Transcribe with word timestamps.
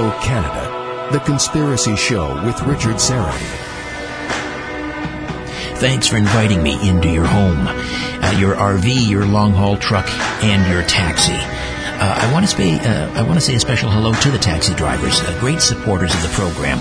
Toronto, 0.00 0.18
Canada, 0.22 1.08
The 1.12 1.18
Conspiracy 1.20 1.94
Show 1.94 2.42
with 2.46 2.58
Richard 2.62 2.96
Syrett. 2.96 3.38
Thanks 5.76 6.06
for 6.06 6.16
inviting 6.16 6.62
me 6.62 6.88
into 6.88 7.08
your 7.10 7.26
home, 7.26 7.66
uh, 7.68 8.34
your 8.38 8.54
RV, 8.54 9.08
your 9.10 9.26
long 9.26 9.52
haul 9.52 9.76
truck, 9.76 10.08
and 10.42 10.70
your 10.72 10.82
taxi. 10.84 11.34
Uh, 11.34 12.14
I 12.16 12.32
want 12.32 12.48
to 12.48 12.56
say 12.56 12.78
uh, 12.78 13.12
I 13.12 13.22
want 13.22 13.34
to 13.34 13.40
say 13.42 13.54
a 13.54 13.60
special 13.60 13.90
hello 13.90 14.14
to 14.14 14.30
the 14.30 14.38
taxi 14.38 14.74
drivers, 14.74 15.20
uh, 15.20 15.38
great 15.38 15.60
supporters 15.60 16.14
of 16.14 16.22
the 16.22 16.28
program, 16.28 16.78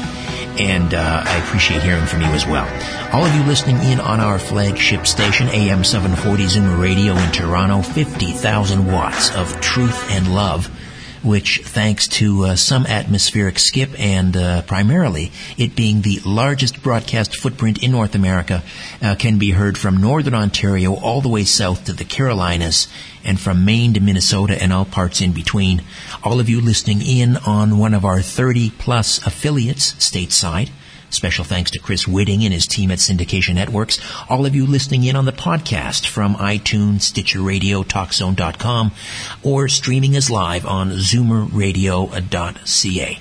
and 0.58 0.94
uh, 0.94 1.24
I 1.26 1.38
appreciate 1.40 1.82
hearing 1.82 2.06
from 2.06 2.22
you 2.22 2.28
as 2.28 2.46
well. 2.46 2.68
All 3.14 3.26
of 3.26 3.36
you 3.36 3.44
listening 3.44 3.78
in 3.92 4.00
on 4.00 4.22
our 4.22 4.40
flagship 4.40 5.06
station, 5.06 5.50
AM 5.50 5.84
740 5.84 6.44
Zoomer 6.44 6.82
Radio 6.82 7.18
in 7.18 7.32
Toronto, 7.34 7.82
50,000 7.82 8.88
watts 8.90 9.36
of 9.36 9.60
truth 9.60 10.10
and 10.10 10.34
love 10.34 10.70
which, 11.24 11.62
thanks 11.64 12.08
to 12.08 12.46
uh, 12.46 12.56
some 12.56 12.86
atmospheric 12.86 13.60
skip 13.60 13.90
and 14.00 14.36
uh, 14.36 14.62
primarily 14.64 15.32
it 15.58 15.76
being 15.76 16.02
the 16.02 16.20
largest 16.26 16.82
broadcast 16.82 17.36
footprint 17.36 17.84
in 17.84 17.92
North 17.92 18.16
America, 18.16 18.64
uh, 19.02 19.16
can 19.16 19.38
be 19.38 19.52
heard 19.52 19.78
from 19.78 19.98
northern 19.98 20.34
Ontario 20.34 20.96
all 20.96 21.22
the 21.22 21.30
way 21.30 21.44
south 21.44 21.86
to 21.86 21.94
the 21.94 22.06
Carolinas 22.06 22.88
and 23.24 23.40
from 23.40 23.66
Maine 23.66 23.94
to 23.94 24.00
Minnesota 24.00 24.62
and 24.62 24.72
all 24.72 24.86
parts 24.86 25.22
in 25.22 25.34
between. 25.34 25.82
All 26.24 26.40
of 26.40 26.50
you 26.50 26.62
listening 26.62 27.02
in 27.02 27.38
on 27.38 27.78
one 27.78 27.94
of 27.94 28.06
our 28.06 28.22
30 28.22 28.72
plus 28.72 29.26
affiliates 29.26 29.94
stateside. 29.94 30.70
Special 31.10 31.44
thanks 31.44 31.72
to 31.72 31.80
Chris 31.80 32.08
Whitting 32.08 32.44
and 32.44 32.54
his 32.54 32.68
team 32.68 32.92
at 32.92 33.00
Syndication 33.00 33.56
Networks. 33.56 34.00
All 34.30 34.46
of 34.46 34.56
you 34.56 34.66
listening 34.66 35.04
in 35.04 35.16
on 35.16 35.26
the 35.26 35.32
podcast 35.32 36.06
from 36.06 36.36
iTunes, 36.36 37.02
Stitcher 37.02 37.42
Radio, 37.42 37.84
TalkZone.com, 37.84 38.92
or 39.44 39.68
streaming 39.68 40.16
us 40.16 40.30
live 40.30 40.66
on 40.66 40.92
ZoomerRadio.ca. 40.92 43.20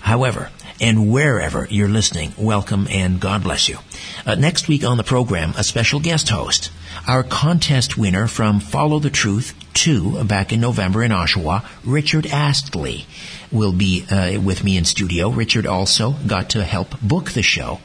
However, 0.00 0.50
and 0.80 1.10
wherever 1.10 1.66
you're 1.70 1.88
listening, 1.88 2.32
welcome 2.38 2.88
and 2.90 3.20
God 3.20 3.42
bless 3.42 3.68
you. 3.68 3.78
Uh, 4.26 4.34
next 4.34 4.66
week 4.66 4.84
on 4.84 4.96
the 4.96 5.04
program, 5.04 5.52
a 5.56 5.64
special 5.64 6.00
guest 6.00 6.30
host, 6.30 6.72
our 7.06 7.22
contest 7.22 7.98
winner 7.98 8.26
from 8.26 8.60
Follow 8.60 8.98
the 8.98 9.10
Truth 9.10 9.54
2 9.74 10.24
back 10.24 10.52
in 10.52 10.60
November 10.60 11.02
in 11.02 11.12
Oshawa, 11.12 11.64
Richard 11.84 12.26
Astley 12.26 13.06
will 13.52 13.72
be 13.72 14.04
uh, 14.10 14.40
with 14.40 14.64
me 14.64 14.76
in 14.76 14.84
studio. 14.84 15.30
Richard 15.30 15.66
also 15.66 16.12
got 16.26 16.50
to 16.50 16.64
help 16.64 17.00
book 17.00 17.32
the 17.32 17.42
show. 17.42 17.80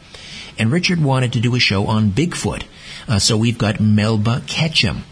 And 0.57 0.71
Richard 0.71 1.01
wanted 1.01 1.33
to 1.33 1.39
do 1.39 1.55
a 1.55 1.59
show 1.59 1.87
on 1.87 2.11
Bigfoot. 2.11 2.63
Uh, 3.07 3.19
so 3.19 3.35
we've 3.35 3.57
got 3.57 3.79
Melba 3.79 4.41
Ketchum, 4.47 5.03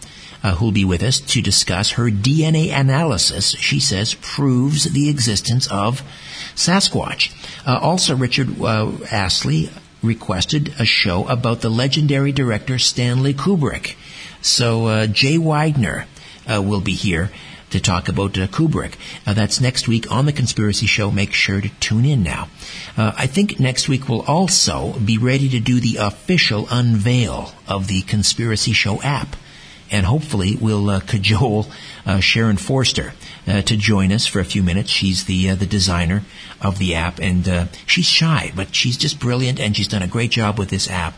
uh, 0.42 0.54
who'll 0.54 0.72
be 0.72 0.84
with 0.84 1.02
us 1.02 1.20
to 1.20 1.42
discuss 1.42 1.92
her 1.92 2.10
DNA 2.10 2.72
analysis, 2.72 3.50
she 3.56 3.80
says, 3.80 4.14
proves 4.14 4.84
the 4.84 5.08
existence 5.08 5.66
of 5.70 6.02
Sasquatch. 6.54 7.32
Uh, 7.66 7.78
also, 7.80 8.16
Richard 8.16 8.60
uh, 8.60 8.92
Astley 9.10 9.70
requested 10.02 10.74
a 10.78 10.84
show 10.84 11.26
about 11.28 11.60
the 11.60 11.70
legendary 11.70 12.32
director 12.32 12.78
Stanley 12.78 13.34
Kubrick. 13.34 13.96
So 14.42 14.86
uh, 14.86 15.06
Jay 15.06 15.36
Weidner 15.36 16.04
uh, 16.46 16.62
will 16.62 16.82
be 16.82 16.92
here 16.92 17.30
to 17.74 17.80
talk 17.80 18.08
about 18.08 18.38
uh, 18.38 18.46
Kubrick. 18.46 18.94
Uh, 19.26 19.34
that's 19.34 19.60
next 19.60 19.88
week 19.88 20.08
on 20.10 20.26
the 20.26 20.32
Conspiracy 20.32 20.86
Show. 20.86 21.10
Make 21.10 21.32
sure 21.32 21.60
to 21.60 21.68
tune 21.80 22.04
in 22.04 22.22
now. 22.22 22.48
Uh, 22.96 23.12
I 23.16 23.26
think 23.26 23.58
next 23.58 23.88
week 23.88 24.08
we'll 24.08 24.22
also 24.22 24.92
be 24.92 25.18
ready 25.18 25.48
to 25.48 25.58
do 25.58 25.80
the 25.80 25.96
official 25.96 26.68
unveil 26.70 27.52
of 27.66 27.88
the 27.88 28.02
Conspiracy 28.02 28.72
Show 28.72 29.02
app. 29.02 29.34
And 29.90 30.06
hopefully 30.06 30.56
we'll 30.60 30.88
uh, 30.88 31.00
cajole 31.06 31.66
uh, 32.06 32.20
Sharon 32.20 32.58
Forster 32.58 33.12
uh, 33.48 33.62
to 33.62 33.76
join 33.76 34.12
us 34.12 34.24
for 34.24 34.38
a 34.38 34.44
few 34.44 34.62
minutes. 34.62 34.90
She's 34.90 35.24
the 35.24 35.50
the 35.54 35.66
designer 35.66 36.22
of 36.60 36.78
the 36.78 36.94
app, 36.94 37.18
and 37.18 37.68
she's 37.86 38.06
shy, 38.06 38.52
but 38.54 38.72
she's 38.72 38.96
just 38.96 39.18
brilliant, 39.18 39.58
and 39.58 39.76
she's 39.76 39.88
done 39.88 40.02
a 40.02 40.06
great 40.06 40.30
job 40.30 40.60
with 40.60 40.70
this 40.70 40.88
app. 40.88 41.14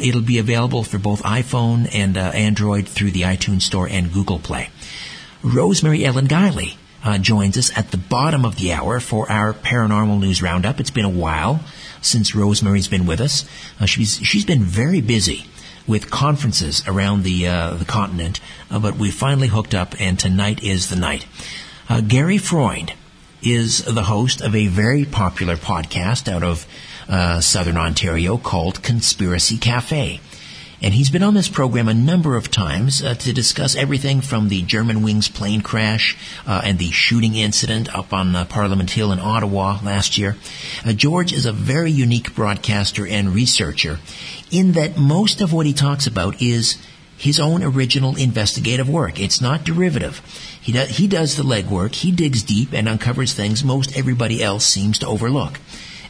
it'll 0.00 0.22
be 0.22 0.38
available 0.38 0.84
for 0.84 0.98
both 0.98 1.22
iPhone 1.22 1.88
and 1.94 2.16
Android 2.16 2.88
through 2.88 3.10
the 3.10 3.22
iTunes 3.22 3.62
Store 3.62 3.88
and 3.88 4.12
Google 4.12 4.38
Play. 4.38 4.70
Rosemary 5.42 6.04
Ellen 6.04 6.28
Guiley 6.28 6.76
uh, 7.04 7.18
joins 7.18 7.58
us 7.58 7.76
at 7.76 7.90
the 7.90 7.96
bottom 7.96 8.44
of 8.44 8.56
the 8.56 8.72
hour 8.72 9.00
for 9.00 9.30
our 9.30 9.52
paranormal 9.52 10.20
news 10.20 10.40
roundup. 10.40 10.78
It's 10.78 10.90
been 10.90 11.04
a 11.04 11.10
while 11.10 11.60
since 12.00 12.34
Rosemary's 12.34 12.88
been 12.88 13.06
with 13.06 13.20
us. 13.20 13.44
Uh, 13.80 13.86
she's 13.86 14.18
she's 14.18 14.44
been 14.44 14.62
very 14.62 15.00
busy 15.00 15.46
with 15.86 16.10
conferences 16.10 16.82
around 16.86 17.24
the 17.24 17.48
uh, 17.48 17.74
the 17.74 17.84
continent, 17.84 18.40
uh, 18.70 18.78
but 18.78 18.96
we 18.96 19.10
finally 19.10 19.48
hooked 19.48 19.74
up, 19.74 20.00
and 20.00 20.18
tonight 20.18 20.62
is 20.62 20.90
the 20.90 20.96
night. 20.96 21.26
Uh, 21.88 22.00
Gary 22.00 22.38
Freund 22.38 22.92
is 23.42 23.84
the 23.84 24.04
host 24.04 24.40
of 24.40 24.54
a 24.54 24.68
very 24.68 25.04
popular 25.04 25.56
podcast 25.56 26.30
out 26.32 26.44
of 26.44 26.66
uh, 27.08 27.40
Southern 27.40 27.76
Ontario 27.76 28.38
called 28.38 28.82
Conspiracy 28.82 29.58
Cafe. 29.58 30.20
And 30.82 30.94
he's 30.94 31.10
been 31.10 31.22
on 31.22 31.34
this 31.34 31.48
program 31.48 31.86
a 31.86 31.94
number 31.94 32.34
of 32.34 32.50
times 32.50 33.04
uh, 33.04 33.14
to 33.14 33.32
discuss 33.32 33.76
everything 33.76 34.20
from 34.20 34.48
the 34.48 34.64
Germanwings 34.64 35.32
plane 35.32 35.60
crash 35.60 36.16
uh, 36.44 36.60
and 36.64 36.76
the 36.76 36.90
shooting 36.90 37.36
incident 37.36 37.94
up 37.94 38.12
on 38.12 38.34
uh, 38.34 38.44
Parliament 38.46 38.90
Hill 38.90 39.12
in 39.12 39.20
Ottawa 39.20 39.78
last 39.84 40.18
year. 40.18 40.36
Uh, 40.84 40.92
George 40.92 41.32
is 41.32 41.46
a 41.46 41.52
very 41.52 41.92
unique 41.92 42.34
broadcaster 42.34 43.06
and 43.06 43.32
researcher 43.32 44.00
in 44.50 44.72
that 44.72 44.98
most 44.98 45.40
of 45.40 45.52
what 45.52 45.66
he 45.66 45.72
talks 45.72 46.08
about 46.08 46.42
is 46.42 46.76
his 47.16 47.38
own 47.38 47.62
original 47.62 48.16
investigative 48.16 48.88
work. 48.88 49.20
It's 49.20 49.40
not 49.40 49.62
derivative. 49.62 50.20
He, 50.60 50.72
do, 50.72 50.80
he 50.80 51.06
does 51.06 51.36
the 51.36 51.44
legwork, 51.44 51.94
he 51.94 52.10
digs 52.10 52.42
deep 52.42 52.72
and 52.72 52.88
uncovers 52.88 53.32
things 53.32 53.62
most 53.62 53.96
everybody 53.96 54.42
else 54.42 54.66
seems 54.66 54.98
to 54.98 55.06
overlook. 55.06 55.60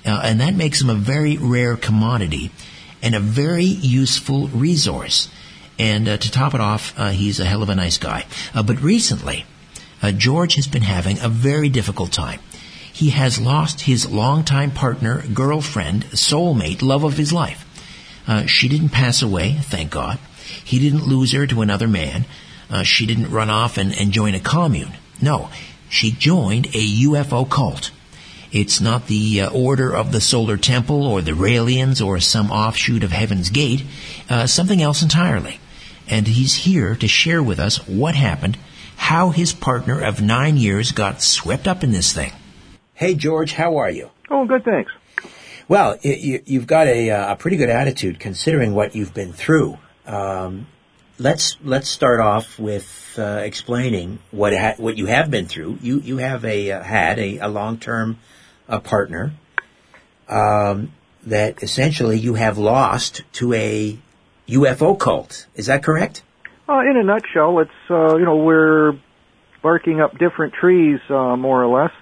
Uh, 0.06 0.22
and 0.24 0.40
that 0.40 0.54
makes 0.54 0.80
him 0.80 0.88
a 0.88 0.94
very 0.94 1.36
rare 1.36 1.76
commodity 1.76 2.50
and 3.02 3.14
a 3.14 3.20
very 3.20 3.64
useful 3.64 4.48
resource. 4.48 5.28
And 5.78 6.08
uh, 6.08 6.16
to 6.16 6.30
top 6.30 6.54
it 6.54 6.60
off, 6.60 6.94
uh, 6.96 7.10
he's 7.10 7.40
a 7.40 7.44
hell 7.44 7.62
of 7.62 7.68
a 7.68 7.74
nice 7.74 7.98
guy. 7.98 8.26
Uh, 8.54 8.62
but 8.62 8.80
recently, 8.80 9.44
uh, 10.00 10.12
George 10.12 10.54
has 10.54 10.68
been 10.68 10.82
having 10.82 11.18
a 11.20 11.28
very 11.28 11.68
difficult 11.68 12.12
time. 12.12 12.40
He 12.92 13.10
has 13.10 13.40
lost 13.40 13.82
his 13.82 14.10
longtime 14.10 14.72
partner, 14.72 15.24
girlfriend, 15.32 16.04
soulmate, 16.10 16.82
love 16.82 17.04
of 17.04 17.16
his 17.16 17.32
life. 17.32 17.66
Uh, 18.26 18.46
she 18.46 18.68
didn't 18.68 18.90
pass 18.90 19.22
away, 19.22 19.56
thank 19.60 19.90
God. 19.90 20.18
He 20.62 20.78
didn't 20.78 21.06
lose 21.06 21.32
her 21.32 21.46
to 21.46 21.62
another 21.62 21.88
man. 21.88 22.26
Uh, 22.70 22.82
she 22.82 23.06
didn't 23.06 23.30
run 23.30 23.50
off 23.50 23.78
and, 23.78 23.98
and 23.98 24.12
join 24.12 24.34
a 24.34 24.40
commune. 24.40 24.92
No, 25.20 25.48
she 25.88 26.10
joined 26.10 26.66
a 26.66 26.86
UFO 27.04 27.48
cult. 27.48 27.90
It's 28.52 28.82
not 28.82 29.06
the 29.06 29.40
uh, 29.40 29.50
Order 29.50 29.96
of 29.96 30.12
the 30.12 30.20
Solar 30.20 30.58
Temple 30.58 31.06
or 31.06 31.22
the 31.22 31.32
Raelians 31.32 32.04
or 32.04 32.20
some 32.20 32.50
offshoot 32.50 33.02
of 33.02 33.10
Heaven's 33.10 33.48
Gate, 33.48 33.82
uh, 34.28 34.46
something 34.46 34.82
else 34.82 35.02
entirely. 35.02 35.58
And 36.06 36.26
he's 36.26 36.54
here 36.54 36.94
to 36.96 37.08
share 37.08 37.42
with 37.42 37.58
us 37.58 37.88
what 37.88 38.14
happened, 38.14 38.58
how 38.96 39.30
his 39.30 39.54
partner 39.54 40.02
of 40.02 40.20
nine 40.20 40.58
years 40.58 40.92
got 40.92 41.22
swept 41.22 41.66
up 41.66 41.82
in 41.82 41.92
this 41.92 42.12
thing. 42.12 42.32
Hey, 42.92 43.14
George, 43.14 43.54
how 43.54 43.78
are 43.78 43.90
you? 43.90 44.10
Oh, 44.30 44.44
good, 44.44 44.64
thanks. 44.64 44.92
Well, 45.66 45.96
you, 46.02 46.42
have 46.58 46.66
got 46.66 46.88
a, 46.88 47.10
uh, 47.10 47.32
a, 47.32 47.36
pretty 47.36 47.56
good 47.56 47.70
attitude 47.70 48.20
considering 48.20 48.74
what 48.74 48.94
you've 48.94 49.14
been 49.14 49.32
through. 49.32 49.78
Um, 50.04 50.66
let's 51.18 51.56
let's 51.64 51.88
start 51.88 52.20
off 52.20 52.58
with 52.58 53.14
uh, 53.16 53.40
explaining 53.44 54.18
what 54.30 54.52
ha- 54.54 54.74
what 54.76 54.98
you 54.98 55.06
have 55.06 55.30
been 55.30 55.46
through. 55.46 55.78
You 55.80 56.00
you 56.00 56.18
have 56.18 56.44
a 56.44 56.72
uh, 56.72 56.82
had 56.82 57.18
a, 57.18 57.38
a 57.38 57.48
long 57.48 57.78
term 57.78 58.18
a 58.68 58.80
partner 58.80 59.32
um, 60.28 60.92
that 61.26 61.62
essentially 61.62 62.18
you 62.18 62.34
have 62.34 62.58
lost 62.58 63.22
to 63.32 63.52
a 63.54 63.98
UFO 64.48 64.98
cult. 64.98 65.46
Is 65.54 65.66
that 65.66 65.82
correct? 65.82 66.22
Uh, 66.68 66.80
in 66.80 66.96
a 66.96 67.02
nutshell, 67.02 67.58
it's 67.58 67.70
uh, 67.90 68.16
you 68.16 68.24
know 68.24 68.36
we're 68.36 68.92
barking 69.62 70.00
up 70.00 70.18
different 70.18 70.54
trees 70.54 71.00
uh, 71.08 71.36
more 71.36 71.62
or 71.62 71.82
less, 71.82 71.92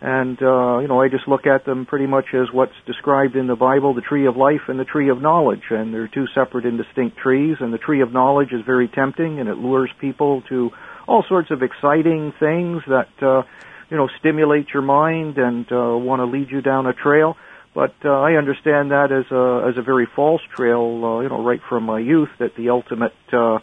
and 0.00 0.40
uh, 0.42 0.78
you 0.78 0.88
know 0.88 1.00
I 1.00 1.08
just 1.08 1.28
look 1.28 1.46
at 1.46 1.64
them 1.64 1.86
pretty 1.86 2.06
much 2.06 2.26
as 2.34 2.50
what's 2.52 2.74
described 2.86 3.36
in 3.36 3.46
the 3.46 3.56
Bible: 3.56 3.94
the 3.94 4.00
tree 4.00 4.26
of 4.26 4.36
life 4.36 4.62
and 4.68 4.80
the 4.80 4.84
tree 4.84 5.10
of 5.10 5.20
knowledge, 5.20 5.64
and 5.70 5.92
they're 5.92 6.08
two 6.08 6.26
separate 6.34 6.64
and 6.64 6.78
distinct 6.78 7.18
trees. 7.18 7.56
And 7.60 7.72
the 7.72 7.78
tree 7.78 8.00
of 8.00 8.12
knowledge 8.12 8.52
is 8.52 8.62
very 8.64 8.88
tempting, 8.88 9.38
and 9.38 9.48
it 9.48 9.58
lures 9.58 9.90
people 10.00 10.42
to 10.48 10.70
all 11.06 11.24
sorts 11.28 11.50
of 11.50 11.62
exciting 11.62 12.32
things 12.40 12.82
that 12.88 13.08
uh, 13.22 13.42
you 13.90 13.96
know, 13.96 14.08
stimulate 14.18 14.68
your 14.72 14.82
mind 14.82 15.38
and 15.38 15.70
uh, 15.70 15.96
want 15.96 16.20
to 16.20 16.26
lead 16.26 16.50
you 16.50 16.60
down 16.60 16.86
a 16.86 16.92
trail. 16.92 17.36
But 17.74 17.94
uh, 18.04 18.10
I 18.10 18.32
understand 18.32 18.90
that 18.90 19.12
as 19.12 19.30
a 19.30 19.68
as 19.68 19.76
a 19.76 19.82
very 19.82 20.06
false 20.16 20.40
trail, 20.54 21.04
uh, 21.04 21.20
you 21.20 21.28
know, 21.28 21.42
right 21.42 21.60
from 21.68 21.84
my 21.84 21.98
youth. 21.98 22.30
That 22.38 22.56
the 22.56 22.70
ultimate 22.70 23.14
uh, 23.32 23.58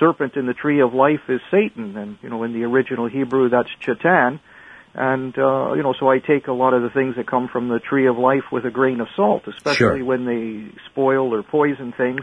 serpent 0.00 0.36
in 0.36 0.46
the 0.46 0.54
tree 0.54 0.80
of 0.80 0.94
life 0.94 1.20
is 1.28 1.40
Satan, 1.50 1.96
and 1.96 2.18
you 2.22 2.30
know, 2.30 2.42
in 2.44 2.54
the 2.54 2.64
original 2.64 3.08
Hebrew, 3.08 3.50
that's 3.50 3.68
Chatan. 3.82 4.40
And 4.94 5.38
uh, 5.38 5.74
you 5.74 5.82
know, 5.82 5.94
so 6.00 6.08
I 6.08 6.18
take 6.18 6.46
a 6.46 6.52
lot 6.52 6.72
of 6.72 6.82
the 6.82 6.88
things 6.88 7.16
that 7.16 7.26
come 7.26 7.48
from 7.48 7.68
the 7.68 7.78
tree 7.78 8.06
of 8.06 8.16
life 8.16 8.44
with 8.50 8.64
a 8.64 8.70
grain 8.70 9.00
of 9.00 9.08
salt, 9.14 9.46
especially 9.46 10.00
sure. 10.00 10.04
when 10.04 10.24
they 10.24 10.72
spoil 10.90 11.34
or 11.34 11.42
poison 11.42 11.92
things 11.92 12.22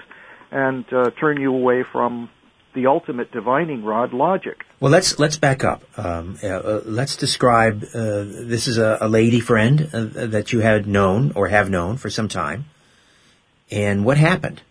and 0.52 0.86
uh, 0.92 1.12
turn 1.12 1.40
you 1.40 1.54
away 1.54 1.84
from 1.84 2.30
the 2.76 2.88
ultimate 2.88 3.32
divining 3.32 3.84
rod, 3.84 4.14
logic. 4.14 4.66
Well, 4.80 4.92
let's 4.92 5.18
let's 5.18 5.38
back 5.38 5.64
up. 5.64 5.84
Um, 5.98 6.38
uh, 6.44 6.82
let's 6.86 7.16
describe. 7.16 7.84
Uh, 7.84 8.24
this 8.24 8.68
is 8.68 8.78
a, 8.78 9.00
a 9.02 9.08
lady 9.08 9.40
friend 9.40 9.90
uh, 9.92 10.28
that 10.28 10.54
you 10.54 10.60
had 10.60 10.86
known 10.86 11.32
or 11.36 11.48
have 11.48 11.70
known 11.70 11.98
for 11.98 12.10
some 12.10 12.28
time, 12.28 12.66
and 13.72 14.06
what 14.06 14.18
happened? 14.18 14.62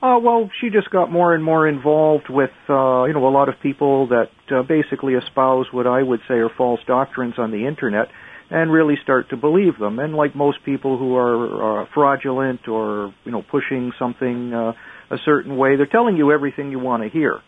Uh, 0.00 0.18
well, 0.22 0.48
she 0.60 0.70
just 0.70 0.90
got 0.90 1.10
more 1.10 1.34
and 1.34 1.42
more 1.42 1.66
involved 1.66 2.28
with, 2.28 2.52
uh, 2.68 3.02
you 3.04 3.12
know, 3.12 3.26
a 3.26 3.34
lot 3.34 3.48
of 3.48 3.58
people 3.60 4.06
that 4.06 4.30
uh, 4.50 4.62
basically 4.62 5.14
espouse 5.14 5.66
what 5.72 5.88
I 5.88 6.00
would 6.00 6.20
say 6.28 6.34
are 6.34 6.48
false 6.48 6.78
doctrines 6.86 7.34
on 7.36 7.50
the 7.50 7.66
internet 7.66 8.08
and 8.48 8.70
really 8.70 8.94
start 9.02 9.30
to 9.30 9.36
believe 9.36 9.76
them. 9.76 9.98
And 9.98 10.14
like 10.14 10.36
most 10.36 10.64
people 10.64 10.98
who 10.98 11.16
are 11.16 11.82
uh, 11.82 11.86
fraudulent 11.92 12.68
or, 12.68 13.12
you 13.24 13.32
know, 13.32 13.42
pushing 13.42 13.92
something 13.98 14.54
uh, 14.54 14.72
a 15.10 15.18
certain 15.24 15.56
way, 15.56 15.76
they're 15.76 15.86
telling 15.86 16.16
you 16.16 16.32
everything 16.32 16.70
you 16.70 16.78
want 16.78 17.02
to 17.02 17.08
hear. 17.08 17.40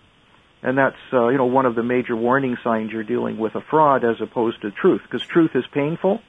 And 0.62 0.76
that's, 0.76 0.96
uh, 1.12 1.28
you 1.28 1.38
know, 1.38 1.46
one 1.46 1.66
of 1.66 1.74
the 1.74 1.82
major 1.82 2.14
warning 2.14 2.56
signs 2.62 2.92
you're 2.92 3.02
dealing 3.02 3.38
with 3.38 3.54
a 3.54 3.60
fraud 3.60 4.04
as 4.04 4.20
opposed 4.20 4.60
to 4.62 4.70
truth, 4.70 5.00
because 5.02 5.26
truth 5.26 5.52
is 5.54 5.64
painful. 5.72 6.20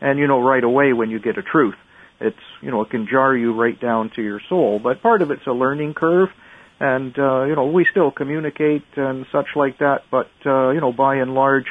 And 0.00 0.18
you 0.18 0.26
know 0.26 0.40
right 0.40 0.64
away 0.64 0.92
when 0.94 1.10
you 1.10 1.20
get 1.20 1.36
a 1.36 1.42
truth 1.42 1.74
it's 2.20 2.36
you 2.60 2.70
know 2.70 2.82
it 2.82 2.90
can 2.90 3.06
jar 3.06 3.34
you 3.34 3.54
right 3.54 3.80
down 3.80 4.10
to 4.10 4.22
your 4.22 4.40
soul 4.48 4.78
but 4.78 5.02
part 5.02 5.22
of 5.22 5.30
it's 5.30 5.46
a 5.46 5.52
learning 5.52 5.94
curve 5.94 6.28
and 6.78 7.18
uh, 7.18 7.44
you 7.44 7.56
know 7.56 7.66
we 7.66 7.86
still 7.90 8.10
communicate 8.10 8.84
and 8.96 9.26
such 9.32 9.48
like 9.56 9.78
that 9.78 10.02
but 10.10 10.30
uh, 10.44 10.70
you 10.70 10.80
know 10.80 10.92
by 10.92 11.16
and 11.16 11.34
large 11.34 11.66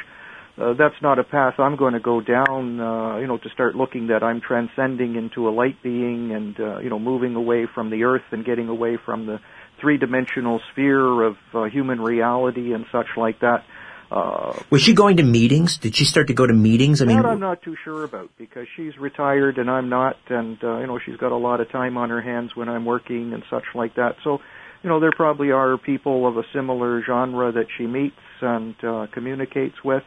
uh, 0.60 0.74
that's 0.74 1.00
not 1.02 1.18
a 1.18 1.24
path 1.24 1.54
I'm 1.58 1.76
going 1.76 1.94
to 1.94 2.00
go 2.00 2.20
down 2.20 2.80
uh, 2.80 3.18
you 3.18 3.26
know 3.26 3.38
to 3.38 3.48
start 3.50 3.74
looking 3.74 4.08
that 4.08 4.22
I'm 4.22 4.40
transcending 4.40 5.16
into 5.16 5.48
a 5.48 5.50
light 5.50 5.82
being 5.82 6.32
and 6.32 6.58
uh, 6.60 6.78
you 6.78 6.90
know 6.90 6.98
moving 6.98 7.34
away 7.34 7.66
from 7.72 7.90
the 7.90 8.04
earth 8.04 8.24
and 8.30 8.44
getting 8.44 8.68
away 8.68 8.98
from 9.04 9.26
the 9.26 9.40
three-dimensional 9.80 10.60
sphere 10.72 11.22
of 11.22 11.36
uh, 11.54 11.64
human 11.64 12.00
reality 12.00 12.74
and 12.74 12.84
such 12.92 13.06
like 13.16 13.40
that 13.40 13.64
uh, 14.10 14.58
was 14.70 14.82
she 14.82 14.92
going 14.92 15.18
to 15.18 15.22
meetings? 15.22 15.78
Did 15.78 15.94
she 15.94 16.04
start 16.04 16.26
to 16.28 16.34
go 16.34 16.44
to 16.44 16.52
meetings? 16.52 17.00
I 17.00 17.04
mean, 17.04 17.18
that 17.18 17.26
I'm 17.26 17.38
not 17.38 17.62
too 17.62 17.76
sure 17.84 18.02
about 18.02 18.30
because 18.36 18.66
she's 18.76 18.98
retired 18.98 19.56
and 19.58 19.70
I'm 19.70 19.88
not, 19.88 20.16
and 20.28 20.58
uh, 20.64 20.78
you 20.78 20.86
know 20.88 20.98
she's 20.98 21.16
got 21.16 21.30
a 21.30 21.36
lot 21.36 21.60
of 21.60 21.70
time 21.70 21.96
on 21.96 22.10
her 22.10 22.20
hands 22.20 22.56
when 22.56 22.68
I'm 22.68 22.84
working 22.84 23.32
and 23.32 23.44
such 23.48 23.62
like 23.74 23.94
that. 23.94 24.16
So, 24.24 24.40
you 24.82 24.90
know, 24.90 24.98
there 24.98 25.12
probably 25.12 25.52
are 25.52 25.78
people 25.78 26.26
of 26.26 26.36
a 26.36 26.42
similar 26.52 27.02
genre 27.04 27.52
that 27.52 27.66
she 27.78 27.86
meets 27.86 28.16
and 28.40 28.74
uh, 28.82 29.06
communicates 29.12 29.76
with, 29.84 30.02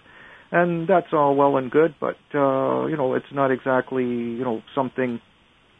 and 0.51 0.88
that's 0.88 1.12
all 1.13 1.36
well 1.36 1.57
and 1.57 1.72
good. 1.72 1.95
But 2.00 2.18
uh, 2.34 2.86
you 2.88 2.98
know, 2.98 3.16
it's 3.16 3.31
not 3.31 3.51
exactly 3.51 4.06
you 4.06 4.44
know 4.44 4.62
something 4.75 5.19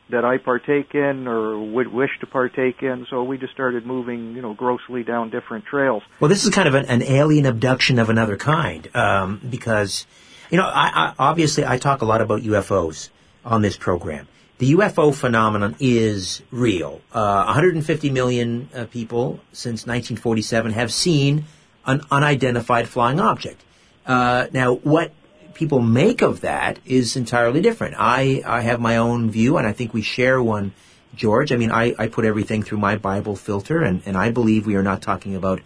that 0.10 0.25
I 0.25 0.38
partake 0.38 0.94
in 0.94 1.27
or 1.27 1.57
would 1.60 1.88
wish 1.88 2.12
to 2.19 2.27
partake 2.27 2.83
in. 2.83 3.07
So 3.10 3.24
we 3.24 3.38
just 3.38 3.54
started 3.54 3.86
moving, 3.86 4.36
you 4.36 4.42
know, 4.42 4.54
grossly 4.54 5.04
down 5.04 5.30
different 5.30 5.65
trails. 5.65 6.04
Well, 6.19 6.30
this 6.30 6.44
is 6.44 6.50
kind 6.51 6.68
of 6.68 6.75
an, 6.75 6.86
an 6.86 7.04
alien 7.04 7.45
abduction 7.45 8.00
of 8.00 8.10
another 8.10 8.38
kind, 8.38 8.89
um, 8.95 9.42
because, 9.50 10.06
you 10.50 10.57
know, 10.57 10.66
I, 10.66 10.92
I, 10.94 11.13
obviously 11.18 11.66
I 11.66 11.77
talk 11.77 12.01
a 12.01 12.06
lot 12.06 12.21
about 12.21 12.42
UFOs 12.42 13.09
on 13.45 13.62
this 13.62 13.77
program. 13.77 14.27
The 14.59 14.74
UFO 14.74 15.13
phenomenon 15.13 15.75
is 15.80 16.42
real. 16.51 17.01
Uh, 17.12 17.44
150 17.45 18.09
million 18.12 18.69
uh, 18.74 18.86
people 18.86 19.39
since 19.51 19.88
1947 19.88 20.74
have 20.74 20.94
seen 20.94 21.45
an 21.86 22.01
unidentified 22.12 22.88
flying 22.88 23.19
object. 23.19 23.62
Uh, 24.06 24.48
now, 24.52 24.76
what 24.76 25.12
people 25.54 25.80
make 25.80 26.22
of 26.22 26.42
that 26.42 26.80
is 26.86 27.16
entirely 27.16 27.62
different. 27.62 27.96
I, 27.98 28.42
I 28.46 28.62
have 28.62 28.80
my 28.80 28.98
own 28.98 29.32
view, 29.32 29.58
and 29.58 29.68
I 29.68 29.72
think 29.72 29.94
we 29.94 30.02
share 30.02 30.42
one, 30.42 30.74
George. 31.16 31.52
I 31.52 31.58
mean, 31.58 31.72
I, 31.72 31.94
I 31.98 32.08
put 32.08 32.26
everything 32.26 32.64
through 32.64 32.80
my 32.80 32.96
Bible 32.98 33.36
filter, 33.36 33.82
and, 33.82 34.02
and 34.06 34.18
I 34.18 34.32
believe 34.32 34.66
we 34.66 34.76
are 34.76 34.84
not 34.84 35.02
talking 35.02 35.36
about 35.36 35.62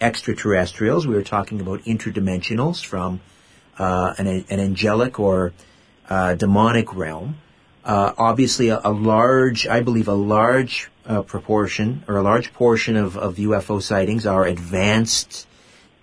extraterrestrials. 0.00 1.06
We 1.06 1.16
are 1.16 1.22
talking 1.22 1.60
about 1.60 1.80
interdimensionals 1.82 2.84
from 2.84 3.20
uh, 3.78 4.14
an, 4.18 4.26
an 4.26 4.60
angelic 4.60 5.18
or 5.18 5.52
uh, 6.08 6.34
demonic 6.34 6.94
realm. 6.94 7.36
Uh, 7.84 8.12
obviously, 8.18 8.68
a, 8.68 8.80
a, 8.84 8.92
large, 8.92 9.66
I 9.66 9.80
believe, 9.80 10.08
a 10.08 10.14
large 10.14 10.90
uh, 11.06 11.22
proportion 11.22 12.04
or 12.08 12.18
a 12.18 12.22
large 12.22 12.52
portion 12.52 12.96
of, 12.96 13.16
of 13.16 13.36
UFO 13.36 13.80
sightings 13.82 14.26
are 14.26 14.44
advanced, 14.44 15.46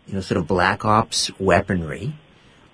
you 0.07 0.15
know, 0.15 0.21
sort 0.21 0.39
of 0.39 0.47
black 0.47 0.85
ops 0.85 1.31
weaponry. 1.39 2.13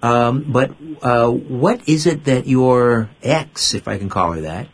Um, 0.02 0.46
but 0.52 0.72
uh, 1.02 1.30
what 1.30 1.88
is 1.88 2.08
it 2.08 2.26
that 2.26 2.46
your 2.46 3.10
ex, 3.22 3.74
if 3.74 3.88
I 3.88 3.98
can 3.98 4.10
call 4.10 4.34
her 4.34 4.42
that, 4.42 4.68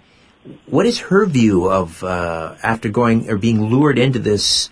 what 0.65 0.85
is 0.85 0.99
her 0.99 1.25
view 1.25 1.69
of 1.69 2.03
uh, 2.03 2.55
after 2.63 2.89
going 2.89 3.29
or 3.29 3.37
being 3.37 3.61
lured 3.61 3.99
into 3.99 4.19
this 4.19 4.69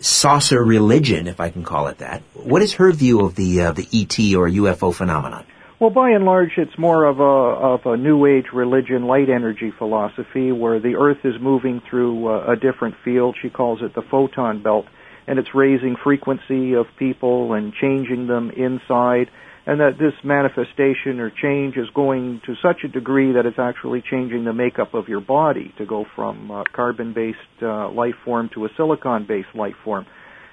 saucer 0.00 0.62
religion, 0.62 1.26
if 1.26 1.40
I 1.40 1.50
can 1.50 1.62
call 1.62 1.88
it 1.88 1.98
that? 1.98 2.22
What 2.34 2.62
is 2.62 2.74
her 2.74 2.92
view 2.92 3.20
of 3.20 3.34
the 3.34 3.62
uh, 3.62 3.72
the 3.72 3.86
ET 3.92 4.18
or 4.34 4.48
UFO 4.48 4.94
phenomenon? 4.94 5.44
Well, 5.78 5.90
by 5.90 6.10
and 6.10 6.24
large, 6.24 6.52
it's 6.58 6.78
more 6.78 7.04
of 7.04 7.18
a 7.18 7.22
of 7.22 7.86
a 7.86 7.96
new 7.96 8.24
age 8.24 8.46
religion, 8.52 9.06
light 9.06 9.28
energy 9.28 9.72
philosophy, 9.76 10.52
where 10.52 10.78
the 10.78 10.94
Earth 10.94 11.24
is 11.24 11.34
moving 11.40 11.82
through 11.90 12.28
uh, 12.28 12.52
a 12.52 12.56
different 12.56 12.94
field. 13.04 13.36
She 13.42 13.50
calls 13.50 13.82
it 13.82 13.92
the 13.94 14.02
photon 14.02 14.62
belt, 14.62 14.86
and 15.26 15.38
it's 15.38 15.54
raising 15.54 15.96
frequency 16.02 16.74
of 16.74 16.86
people 16.98 17.52
and 17.52 17.72
changing 17.74 18.26
them 18.26 18.50
inside 18.50 19.30
and 19.64 19.80
that 19.80 19.96
this 19.98 20.12
manifestation 20.24 21.20
or 21.20 21.30
change 21.30 21.76
is 21.76 21.88
going 21.94 22.40
to 22.46 22.54
such 22.60 22.82
a 22.84 22.88
degree 22.88 23.32
that 23.32 23.46
it's 23.46 23.58
actually 23.58 24.02
changing 24.02 24.44
the 24.44 24.52
makeup 24.52 24.92
of 24.94 25.08
your 25.08 25.20
body 25.20 25.72
to 25.78 25.86
go 25.86 26.04
from 26.16 26.50
uh, 26.50 26.64
carbon-based 26.72 27.62
uh, 27.62 27.88
life 27.90 28.16
form 28.24 28.50
to 28.54 28.64
a 28.64 28.68
silicon-based 28.76 29.54
life 29.54 29.76
form. 29.84 30.04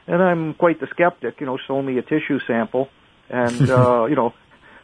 And 0.05 0.21
I'm 0.21 0.53
quite 0.53 0.79
the 0.79 0.87
skeptic. 0.91 1.39
You 1.39 1.47
know, 1.47 1.57
show 1.67 1.81
me 1.81 1.97
a 1.97 2.03
tissue 2.03 2.39
sample, 2.45 2.89
and 3.29 3.69
uh, 3.69 4.05
you 4.05 4.15
know, 4.15 4.33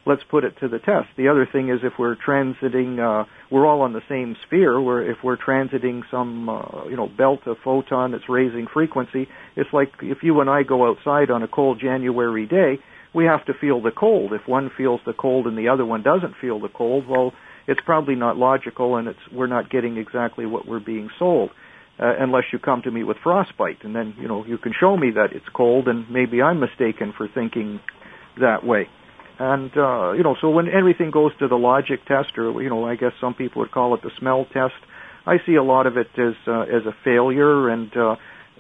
let's 0.06 0.24
put 0.30 0.44
it 0.44 0.58
to 0.60 0.68
the 0.68 0.80
test. 0.80 1.08
The 1.18 1.30
other 1.30 1.48
thing 1.52 1.70
is 1.70 1.80
if 1.84 1.94
we're 1.98 2.16
transiting, 2.16 3.00
uh, 3.00 3.26
we're 3.50 3.66
all 3.66 3.82
on 3.82 3.94
the 3.94 4.02
same 4.08 4.36
sphere. 4.46 4.80
Where 4.80 5.10
if 5.10 5.18
we're 5.24 5.38
transiting 5.38 6.04
some, 6.12 6.50
uh, 6.50 6.86
you 6.90 6.96
know, 6.96 7.08
belt 7.08 7.42
of 7.46 7.58
photon 7.64 8.12
that's 8.12 8.30
raising 8.30 8.68
frequency, 8.72 9.28
it's 9.56 9.72
like 9.74 9.94
if 10.02 10.20
you 10.24 10.40
and 10.42 10.50
I 10.50 10.64
go 10.64 10.90
outside 10.90 11.32
on 11.32 11.44
a 11.44 11.48
cold 11.48 11.80
January 11.80 12.46
day 12.46 12.80
we 13.16 13.26
have 13.26 13.46
to 13.46 13.54
feel 13.54 13.82
the 13.82 13.92
cold. 13.92 14.34
If 14.34 14.46
one 14.46 14.70
feels 14.78 15.00
the 15.06 15.14
cold 15.14 15.48
and 15.48 15.58
the 15.58 15.70
other 15.70 15.86
one 15.86 16.04
doesn't 16.04 16.36
feel 16.42 16.60
the 16.60 16.68
cold, 16.68 17.08
well, 17.08 17.32
it's 17.66 17.80
probably 17.84 18.16
not 18.16 18.38
logical, 18.38 18.98
and 18.98 19.08
it's 19.08 19.20
we're 19.32 19.48
not 19.48 19.72
getting 19.72 19.98
exactly 19.98 20.46
what 20.46 20.68
we're 20.68 20.82
being 20.82 21.10
sold. 21.18 21.50
Uh, 21.98 22.14
unless 22.20 22.44
you 22.52 22.60
come 22.60 22.82
to 22.82 22.92
me 22.92 23.06
with 23.06 23.16
frostbite, 23.24 23.84
and 23.84 23.96
then 23.96 24.14
you 24.20 24.28
know 24.28 24.46
you 24.46 24.58
can 24.58 24.74
show 24.78 24.98
me 24.98 25.12
that 25.12 25.30
it's 25.32 25.46
cold, 25.56 25.88
and 25.88 26.12
maybe 26.12 26.42
I'm 26.42 26.60
mistaken 26.60 27.14
for 27.18 27.30
thinking 27.34 27.80
that 28.40 28.66
way. 28.66 28.90
And 29.38 29.72
uh, 29.76 30.12
you 30.14 30.24
know, 30.24 30.36
so 30.40 30.50
when 30.50 30.68
everything 30.70 31.12
goes 31.12 31.32
to 31.40 31.48
the 31.48 31.56
logic 31.56 32.06
test, 32.08 32.38
or 32.38 32.62
you 32.62 32.70
know, 32.70 32.86
I 32.86 32.96
guess 32.96 33.12
some 33.20 33.34
people 33.34 33.62
would 33.62 33.72
call 33.72 33.94
it 33.96 34.02
the 34.02 34.12
smell 34.18 34.46
test, 34.54 34.76
I 35.26 35.38
see 35.46 35.56
a 35.56 35.64
lot 35.64 35.88
of 35.88 35.98
it 35.98 36.08
as 36.18 36.36
uh, 36.48 36.62
as 36.62 36.86
a 36.86 36.96
failure, 37.04 37.70
and 37.70 37.96
uh, 37.98 38.16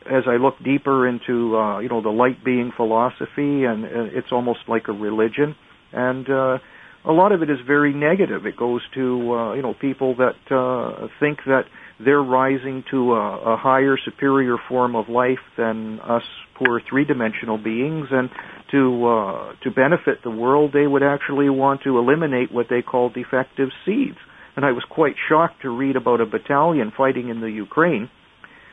as 0.05 0.23
I 0.27 0.35
look 0.35 0.55
deeper 0.63 1.07
into 1.07 1.57
uh, 1.57 1.79
you 1.79 1.89
know 1.89 2.01
the 2.01 2.09
light 2.09 2.43
being 2.43 2.71
philosophy, 2.75 3.63
and 3.63 3.85
uh, 3.85 3.89
it's 4.17 4.31
almost 4.31 4.59
like 4.67 4.87
a 4.87 4.91
religion, 4.91 5.55
and 5.93 6.29
uh, 6.29 6.57
a 7.05 7.11
lot 7.11 7.31
of 7.31 7.41
it 7.41 7.49
is 7.49 7.57
very 7.65 7.93
negative. 7.93 8.45
It 8.45 8.57
goes 8.57 8.81
to 8.95 9.33
uh, 9.33 9.53
you 9.53 9.61
know 9.61 9.73
people 9.79 10.15
that 10.15 10.55
uh, 10.55 11.07
think 11.19 11.39
that 11.45 11.63
they're 12.03 12.21
rising 12.21 12.83
to 12.91 13.13
a, 13.13 13.53
a 13.53 13.57
higher, 13.57 13.97
superior 14.03 14.57
form 14.67 14.95
of 14.95 15.07
life 15.07 15.39
than 15.57 15.99
us 16.01 16.23
poor 16.55 16.81
three-dimensional 16.89 17.57
beings, 17.57 18.07
and 18.11 18.29
to 18.75 19.07
uh, 19.07 19.53
to 19.63 19.71
benefit 19.71 20.21
the 20.23 20.29
world, 20.29 20.71
they 20.73 20.85
would 20.85 21.03
actually 21.03 21.49
want 21.49 21.83
to 21.83 21.97
eliminate 21.97 22.51
what 22.51 22.67
they 22.69 22.81
call 22.81 23.09
defective 23.09 23.69
seeds. 23.85 24.17
And 24.55 24.65
I 24.65 24.71
was 24.71 24.83
quite 24.89 25.15
shocked 25.29 25.61
to 25.61 25.69
read 25.69 25.95
about 25.95 26.21
a 26.21 26.25
battalion 26.25 26.91
fighting 26.95 27.29
in 27.29 27.39
the 27.39 27.49
Ukraine 27.49 28.09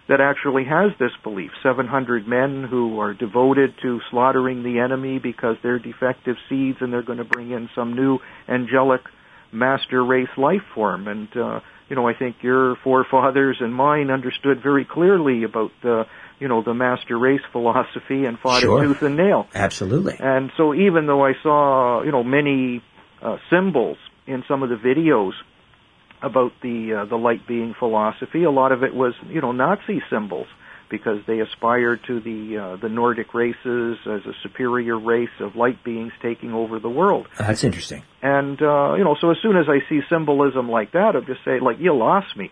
that 0.08 0.20
actually 0.20 0.64
has 0.64 0.90
this 0.98 1.12
belief. 1.22 1.52
700 1.62 2.26
men 2.26 2.64
who 2.68 2.98
are 3.00 3.14
devoted 3.14 3.74
to 3.82 4.00
slaughtering 4.10 4.62
the 4.62 4.80
enemy 4.80 5.18
because 5.18 5.56
they're 5.62 5.78
defective 5.78 6.36
seeds 6.48 6.78
and 6.80 6.92
they're 6.92 7.02
going 7.02 7.18
to 7.18 7.24
bring 7.24 7.50
in 7.52 7.68
some 7.74 7.94
new 7.94 8.18
angelic 8.48 9.02
master 9.52 10.04
race 10.04 10.34
life 10.36 10.62
form. 10.74 11.06
And, 11.06 11.28
uh, 11.36 11.60
you 11.88 11.96
know, 11.96 12.08
I 12.08 12.14
think 12.14 12.36
your 12.42 12.76
forefathers 12.82 13.58
and 13.60 13.74
mine 13.74 14.10
understood 14.10 14.62
very 14.62 14.84
clearly 14.84 15.44
about 15.44 15.70
the, 15.82 16.06
you 16.42 16.48
know, 16.48 16.62
the 16.62 16.74
master 16.74 17.16
race 17.16 17.40
philosophy 17.52 18.24
and 18.24 18.38
fought 18.38 18.60
sure. 18.60 18.82
it 18.82 18.88
tooth 18.88 19.02
and 19.02 19.16
nail. 19.16 19.46
Absolutely. 19.54 20.16
And 20.18 20.50
so 20.56 20.74
even 20.74 21.06
though 21.06 21.24
I 21.24 21.32
saw, 21.42 22.02
you 22.02 22.10
know, 22.10 22.24
many 22.24 22.82
uh, 23.22 23.36
symbols 23.48 23.96
in 24.26 24.42
some 24.48 24.64
of 24.64 24.68
the 24.68 24.76
videos 24.76 25.32
about 26.22 26.52
the 26.62 27.02
uh, 27.02 27.04
the 27.06 27.16
light 27.16 27.46
being 27.46 27.74
philosophy. 27.78 28.44
A 28.44 28.50
lot 28.50 28.72
of 28.72 28.82
it 28.82 28.94
was 28.94 29.14
you 29.28 29.40
know 29.40 29.52
Nazi 29.52 30.02
symbols 30.10 30.46
because 30.88 31.18
they 31.26 31.40
aspired 31.40 32.00
to 32.06 32.20
the 32.20 32.58
uh, 32.58 32.76
the 32.76 32.88
Nordic 32.88 33.34
races 33.34 33.98
as 34.06 34.20
a 34.26 34.32
superior 34.42 34.98
race 34.98 35.34
of 35.40 35.56
light 35.56 35.82
beings 35.82 36.12
taking 36.22 36.52
over 36.52 36.78
the 36.78 36.90
world. 36.90 37.26
That's 37.38 37.64
interesting. 37.64 38.02
And 38.22 38.60
uh, 38.62 38.94
you 38.94 39.04
know, 39.04 39.16
so 39.20 39.30
as 39.30 39.38
soon 39.42 39.56
as 39.56 39.66
I 39.68 39.88
see 39.88 40.00
symbolism 40.08 40.70
like 40.70 40.92
that, 40.92 41.12
I'll 41.14 41.22
just 41.22 41.44
say 41.44 41.60
like 41.60 41.78
you 41.80 41.94
lost 41.94 42.36
me. 42.36 42.50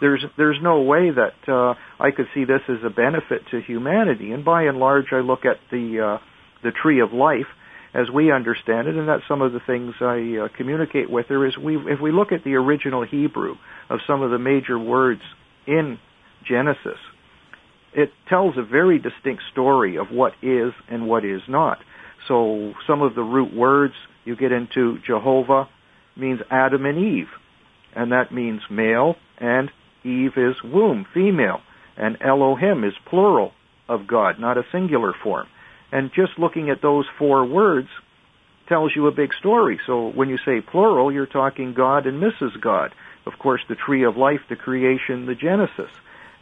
There's 0.00 0.24
there's 0.36 0.58
no 0.62 0.82
way 0.82 1.10
that 1.10 1.34
uh, 1.48 1.74
I 1.98 2.10
could 2.10 2.26
see 2.34 2.44
this 2.44 2.60
as 2.68 2.78
a 2.84 2.90
benefit 2.90 3.42
to 3.50 3.60
humanity. 3.60 4.32
And 4.32 4.44
by 4.44 4.64
and 4.64 4.78
large, 4.78 5.06
I 5.12 5.20
look 5.20 5.44
at 5.44 5.58
the 5.70 6.18
uh, 6.18 6.24
the 6.62 6.72
tree 6.72 7.00
of 7.00 7.12
life 7.12 7.46
as 7.94 8.10
we 8.12 8.32
understand 8.32 8.88
it, 8.88 8.96
and 8.96 9.08
that's 9.08 9.22
some 9.28 9.40
of 9.40 9.52
the 9.52 9.60
things 9.60 9.94
I 10.00 10.44
uh, 10.44 10.48
communicate 10.56 11.08
with 11.08 11.26
her. 11.26 11.46
Is 11.46 11.56
we 11.56 11.76
if 11.76 12.00
we 12.00 12.12
look 12.12 12.32
at 12.32 12.44
the 12.44 12.54
original 12.54 13.04
Hebrew 13.04 13.54
of 13.88 14.00
some 14.06 14.22
of 14.22 14.30
the 14.30 14.38
major 14.38 14.78
words 14.78 15.22
in 15.66 15.98
Genesis, 16.48 16.98
it 17.94 18.10
tells 18.28 18.56
a 18.56 18.62
very 18.62 18.98
distinct 18.98 19.42
story 19.52 19.96
of 19.96 20.08
what 20.10 20.32
is 20.42 20.72
and 20.90 21.06
what 21.06 21.24
is 21.24 21.42
not. 21.48 21.78
So 22.28 22.72
some 22.86 23.02
of 23.02 23.14
the 23.14 23.22
root 23.22 23.54
words 23.54 23.94
you 24.24 24.36
get 24.36 24.52
into 24.52 24.98
Jehovah 25.06 25.68
means 26.16 26.40
Adam 26.50 26.86
and 26.86 26.98
Eve, 26.98 27.28
and 27.94 28.12
that 28.12 28.32
means 28.32 28.60
male, 28.70 29.16
and 29.38 29.70
Eve 30.04 30.36
is 30.36 30.62
womb, 30.62 31.06
female, 31.12 31.60
and 31.96 32.18
Elohim 32.20 32.84
is 32.84 32.94
plural 33.06 33.52
of 33.88 34.06
God, 34.06 34.38
not 34.38 34.58
a 34.58 34.64
singular 34.72 35.14
form. 35.22 35.46
And 35.92 36.10
just 36.14 36.38
looking 36.38 36.70
at 36.70 36.82
those 36.82 37.06
four 37.18 37.44
words 37.44 37.88
tells 38.68 38.92
you 38.94 39.06
a 39.06 39.12
big 39.12 39.32
story. 39.34 39.78
So 39.86 40.08
when 40.08 40.28
you 40.28 40.38
say 40.44 40.60
plural, 40.60 41.12
you're 41.12 41.26
talking 41.26 41.74
God 41.74 42.06
and 42.06 42.22
Mrs. 42.22 42.60
God. 42.60 42.94
Of 43.26 43.38
course, 43.38 43.60
the 43.68 43.74
tree 43.74 44.04
of 44.04 44.16
life, 44.16 44.40
the 44.48 44.56
creation, 44.56 45.26
the 45.26 45.34
Genesis. 45.34 45.90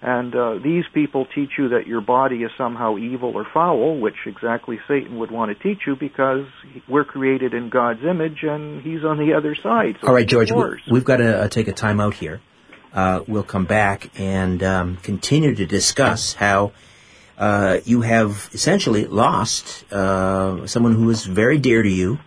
And 0.00 0.34
uh, 0.34 0.54
these 0.62 0.84
people 0.92 1.26
teach 1.32 1.50
you 1.56 1.68
that 1.70 1.86
your 1.86 2.00
body 2.00 2.42
is 2.42 2.50
somehow 2.58 2.98
evil 2.98 3.36
or 3.36 3.46
foul, 3.54 4.00
which 4.00 4.16
exactly 4.26 4.80
Satan 4.88 5.18
would 5.20 5.30
want 5.30 5.56
to 5.56 5.62
teach 5.62 5.82
you 5.86 5.94
because 5.94 6.44
we're 6.88 7.04
created 7.04 7.54
in 7.54 7.68
God's 7.68 8.02
image 8.02 8.42
and 8.42 8.82
he's 8.82 9.04
on 9.04 9.18
the 9.18 9.34
other 9.34 9.54
side. 9.54 9.98
So 10.00 10.08
All 10.08 10.14
right, 10.14 10.26
George, 10.26 10.50
we've 10.90 11.04
got 11.04 11.18
to 11.18 11.42
uh, 11.42 11.48
take 11.48 11.68
a 11.68 11.72
time 11.72 12.00
out 12.00 12.14
here. 12.14 12.40
Uh, 12.92 13.22
we'll 13.26 13.42
come 13.42 13.64
back 13.64 14.10
and 14.18 14.62
um, 14.62 14.96
continue 14.98 15.54
to 15.54 15.66
discuss 15.66 16.34
how 16.34 16.72
uh, 17.38 17.80
you 17.84 18.02
have 18.02 18.50
essentially 18.52 19.06
lost 19.06 19.90
uh, 19.92 20.66
someone 20.66 20.94
who 20.94 21.08
is 21.10 21.24
very 21.24 21.58
dear 21.58 21.82
to 21.82 21.88
you, 21.88 22.18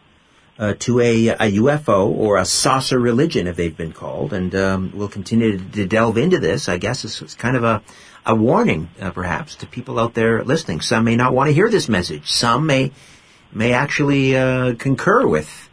uh, 0.57 0.74
to 0.79 1.00
a, 1.00 1.27
a 1.29 1.51
UFO 1.57 2.07
or 2.07 2.38
a 2.38 2.45
saucer 2.45 3.00
religion, 3.00 3.45
if 3.48 3.55
they've 3.55 3.77
been 3.77 3.93
called. 3.93 4.34
And 4.34 4.55
um, 4.55 4.91
we'll 4.95 5.07
continue 5.07 5.57
to, 5.57 5.86
delve 5.86 6.17
into 6.17 6.39
this. 6.39 6.67
I 6.67 6.77
guess 6.77 7.05
it's, 7.05 7.22
it's 7.22 7.36
kind 7.36 7.55
of 7.55 7.63
a, 7.63 7.84
a 8.25 8.36
warning, 8.36 8.89
uh, 9.00 9.12
perhaps, 9.12 9.55
to 9.57 9.67
people 9.67 10.00
out 10.00 10.15
there 10.15 10.43
listening. 10.43 10.81
Some 10.81 11.05
may 11.05 11.15
not 11.15 11.34
want 11.34 11.50
to 11.50 11.53
hear 11.53 11.69
this 11.69 11.88
message. 11.88 12.31
Some 12.31 12.65
may 12.65 12.91
may 13.53 13.72
actually 13.72 14.36
uh, 14.36 14.75
concur 14.75 15.25
with 15.25 15.69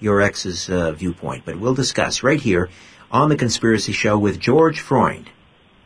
your 0.00 0.20
ex's 0.20 0.70
uh, 0.70 0.92
viewpoint. 0.92 1.44
But 1.44 1.58
we'll 1.58 1.74
discuss 1.74 2.22
right 2.22 2.40
here 2.40 2.70
on 3.14 3.28
the 3.28 3.36
Conspiracy 3.36 3.92
Show 3.92 4.18
with 4.18 4.40
George 4.40 4.80
Freund. 4.80 5.30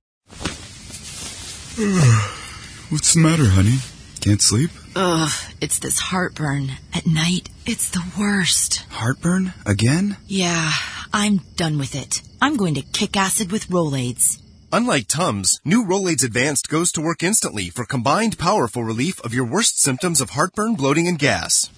What's 2.90 3.14
the 3.14 3.20
matter, 3.20 3.44
honey? 3.44 3.76
Can't 4.20 4.42
sleep? 4.42 4.72
Ugh, 4.96 5.30
it's 5.60 5.78
this 5.78 6.00
heartburn. 6.00 6.72
At 6.92 7.06
night, 7.06 7.48
it's 7.64 7.90
the 7.90 8.02
worst. 8.18 8.84
Heartburn? 8.90 9.52
Again? 9.64 10.16
Yeah, 10.26 10.72
I'm 11.12 11.42
done 11.54 11.78
with 11.78 11.94
it. 11.94 12.22
I'm 12.42 12.56
going 12.56 12.74
to 12.74 12.82
kick 12.82 13.16
acid 13.16 13.52
with 13.52 13.68
Rolaids. 13.68 14.40
Unlike 14.72 15.06
Tums, 15.06 15.60
new 15.64 15.84
Rolaids 15.84 16.24
Advanced 16.24 16.68
goes 16.68 16.90
to 16.90 17.00
work 17.00 17.22
instantly 17.22 17.70
for 17.70 17.84
combined 17.84 18.36
powerful 18.36 18.82
relief 18.82 19.20
of 19.20 19.32
your 19.32 19.44
worst 19.44 19.80
symptoms 19.80 20.20
of 20.20 20.30
heartburn, 20.30 20.74
bloating, 20.74 21.06
and 21.06 21.20
gas. 21.20 21.70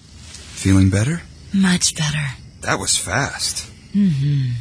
Feeling 0.67 0.89
better? 0.89 1.21
Much 1.53 1.95
better. 1.95 2.25
That 2.59 2.77
was 2.77 2.97
fast. 2.97 3.71
Mm-hmm. 3.95 4.51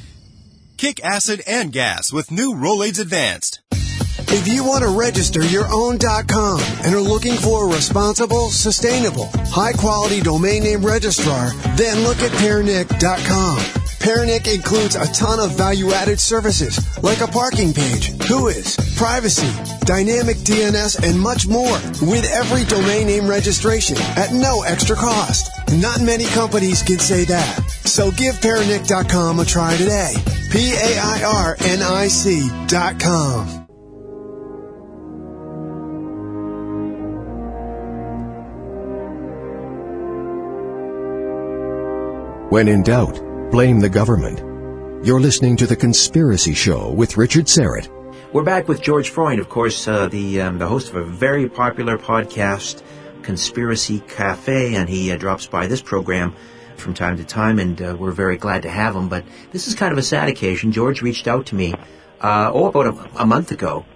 Kick 0.76 1.02
acid 1.02 1.42
and 1.48 1.72
gas 1.72 2.12
with 2.12 2.30
new 2.30 2.54
Rolaids 2.54 3.00
Advanced. 3.00 3.60
If 3.72 4.46
you 4.46 4.62
want 4.62 4.84
to 4.84 4.96
register 4.96 5.42
your 5.42 5.66
own 5.66 5.98
.com 5.98 6.60
and 6.84 6.94
are 6.94 7.00
looking 7.00 7.34
for 7.34 7.68
a 7.68 7.74
responsible, 7.74 8.50
sustainable, 8.50 9.30
high-quality 9.50 10.20
domain 10.20 10.62
name 10.62 10.86
registrar, 10.86 11.50
then 11.74 12.04
look 12.04 12.18
at 12.18 12.30
pairNIC.com. 12.30 13.85
pairNIC 13.98 14.54
includes 14.54 14.94
a 14.94 15.06
ton 15.12 15.40
of 15.40 15.56
value-added 15.56 16.20
services 16.20 16.78
like 17.02 17.20
a 17.20 17.26
parking 17.26 17.72
page, 17.72 18.12
Whois, 18.28 18.76
privacy, 18.96 19.50
dynamic 19.84 20.36
DNS, 20.38 21.08
and 21.08 21.20
much 21.20 21.46
more 21.46 21.78
with 22.02 22.24
every 22.32 22.64
domain 22.64 23.06
name 23.06 23.26
registration 23.28 23.96
at 24.16 24.32
no 24.32 24.62
extra 24.62 24.96
cost. 24.96 25.50
Not 25.80 26.00
many 26.00 26.26
companies 26.26 26.82
can 26.82 26.98
say 26.98 27.24
that. 27.24 27.60
So 27.84 28.10
give 28.12 28.36
pairNIC.com 28.36 29.40
a 29.40 29.44
try 29.44 29.76
today. 29.76 30.14
P-A-I-R-N-I-C 30.52 32.50
dot 32.68 33.00
com. 33.00 33.66
When 42.48 42.68
in 42.68 42.82
doubt, 42.84 43.25
blame 43.50 43.78
the 43.78 43.88
government. 43.88 44.38
You're 45.06 45.20
listening 45.20 45.56
to 45.58 45.66
The 45.66 45.76
Conspiracy 45.76 46.52
Show 46.52 46.90
with 46.90 47.16
Richard 47.16 47.44
Syrett. 47.46 47.88
We're 48.32 48.42
back 48.42 48.66
with 48.66 48.82
George 48.82 49.10
Freund, 49.10 49.38
of 49.38 49.48
course, 49.48 49.86
uh, 49.86 50.08
the, 50.08 50.40
um, 50.40 50.58
the 50.58 50.66
host 50.66 50.88
of 50.88 50.96
a 50.96 51.04
very 51.04 51.48
popular 51.48 51.96
podcast, 51.96 52.82
Conspiracy 53.22 54.00
Cafe, 54.00 54.74
and 54.74 54.88
he 54.88 55.12
uh, 55.12 55.16
drops 55.16 55.46
by 55.46 55.68
this 55.68 55.80
program 55.80 56.34
from 56.76 56.92
time 56.92 57.18
to 57.18 57.24
time, 57.24 57.60
and 57.60 57.80
uh, 57.80 57.96
we're 57.96 58.10
very 58.10 58.36
glad 58.36 58.62
to 58.62 58.68
have 58.68 58.96
him. 58.96 59.08
But 59.08 59.24
this 59.52 59.68
is 59.68 59.76
kind 59.76 59.92
of 59.92 59.98
a 59.98 60.02
sad 60.02 60.28
occasion. 60.28 60.72
George 60.72 61.00
reached 61.00 61.28
out 61.28 61.46
to 61.46 61.54
me, 61.54 61.74
uh, 62.20 62.50
oh, 62.52 62.66
about 62.66 62.86
a, 62.86 63.22
a 63.22 63.26
month 63.26 63.52
ago, 63.52 63.86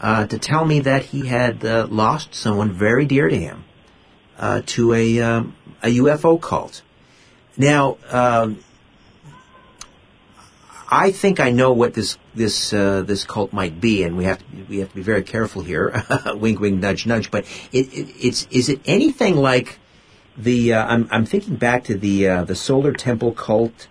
uh, 0.00 0.26
to 0.26 0.38
tell 0.38 0.64
me 0.64 0.80
that 0.80 1.04
he 1.04 1.26
had 1.26 1.64
uh, 1.64 1.86
lost 1.88 2.34
someone 2.34 2.72
very 2.72 3.06
dear 3.06 3.28
to 3.28 3.36
him 3.36 3.64
to 4.66 4.94
a, 4.94 5.20
um, 5.20 5.54
a 5.82 5.96
UFO 5.98 6.40
cult. 6.40 6.82
Now, 7.56 7.98
um, 8.08 8.58
I 10.90 11.12
think 11.12 11.38
I 11.38 11.50
know 11.50 11.72
what 11.72 11.94
this 11.94 12.18
this 12.34 12.72
uh, 12.72 13.02
this 13.02 13.24
cult 13.24 13.52
might 13.52 13.80
be, 13.80 14.02
and 14.02 14.16
we 14.16 14.24
have 14.24 14.38
to 14.38 14.44
we 14.68 14.78
have 14.78 14.88
to 14.88 14.94
be 14.96 15.02
very 15.02 15.22
careful 15.22 15.62
here. 15.62 16.04
wink, 16.34 16.58
wink, 16.58 16.80
nudge, 16.80 17.06
nudge. 17.06 17.30
But 17.30 17.44
it, 17.70 17.92
it, 17.94 18.14
it's 18.18 18.48
is 18.50 18.68
it 18.68 18.80
anything 18.84 19.36
like 19.36 19.78
the? 20.36 20.74
Uh, 20.74 20.86
I'm 20.86 21.08
I'm 21.12 21.24
thinking 21.26 21.54
back 21.54 21.84
to 21.84 21.96
the 21.96 22.28
uh, 22.28 22.44
the 22.44 22.56
Solar 22.56 22.92
Temple 22.92 23.32
cult. 23.32 23.88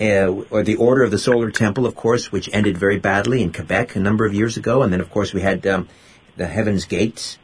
Uh, 0.00 0.42
or 0.48 0.62
the 0.62 0.74
Order 0.76 1.02
of 1.02 1.10
the 1.10 1.18
Solar 1.18 1.50
Temple, 1.50 1.84
of 1.84 1.94
course, 1.94 2.32
which 2.32 2.48
ended 2.50 2.78
very 2.78 2.98
badly 2.98 3.42
in 3.42 3.52
Quebec 3.52 3.94
a 3.94 4.00
number 4.00 4.24
of 4.24 4.32
years 4.32 4.56
ago, 4.56 4.80
and 4.80 4.90
then, 4.90 5.02
of 5.02 5.10
course, 5.10 5.34
we 5.34 5.42
had 5.42 5.66
um, 5.66 5.86
the 6.38 6.46
Heaven's 6.46 6.86
Gates 6.86 7.36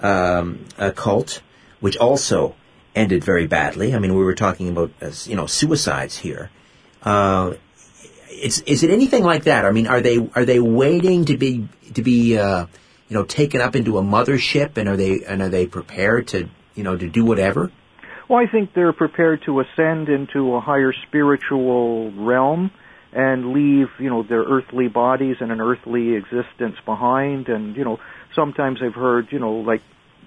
um, 0.00 0.66
cult, 0.94 1.42
which 1.80 1.96
also 1.96 2.54
ended 2.94 3.24
very 3.24 3.48
badly. 3.48 3.92
I 3.92 3.98
mean, 3.98 4.14
we 4.14 4.22
were 4.22 4.36
talking 4.36 4.68
about 4.68 4.92
uh, 5.02 5.10
you 5.24 5.34
know 5.34 5.46
suicides 5.46 6.18
here. 6.18 6.50
Uh, 7.02 7.54
it's, 8.42 8.60
is 8.60 8.82
it 8.82 8.90
anything 8.90 9.24
like 9.24 9.44
that? 9.44 9.64
I 9.64 9.70
mean, 9.72 9.86
are 9.86 10.00
they 10.00 10.18
are 10.34 10.44
they 10.44 10.60
waiting 10.60 11.26
to 11.26 11.36
be 11.36 11.68
to 11.94 12.02
be 12.02 12.38
uh, 12.38 12.66
you 13.08 13.16
know 13.16 13.24
taken 13.24 13.60
up 13.60 13.76
into 13.76 13.98
a 13.98 14.02
mothership, 14.02 14.76
and 14.76 14.88
are 14.88 14.96
they 14.96 15.24
and 15.24 15.42
are 15.42 15.48
they 15.48 15.66
prepared 15.66 16.28
to 16.28 16.48
you 16.74 16.82
know 16.82 16.96
to 16.96 17.08
do 17.08 17.24
whatever? 17.24 17.70
Well, 18.28 18.40
I 18.40 18.50
think 18.50 18.74
they're 18.74 18.92
prepared 18.92 19.42
to 19.46 19.60
ascend 19.60 20.08
into 20.08 20.54
a 20.54 20.60
higher 20.60 20.92
spiritual 21.06 22.10
realm 22.12 22.72
and 23.12 23.52
leave, 23.52 23.88
you 23.98 24.10
know, 24.10 24.24
their 24.24 24.42
earthly 24.42 24.88
bodies 24.88 25.36
and 25.40 25.52
an 25.52 25.60
earthly 25.60 26.14
existence 26.14 26.76
behind. 26.84 27.48
And, 27.48 27.76
you 27.76 27.84
know, 27.84 27.98
sometimes 28.34 28.80
I've 28.82 28.94
heard, 28.94 29.28
you 29.30 29.38
know, 29.38 29.54
like 29.54 29.80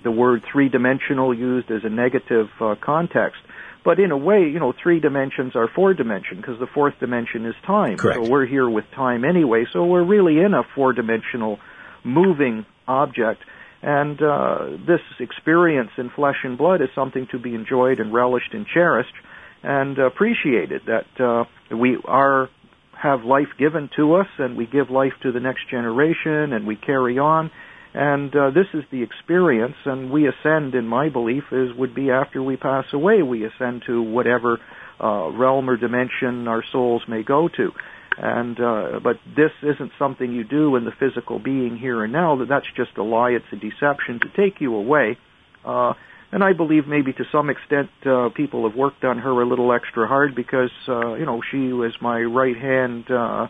the 0.03 0.11
word 0.11 0.43
three 0.51 0.69
dimensional 0.69 1.33
used 1.33 1.69
as 1.71 1.83
a 1.83 1.89
negative 1.89 2.47
uh, 2.61 2.75
context. 2.81 3.41
But 3.89 3.99
in 3.99 4.11
a 4.11 4.17
way, 4.17 4.41
you 4.41 4.59
know, 4.59 4.71
three 4.83 4.99
dimensions 4.99 5.55
are 5.55 5.67
four 5.67 5.95
dimension 5.95 6.37
because 6.37 6.59
the 6.59 6.67
fourth 6.67 6.93
dimension 6.99 7.47
is 7.47 7.55
time. 7.65 7.97
Correct. 7.97 8.23
So 8.23 8.29
we're 8.29 8.45
here 8.45 8.69
with 8.69 8.85
time 8.95 9.25
anyway. 9.25 9.65
So 9.73 9.83
we're 9.83 10.03
really 10.03 10.39
in 10.39 10.53
a 10.53 10.61
four 10.75 10.93
dimensional 10.93 11.57
moving 12.03 12.67
object. 12.87 13.41
And 13.81 14.21
uh, 14.21 14.77
this 14.85 14.99
experience 15.19 15.89
in 15.97 16.11
flesh 16.11 16.35
and 16.43 16.55
blood 16.55 16.81
is 16.81 16.89
something 16.93 17.25
to 17.31 17.39
be 17.39 17.55
enjoyed 17.55 17.99
and 17.99 18.13
relished 18.13 18.53
and 18.53 18.67
cherished 18.71 19.15
and 19.63 19.97
appreciated. 19.97 20.83
That 20.85 21.19
uh, 21.19 21.75
we 21.75 21.97
are 22.05 22.47
have 22.93 23.23
life 23.23 23.57
given 23.57 23.89
to 23.95 24.17
us, 24.17 24.27
and 24.37 24.55
we 24.55 24.67
give 24.67 24.91
life 24.91 25.13
to 25.23 25.31
the 25.31 25.39
next 25.39 25.67
generation, 25.71 26.53
and 26.53 26.67
we 26.67 26.75
carry 26.75 27.17
on. 27.17 27.49
And 27.93 28.35
uh, 28.35 28.51
this 28.51 28.67
is 28.73 28.83
the 28.91 29.01
experience, 29.01 29.75
and 29.85 30.11
we 30.11 30.27
ascend, 30.27 30.75
in 30.75 30.87
my 30.87 31.09
belief, 31.09 31.43
is 31.51 31.73
would 31.75 31.95
be 31.95 32.11
after 32.11 32.41
we 32.43 32.55
pass 32.55 32.85
away. 32.93 33.23
We 33.23 33.45
ascend 33.45 33.83
to 33.87 34.01
whatever 34.01 34.59
uh, 35.01 35.29
realm 35.31 35.69
or 35.69 35.77
dimension 35.77 36.47
our 36.47 36.63
souls 36.71 37.01
may 37.07 37.23
go 37.23 37.47
to. 37.47 37.71
And 38.17 38.59
uh, 38.59 38.99
but 39.01 39.17
this 39.35 39.51
isn't 39.63 39.91
something 39.97 40.31
you 40.31 40.43
do 40.43 40.75
in 40.75 40.85
the 40.85 40.91
physical 40.99 41.39
being 41.39 41.77
here 41.77 42.03
and 42.03 42.13
now. 42.13 42.35
That 42.35 42.49
that's 42.49 42.67
just 42.75 42.97
a 42.97 43.03
lie. 43.03 43.31
It's 43.31 43.45
a 43.51 43.55
deception 43.55 44.19
to 44.19 44.29
take 44.35 44.59
you 44.61 44.75
away. 44.75 45.17
Uh, 45.65 45.93
and 46.31 46.43
I 46.43 46.53
believe 46.53 46.85
maybe 46.85 47.11
to 47.13 47.23
some 47.31 47.49
extent 47.49 47.89
uh, 48.05 48.29
people 48.35 48.67
have 48.69 48.77
worked 48.77 49.03
on 49.03 49.17
her 49.19 49.41
a 49.41 49.47
little 49.47 49.73
extra 49.73 50.07
hard 50.07 50.35
because 50.35 50.71
uh, 50.87 51.15
you 51.15 51.25
know 51.25 51.41
she 51.49 51.73
was 51.73 51.93
my 52.01 52.21
right 52.21 52.57
hand. 52.57 53.09
Uh, 53.09 53.47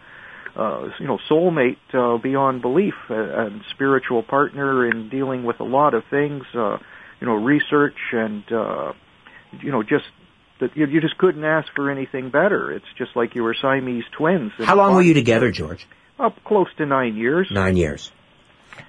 uh, 0.60 0.90
you 1.00 1.08
know, 1.08 1.18
soulmate 1.30 1.78
uh, 1.94 2.18
beyond 2.18 2.62
belief, 2.62 2.96
and 3.10 3.62
spiritual 3.72 4.24
partner 4.24 4.86
in 4.90 5.10
dealing 5.10 5.44
with 5.46 5.60
a 5.60 5.64
lot 5.64 5.94
of 5.94 6.04
things, 6.10 6.44
uh, 6.54 6.78
you 7.22 7.28
know, 7.28 7.36
research 7.36 7.98
and, 8.12 8.44
uh, 8.52 8.92
you 9.62 9.72
know, 9.72 9.84
just 9.84 10.06
that 10.60 10.76
you, 10.76 10.86
you 10.88 11.00
just 11.00 11.18
couldn't 11.18 11.46
ask 11.46 11.68
for 11.76 11.90
anything 11.90 12.30
better. 12.30 12.74
It's 12.74 12.92
just 12.98 13.16
like 13.16 13.36
you 13.36 13.44
were 13.44 13.56
Siamese 13.62 14.04
twins. 14.18 14.52
How 14.58 14.76
long 14.76 14.96
were 14.96 15.02
you 15.02 15.14
together, 15.14 15.52
George? 15.52 15.88
Up 16.20 16.44
close 16.44 16.68
to 16.78 16.86
nine 16.86 17.16
years. 17.16 17.48
Nine 17.50 17.78
years. 17.78 18.12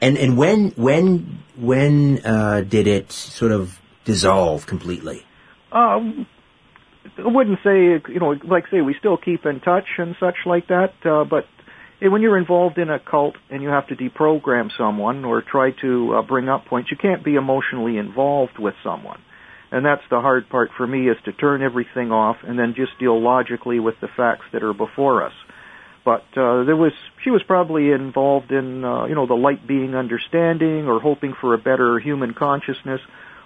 And 0.00 0.18
and 0.18 0.36
when 0.36 0.70
when 0.70 1.42
when 1.56 2.24
uh, 2.24 2.62
did 2.62 2.86
it 2.86 3.12
sort 3.12 3.52
of 3.52 3.80
dissolve 4.04 4.66
completely? 4.66 5.24
Um, 5.72 6.26
I 7.18 7.28
wouldn't 7.28 7.58
say, 7.64 8.00
you 8.12 8.20
know, 8.20 8.34
like 8.44 8.68
say 8.70 8.80
we 8.80 8.94
still 8.98 9.16
keep 9.16 9.46
in 9.46 9.60
touch 9.60 9.86
and 9.98 10.16
such 10.20 10.36
like 10.46 10.68
that, 10.68 10.94
uh, 11.04 11.24
but 11.24 11.46
when 12.08 12.22
you're 12.22 12.38
involved 12.38 12.78
in 12.78 12.88
a 12.88 12.98
cult 12.98 13.36
and 13.50 13.62
you 13.62 13.68
have 13.68 13.88
to 13.88 13.96
deprogram 13.96 14.70
someone 14.76 15.24
or 15.24 15.42
try 15.42 15.72
to 15.82 16.14
uh, 16.14 16.22
bring 16.22 16.48
up 16.48 16.66
points, 16.66 16.90
you 16.90 16.96
can't 16.96 17.24
be 17.24 17.34
emotionally 17.34 17.98
involved 17.98 18.58
with 18.58 18.74
someone. 18.82 19.20
And 19.70 19.84
that's 19.84 20.02
the 20.10 20.20
hard 20.20 20.48
part 20.48 20.70
for 20.76 20.86
me 20.86 21.08
is 21.08 21.16
to 21.26 21.32
turn 21.32 21.62
everything 21.62 22.10
off 22.10 22.38
and 22.42 22.58
then 22.58 22.74
just 22.74 22.98
deal 22.98 23.20
logically 23.20 23.78
with 23.78 23.94
the 24.00 24.08
facts 24.08 24.46
that 24.52 24.62
are 24.62 24.72
before 24.72 25.24
us. 25.24 25.32
But 26.04 26.24
uh, 26.34 26.64
there 26.64 26.76
was 26.76 26.92
she 27.22 27.30
was 27.30 27.42
probably 27.42 27.90
involved 27.90 28.50
in 28.50 28.84
uh, 28.84 29.04
you 29.04 29.14
know 29.14 29.26
the 29.26 29.34
light 29.34 29.66
being 29.66 29.94
understanding 29.94 30.88
or 30.88 30.98
hoping 30.98 31.34
for 31.40 31.54
a 31.54 31.58
better 31.58 31.98
human 31.98 32.32
consciousness 32.32 33.00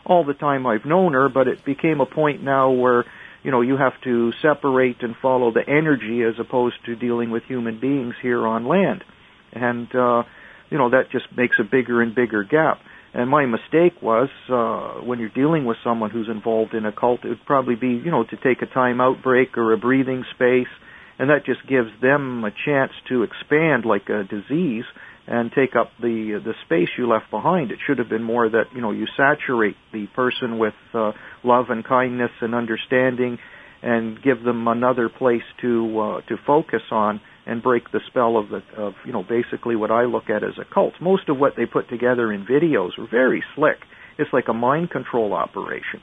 all 0.07 0.25
the 0.25 0.35
time 0.35 0.67
I've 0.67 0.85
known 0.85 1.15
her. 1.15 1.29
But 1.29 1.49
it 1.49 1.65
became 1.65 2.01
a 2.01 2.07
point 2.07 2.43
now 2.43 2.71
where 2.71 3.05
you 3.45 3.51
know, 3.51 3.61
you 3.61 3.77
have 3.77 3.93
to 4.03 4.33
separate 4.43 5.03
and 5.03 5.15
follow 5.21 5.53
the 5.53 5.63
energy 5.69 6.23
as 6.23 6.35
opposed 6.41 6.77
to 6.87 6.97
dealing 6.97 7.31
with 7.31 7.45
human 7.45 7.79
beings 7.79 8.15
here 8.21 8.45
on 8.45 8.67
land. 8.67 9.05
And, 9.53 9.95
uh, 9.95 10.25
you 10.71 10.79
know, 10.79 10.91
that 10.91 11.11
just 11.13 11.27
makes 11.37 11.57
a 11.61 11.63
bigger 11.63 12.03
and 12.03 12.15
bigger 12.15 12.43
gap. 12.43 12.81
And 13.13 13.31
my 13.31 13.47
mistake 13.47 14.03
was, 14.03 14.31
uh, 14.49 15.05
when 15.05 15.21
you're 15.21 15.29
dealing 15.29 15.67
with 15.67 15.77
someone 15.85 16.11
who's 16.11 16.29
involved 16.29 16.75
in 16.75 16.85
a 16.85 16.91
cult, 16.91 17.25
it 17.25 17.29
would 17.29 17.45
probably 17.47 17.77
be, 17.77 17.91
you 17.91 18.11
know, 18.11 18.25
to 18.25 18.37
take 18.37 18.63
a 18.63 18.67
time 18.67 19.01
out 19.01 19.23
break 19.23 19.57
or 19.57 19.73
a 19.73 19.79
breathing 19.79 20.25
space, 20.35 20.73
and 21.19 21.31
that 21.31 21.45
just 21.45 21.65
gives 21.69 21.91
them 22.01 22.45
a 22.45 22.51
chance 22.51 22.91
to 23.11 23.23
expand 23.23 23.85
like 23.85 24.09
a 24.09 24.25
disease 24.25 24.85
and 25.27 25.51
take 25.53 25.75
up 25.75 25.91
the 26.01 26.41
the 26.45 26.55
space 26.67 26.89
you 26.99 27.09
left 27.09 27.31
behind. 27.31 27.71
It 27.71 27.79
should 27.87 27.99
have 27.99 28.09
been 28.09 28.23
more 28.23 28.49
that 28.49 28.65
you 28.75 28.81
know 28.81 28.91
you 28.91 29.07
saturate 29.17 29.77
the 29.93 30.07
person 30.15 30.59
with 30.59 30.75
uh, 30.93 31.13
love 31.43 31.67
and 31.71 31.85
kindness 31.85 32.31
and 32.41 32.55
understanding, 32.55 33.39
and 33.83 34.23
give 34.23 34.43
them 34.43 34.69
another 34.69 35.09
place 35.09 35.43
to 35.63 35.99
uh, 35.99 36.21
to 36.29 36.37
focus 36.47 36.83
on 36.91 37.21
and 37.47 37.63
break 37.63 37.91
the 37.91 38.01
spell 38.09 38.37
of 38.37 38.49
the 38.51 38.63
of 38.77 38.95
you 39.07 39.13
know 39.13 39.23
basically 39.23 39.77
what 39.77 39.91
I 39.91 40.05
look 40.05 40.29
at 40.29 40.45
as 40.45 40.59
a 40.61 40.65
cult. 40.73 40.95
Most 41.01 41.29
of 41.29 41.39
what 41.39 41.55
they 41.57 41.67
put 41.67 41.89
together 41.89 42.33
in 42.33 42.45
videos 42.45 42.99
were 42.99 43.09
very 43.11 43.43
slick. 43.55 43.79
It's 44.19 44.33
like 44.33 44.49
a 44.49 44.55
mind 44.55 44.91
control 44.91 45.33
operation, 45.33 46.01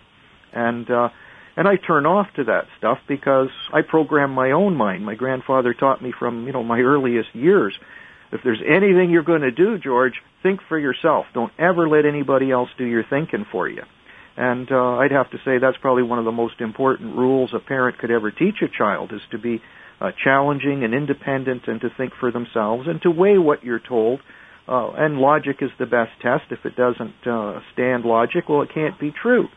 and. 0.53 0.89
uh 0.89 1.09
and 1.53 1.67
I 1.67 1.75
turn 1.75 2.05
off 2.05 2.27
to 2.37 2.45
that 2.45 2.67
stuff 2.77 2.99
because 3.09 3.49
I 3.73 3.81
program 3.81 4.31
my 4.31 4.51
own 4.51 4.77
mind. 4.77 5.05
My 5.05 5.15
grandfather 5.15 5.73
taught 5.73 6.01
me 6.01 6.13
from, 6.17 6.47
you 6.47 6.53
know, 6.53 6.63
my 6.63 6.79
earliest 6.79 7.35
years 7.35 7.77
if 8.31 8.41
there's 8.43 8.61
anything 8.65 9.09
you're 9.09 9.23
going 9.23 9.41
to 9.41 9.51
do, 9.51 9.77
George, 9.77 10.13
think 10.41 10.61
for 10.69 10.79
yourself. 10.79 11.25
Don't 11.33 11.51
ever 11.59 11.87
let 11.87 12.05
anybody 12.05 12.51
else 12.51 12.69
do 12.77 12.85
your 12.85 13.03
thinking 13.09 13.45
for 13.51 13.67
you. 13.67 13.83
And 14.37 14.71
uh, 14.71 14.97
I'd 14.97 15.11
have 15.11 15.29
to 15.31 15.37
say 15.43 15.57
that's 15.59 15.77
probably 15.81 16.03
one 16.03 16.19
of 16.19 16.25
the 16.25 16.31
most 16.31 16.61
important 16.61 17.17
rules 17.17 17.51
a 17.53 17.59
parent 17.59 17.97
could 17.97 18.11
ever 18.11 18.31
teach 18.31 18.55
a 18.61 18.69
child 18.69 19.11
is 19.11 19.21
to 19.31 19.37
be 19.37 19.61
uh, 19.99 20.11
challenging 20.23 20.83
and 20.83 20.93
independent 20.93 21.67
and 21.67 21.81
to 21.81 21.89
think 21.97 22.13
for 22.19 22.31
themselves 22.31 22.87
and 22.87 23.01
to 23.01 23.11
weigh 23.11 23.37
what 23.37 23.63
you're 23.63 23.79
told. 23.79 24.21
Uh, 24.67 24.91
and 24.91 25.17
logic 25.17 25.57
is 25.59 25.69
the 25.79 25.85
best 25.85 26.11
test. 26.21 26.45
If 26.49 26.65
it 26.65 26.75
doesn't 26.77 27.27
uh, 27.27 27.59
stand 27.73 28.05
logic, 28.05 28.47
well, 28.47 28.61
it 28.61 28.69
can't 28.73 28.97
be 28.99 29.11
true. 29.11 29.47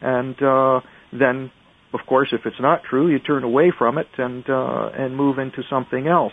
And 0.00 0.40
uh, 0.42 0.80
then, 1.12 1.52
of 1.94 2.00
course, 2.06 2.28
if 2.32 2.40
it's 2.44 2.60
not 2.60 2.82
true, 2.82 3.08
you 3.10 3.20
turn 3.20 3.44
away 3.44 3.72
from 3.76 3.98
it 3.98 4.08
and 4.18 4.48
uh, 4.48 4.90
and 4.94 5.16
move 5.16 5.38
into 5.38 5.62
something 5.68 6.08
else. 6.08 6.32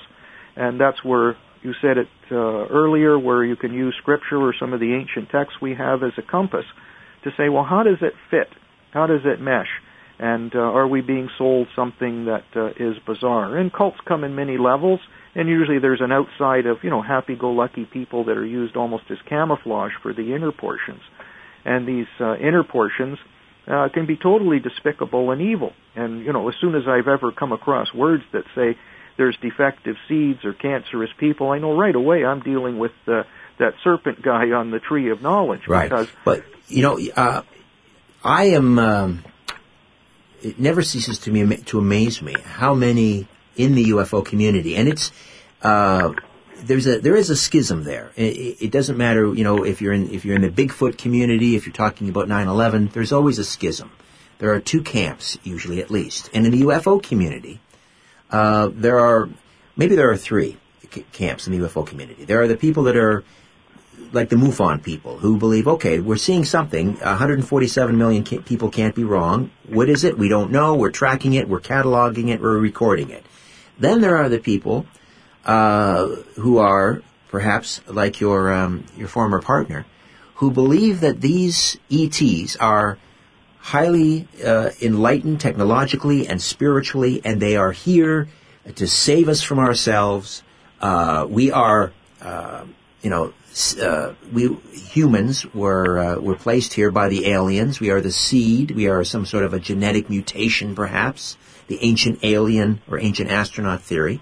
And 0.56 0.80
that's 0.80 1.04
where 1.04 1.36
you 1.64 1.74
said 1.82 1.98
it 1.98 2.08
uh, 2.32 2.36
earlier 2.36 3.18
where 3.18 3.44
you 3.44 3.56
can 3.56 3.74
use 3.74 3.96
scripture 4.02 4.38
or 4.38 4.54
some 4.60 4.74
of 4.74 4.80
the 4.80 4.94
ancient 4.94 5.30
texts 5.30 5.58
we 5.62 5.76
have 5.76 6.04
as 6.04 6.14
a 6.18 6.22
compass 6.22 6.66
to 7.24 7.32
say, 7.38 7.50
well, 7.50 7.64
how 7.64 7.84
does 7.84 7.98
it 8.02 8.14
fit? 8.30 8.48
How 8.92 9.08
does 9.08 9.22
it 9.26 9.42
mesh? 9.42 9.68
And 10.20 10.56
uh, 10.56 10.60
are 10.60 10.88
we 10.88 11.02
being 11.02 11.30
sold 11.38 11.68
something 11.76 12.26
that 12.26 12.46
uh, 12.56 12.70
is 12.70 12.98
bizarre? 13.06 13.56
And 13.56 13.72
cults 13.72 13.98
come 14.08 14.24
in 14.24 14.36
many 14.36 14.58
levels, 14.58 15.00
and 15.36 15.48
usually 15.48 15.80
there's 15.80 16.02
an 16.02 16.12
outside 16.12 16.66
of, 16.66 16.78
you 16.84 16.90
know, 16.90 17.04
happy-go-lucky 17.04 17.86
people 17.86 18.26
that 18.26 18.38
are 18.38 18.46
used 18.46 18.76
almost 18.76 19.04
as 19.12 19.18
camouflage 19.30 19.92
for 20.02 20.14
the 20.14 20.34
inner 20.34 20.52
portions. 20.52 21.02
And 21.66 21.88
these 21.88 22.08
uh, 22.20 22.36
inner 22.38 22.64
portions 22.64 23.20
uh, 23.68 23.90
can 23.94 24.08
be 24.08 24.16
totally 24.16 24.60
despicable 24.60 25.30
and 25.32 25.42
evil. 25.42 25.74
And, 25.96 26.26
you 26.26 26.34
know, 26.34 26.50
as 26.50 26.56
soon 26.60 26.74
as 26.74 26.84
I've 26.88 27.08
ever 27.08 27.32
come 27.32 27.52
across 27.52 27.94
words 27.94 28.24
that 28.34 28.44
say, 28.56 28.78
there's 29.18 29.36
defective 29.42 29.96
seeds 30.08 30.46
or 30.46 30.54
cancerous 30.54 31.10
people, 31.18 31.52
I 31.52 31.60
know 31.60 31.76
right 31.76 31.96
away 31.96 32.24
I'm 32.24 32.42
dealing 32.42 32.78
with 32.78 32.92
uh, 33.08 33.24
that 33.60 33.74
serpent 33.84 34.22
guy 34.22 34.52
on 34.52 34.72
the 34.72 34.80
tree 34.80 35.10
of 35.10 35.22
knowledge. 35.22 35.68
Right. 35.68 35.90
Because, 35.90 36.08
but 36.24 36.44
you 36.68 36.84
know, 36.84 37.00
uh, 37.16 37.42
I 38.24 38.46
am. 38.46 38.80
Um, 38.80 39.26
it 40.42 40.60
never 40.60 40.84
ceases 40.84 41.20
to 41.20 41.32
me 41.32 41.58
to 41.58 41.80
amaze 41.80 42.22
me 42.22 42.36
how 42.44 42.76
many 42.76 43.28
in 43.56 43.74
the 43.74 43.86
UFO 43.86 44.24
community, 44.26 44.76
and 44.76 44.88
it's. 44.88 45.12
Uh, 45.62 46.14
there's 46.60 46.88
a 46.88 47.00
there 47.00 47.16
is 47.16 47.30
a 47.30 47.36
schism 47.36 47.84
there. 47.84 48.12
It, 48.16 48.62
it, 48.62 48.72
doesn't 48.72 48.98
matter, 48.98 49.32
you 49.32 49.44
know, 49.44 49.64
if 49.64 49.80
you're 49.82 49.94
in 49.94 50.10
if 50.10 50.26
you're 50.26 50.36
in 50.36 50.42
the 50.42 50.50
Bigfoot 50.50 50.98
community, 50.98 51.56
if 51.56 51.66
you're 51.66 51.74
talking 51.74 52.10
about 52.10 52.28
9/11, 52.28 52.94
there's 52.94 53.12
always 53.12 53.38
a 53.38 53.44
schism. 53.44 53.92
There 54.40 54.54
are 54.54 54.60
two 54.60 54.82
camps 54.82 55.38
usually, 55.44 55.82
at 55.82 55.92
least, 55.92 56.30
and 56.34 56.46
in 56.46 56.52
the 56.52 56.62
UFO 56.62 57.02
community, 57.02 57.60
uh, 58.32 58.70
there 58.74 59.00
are 59.00 59.30
maybe 59.76 59.96
there 59.96 60.10
are 60.10 60.18
three 60.18 60.58
c- 60.92 61.06
camps 61.12 61.48
in 61.48 61.54
the 61.54 61.68
UFO 61.68 61.86
community. 61.86 62.26
There 62.26 62.42
are 62.42 62.48
the 62.48 62.58
people 62.58 62.84
that 62.84 62.96
are 62.96 63.24
like 64.12 64.30
the 64.30 64.36
MUFON 64.36 64.84
people 64.84 65.18
who 65.18 65.38
believe, 65.38 65.68
okay, 65.68 66.00
we're 66.00 66.18
seeing 66.18 66.46
something. 66.46 66.96
147 66.96 67.98
million 67.98 68.24
ca- 68.24 68.40
people 68.42 68.70
can't 68.70 68.96
be 68.96 69.04
wrong. 69.04 69.52
What 69.68 69.90
is 69.90 70.04
it? 70.04 70.18
We 70.18 70.30
don't 70.30 70.52
know. 70.52 70.76
We're 70.76 70.92
tracking 70.92 71.34
it. 71.34 71.48
We're 71.48 71.60
cataloging 71.60 72.30
it. 72.30 72.42
We're 72.42 72.58
recording 72.58 73.10
it. 73.10 73.26
Then 73.80 74.02
there 74.02 74.18
are 74.18 74.30
the 74.30 74.40
people 74.40 74.86
uh, 75.46 76.08
who 76.36 76.58
are 76.58 77.02
perhaps 77.30 77.82
like 77.88 78.20
your 78.20 78.54
um, 78.54 78.86
your 78.96 79.08
former 79.08 79.42
partner, 79.42 79.86
who 80.36 80.52
believe 80.52 81.02
that 81.02 81.22
these 81.22 81.78
ETs 81.92 82.56
are 82.58 82.98
highly 83.68 84.26
uh, 84.46 84.70
enlightened 84.82 85.42
technologically 85.42 86.26
and 86.26 86.42
spiritually, 86.42 87.20
and 87.26 87.42
they 87.42 87.58
are 87.58 87.74
here 87.74 88.30
to 88.76 88.88
save 88.88 89.28
us 89.28 89.42
from 89.44 89.60
ourselves. 89.60 90.42
Uh, 90.80 91.28
we 91.30 91.52
are, 91.52 91.92
uh, 92.22 92.64
you 93.02 93.10
know, 93.10 93.34
uh, 93.82 94.14
we 94.32 94.56
humans 94.94 95.46
were 95.54 96.00
uh, 96.00 96.16
were 96.18 96.36
placed 96.36 96.76
here 96.76 96.92
by 96.92 97.10
the 97.10 97.28
aliens. 97.28 97.82
We 97.82 97.90
are 97.90 98.00
the 98.00 98.12
seed. 98.12 98.72
We 98.72 98.88
are 98.88 99.04
some 99.04 99.26
sort 99.26 99.44
of 99.44 99.54
a 99.54 99.60
genetic 99.60 100.10
mutation, 100.10 100.74
perhaps 100.74 101.36
the 101.68 101.80
ancient 101.82 102.20
alien 102.24 102.80
or 102.90 102.98
ancient 103.00 103.30
astronaut 103.30 103.82
theory. 103.82 104.22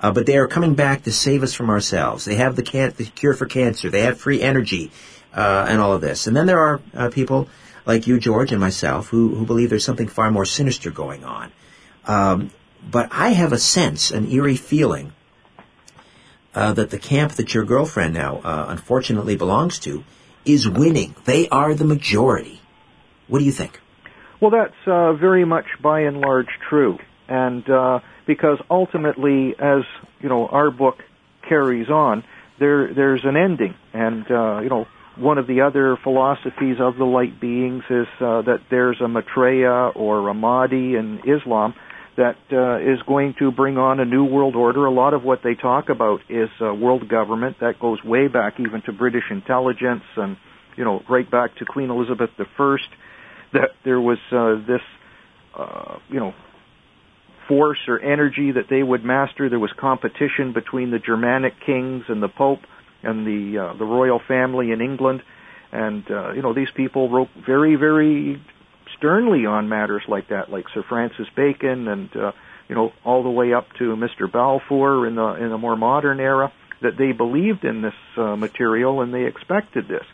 Uh, 0.00 0.12
but 0.12 0.24
they 0.24 0.38
are 0.38 0.48
coming 0.48 0.74
back 0.74 1.02
to 1.02 1.12
save 1.12 1.42
us 1.42 1.52
from 1.52 1.68
ourselves. 1.68 2.24
They 2.24 2.36
have 2.36 2.56
the, 2.56 2.62
can- 2.62 2.94
the 2.96 3.04
cure 3.04 3.34
for 3.34 3.46
cancer. 3.46 3.90
They 3.90 4.02
have 4.02 4.18
free 4.18 4.40
energy, 4.40 4.92
uh, 5.34 5.66
and 5.68 5.78
all 5.80 5.92
of 5.92 6.00
this. 6.00 6.26
And 6.26 6.34
then 6.36 6.46
there 6.46 6.60
are 6.60 6.80
uh, 6.94 7.10
people 7.10 7.48
like 7.88 8.06
you, 8.06 8.20
George, 8.20 8.52
and 8.52 8.60
myself 8.60 9.08
who, 9.08 9.34
who 9.34 9.46
believe 9.46 9.70
there's 9.70 9.84
something 9.84 10.06
far 10.06 10.30
more 10.30 10.44
sinister 10.44 10.90
going 10.90 11.24
on. 11.24 11.50
Um, 12.04 12.50
but 12.88 13.08
I 13.10 13.30
have 13.30 13.52
a 13.52 13.58
sense, 13.58 14.10
an 14.10 14.30
eerie 14.30 14.56
feeling, 14.56 15.12
uh, 16.54 16.74
that 16.74 16.90
the 16.90 16.98
camp 16.98 17.32
that 17.32 17.54
your 17.54 17.64
girlfriend 17.64 18.14
now 18.14 18.40
uh, 18.44 18.66
unfortunately 18.68 19.36
belongs 19.36 19.78
to 19.80 20.04
is 20.44 20.68
winning. 20.68 21.16
They 21.24 21.48
are 21.48 21.74
the 21.74 21.84
majority. 21.84 22.60
What 23.26 23.40
do 23.40 23.44
you 23.44 23.52
think? 23.52 23.80
Well, 24.40 24.50
that's 24.50 24.74
uh, 24.86 25.14
very 25.14 25.44
much 25.44 25.66
by 25.82 26.00
and 26.00 26.20
large 26.20 26.48
true, 26.68 26.98
and 27.26 27.68
uh, 27.68 28.00
because 28.26 28.58
ultimately, 28.70 29.54
as 29.58 29.82
you 30.20 30.28
know, 30.28 30.46
our 30.46 30.70
book 30.70 31.02
carries 31.48 31.88
on, 31.90 32.22
there 32.58 32.94
there's 32.94 33.24
an 33.24 33.36
ending, 33.36 33.74
and 33.92 34.30
uh, 34.30 34.60
you 34.60 34.68
know, 34.68 34.86
one 35.18 35.38
of 35.38 35.46
the 35.46 35.62
other 35.62 35.98
philosophies 36.02 36.76
of 36.80 36.96
the 36.96 37.04
light 37.04 37.40
beings 37.40 37.82
is 37.90 38.06
uh, 38.20 38.42
that 38.42 38.60
there's 38.70 39.00
a 39.00 39.08
Maitreya 39.08 39.92
or 39.94 40.28
a 40.28 40.34
Mahdi 40.34 40.94
in 40.96 41.20
Islam 41.26 41.74
that 42.16 42.36
uh, 42.52 42.78
is 42.78 43.00
going 43.06 43.34
to 43.38 43.52
bring 43.52 43.78
on 43.78 44.00
a 44.00 44.04
new 44.04 44.24
world 44.24 44.56
order. 44.56 44.86
A 44.86 44.90
lot 44.90 45.14
of 45.14 45.22
what 45.22 45.40
they 45.42 45.54
talk 45.54 45.88
about 45.88 46.20
is 46.28 46.48
uh, 46.60 46.74
world 46.74 47.08
government 47.08 47.58
that 47.60 47.78
goes 47.80 48.02
way 48.02 48.28
back 48.28 48.54
even 48.58 48.82
to 48.82 48.92
British 48.92 49.24
intelligence 49.30 50.02
and 50.16 50.36
you 50.76 50.84
know 50.84 51.02
right 51.08 51.30
back 51.30 51.56
to 51.56 51.64
Queen 51.64 51.90
Elizabeth 51.90 52.30
I. 52.38 52.76
That 53.52 53.70
there 53.84 54.00
was 54.00 54.18
uh, 54.32 54.56
this 54.66 54.82
uh, 55.56 55.98
you 56.08 56.20
know 56.20 56.34
force 57.46 57.78
or 57.88 58.00
energy 58.00 58.52
that 58.52 58.64
they 58.68 58.82
would 58.82 59.04
master. 59.04 59.48
There 59.48 59.58
was 59.58 59.72
competition 59.78 60.52
between 60.52 60.90
the 60.90 60.98
Germanic 60.98 61.54
kings 61.64 62.04
and 62.08 62.22
the 62.22 62.28
Pope 62.28 62.60
and 63.02 63.26
the 63.26 63.58
uh, 63.58 63.74
the 63.74 63.84
royal 63.84 64.20
family 64.26 64.72
in 64.72 64.80
England, 64.80 65.22
and 65.72 66.08
uh, 66.10 66.32
you 66.32 66.42
know 66.42 66.52
these 66.52 66.70
people 66.74 67.08
wrote 67.08 67.28
very 67.34 67.76
very 67.76 68.40
sternly 68.96 69.46
on 69.46 69.68
matters 69.68 70.02
like 70.08 70.28
that, 70.28 70.50
like 70.50 70.66
Sir 70.74 70.82
Francis 70.88 71.26
Bacon 71.36 71.88
and 71.88 72.16
uh, 72.16 72.32
you 72.68 72.74
know 72.74 72.92
all 73.04 73.22
the 73.22 73.30
way 73.30 73.52
up 73.52 73.66
to 73.78 73.96
Mr. 73.96 74.30
Balfour 74.30 75.06
in 75.06 75.14
the 75.14 75.34
in 75.34 75.50
the 75.50 75.58
more 75.58 75.76
modern 75.76 76.20
era 76.20 76.52
that 76.80 76.96
they 76.96 77.12
believed 77.12 77.64
in 77.64 77.82
this 77.82 77.94
uh, 78.16 78.36
material 78.36 79.00
and 79.00 79.12
they 79.12 79.24
expected 79.24 79.88
this. 79.88 80.04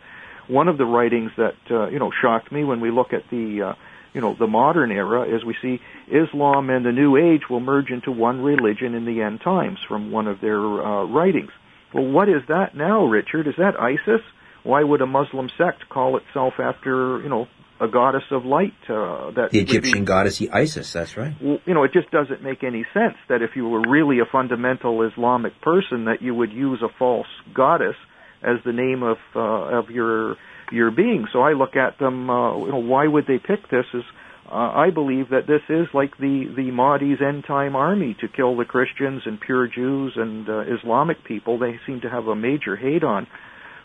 One 0.46 0.68
of 0.68 0.78
the 0.78 0.84
writings 0.84 1.32
that 1.36 1.56
uh, 1.70 1.88
you 1.88 1.98
know 1.98 2.10
shocked 2.22 2.52
me 2.52 2.64
when 2.64 2.80
we 2.80 2.90
look 2.90 3.12
at 3.12 3.28
the 3.30 3.62
uh, 3.62 3.74
you 4.12 4.20
know 4.20 4.34
the 4.34 4.46
modern 4.46 4.92
era 4.92 5.22
is 5.22 5.44
we 5.44 5.56
see 5.60 5.80
Islam 6.08 6.70
and 6.70 6.84
the 6.84 6.92
New 6.92 7.16
Age 7.16 7.42
will 7.48 7.60
merge 7.60 7.90
into 7.90 8.12
one 8.12 8.40
religion 8.42 8.94
in 8.94 9.04
the 9.04 9.22
end 9.22 9.40
times 9.40 9.78
from 9.88 10.10
one 10.10 10.26
of 10.26 10.40
their 10.40 10.58
uh, 10.58 11.04
writings. 11.04 11.50
Well, 11.94 12.10
what 12.10 12.28
is 12.28 12.42
that 12.48 12.76
now, 12.76 13.06
Richard? 13.06 13.46
Is 13.46 13.54
that 13.58 13.80
ISIS? 13.80 14.20
Why 14.64 14.82
would 14.82 15.00
a 15.00 15.06
Muslim 15.06 15.48
sect 15.56 15.88
call 15.88 16.16
itself 16.16 16.54
after 16.58 17.20
you 17.22 17.28
know 17.28 17.46
a 17.80 17.88
goddess 17.88 18.24
of 18.30 18.44
light. 18.44 18.74
Uh, 18.88 19.30
that 19.32 19.50
the 19.50 19.60
Egyptian 19.60 20.00
be, 20.00 20.04
goddess 20.04 20.42
Isis. 20.52 20.92
That's 20.92 21.16
right. 21.16 21.34
Well, 21.40 21.58
you 21.66 21.74
know, 21.74 21.84
it 21.84 21.92
just 21.92 22.10
doesn't 22.10 22.42
make 22.42 22.62
any 22.62 22.84
sense 22.94 23.16
that 23.28 23.42
if 23.42 23.50
you 23.56 23.68
were 23.68 23.82
really 23.88 24.20
a 24.20 24.24
fundamental 24.30 25.02
Islamic 25.02 25.60
person, 25.60 26.06
that 26.06 26.22
you 26.22 26.34
would 26.34 26.52
use 26.52 26.82
a 26.82 26.88
false 26.98 27.26
goddess 27.52 27.96
as 28.42 28.58
the 28.64 28.72
name 28.72 29.02
of 29.02 29.18
uh, 29.34 29.78
of 29.78 29.90
your 29.90 30.36
your 30.70 30.90
being. 30.90 31.26
So 31.32 31.40
I 31.40 31.52
look 31.52 31.76
at 31.76 31.98
them. 31.98 32.30
Uh, 32.30 32.58
you 32.58 32.72
know, 32.72 32.78
why 32.78 33.06
would 33.06 33.26
they 33.26 33.38
pick 33.38 33.68
this? 33.70 33.86
As 33.94 34.02
uh, 34.50 34.54
I 34.54 34.90
believe 34.90 35.30
that 35.30 35.46
this 35.46 35.62
is 35.68 35.86
like 35.94 36.16
the 36.18 36.46
the 36.54 36.70
Mahdi's 36.70 37.20
end 37.20 37.44
time 37.46 37.74
army 37.74 38.16
to 38.20 38.28
kill 38.28 38.56
the 38.56 38.64
Christians 38.64 39.22
and 39.24 39.40
pure 39.40 39.66
Jews 39.66 40.12
and 40.16 40.48
uh, 40.48 40.64
Islamic 40.78 41.24
people. 41.24 41.58
They 41.58 41.80
seem 41.86 42.02
to 42.02 42.10
have 42.10 42.26
a 42.26 42.36
major 42.36 42.76
hate 42.76 43.04
on 43.04 43.26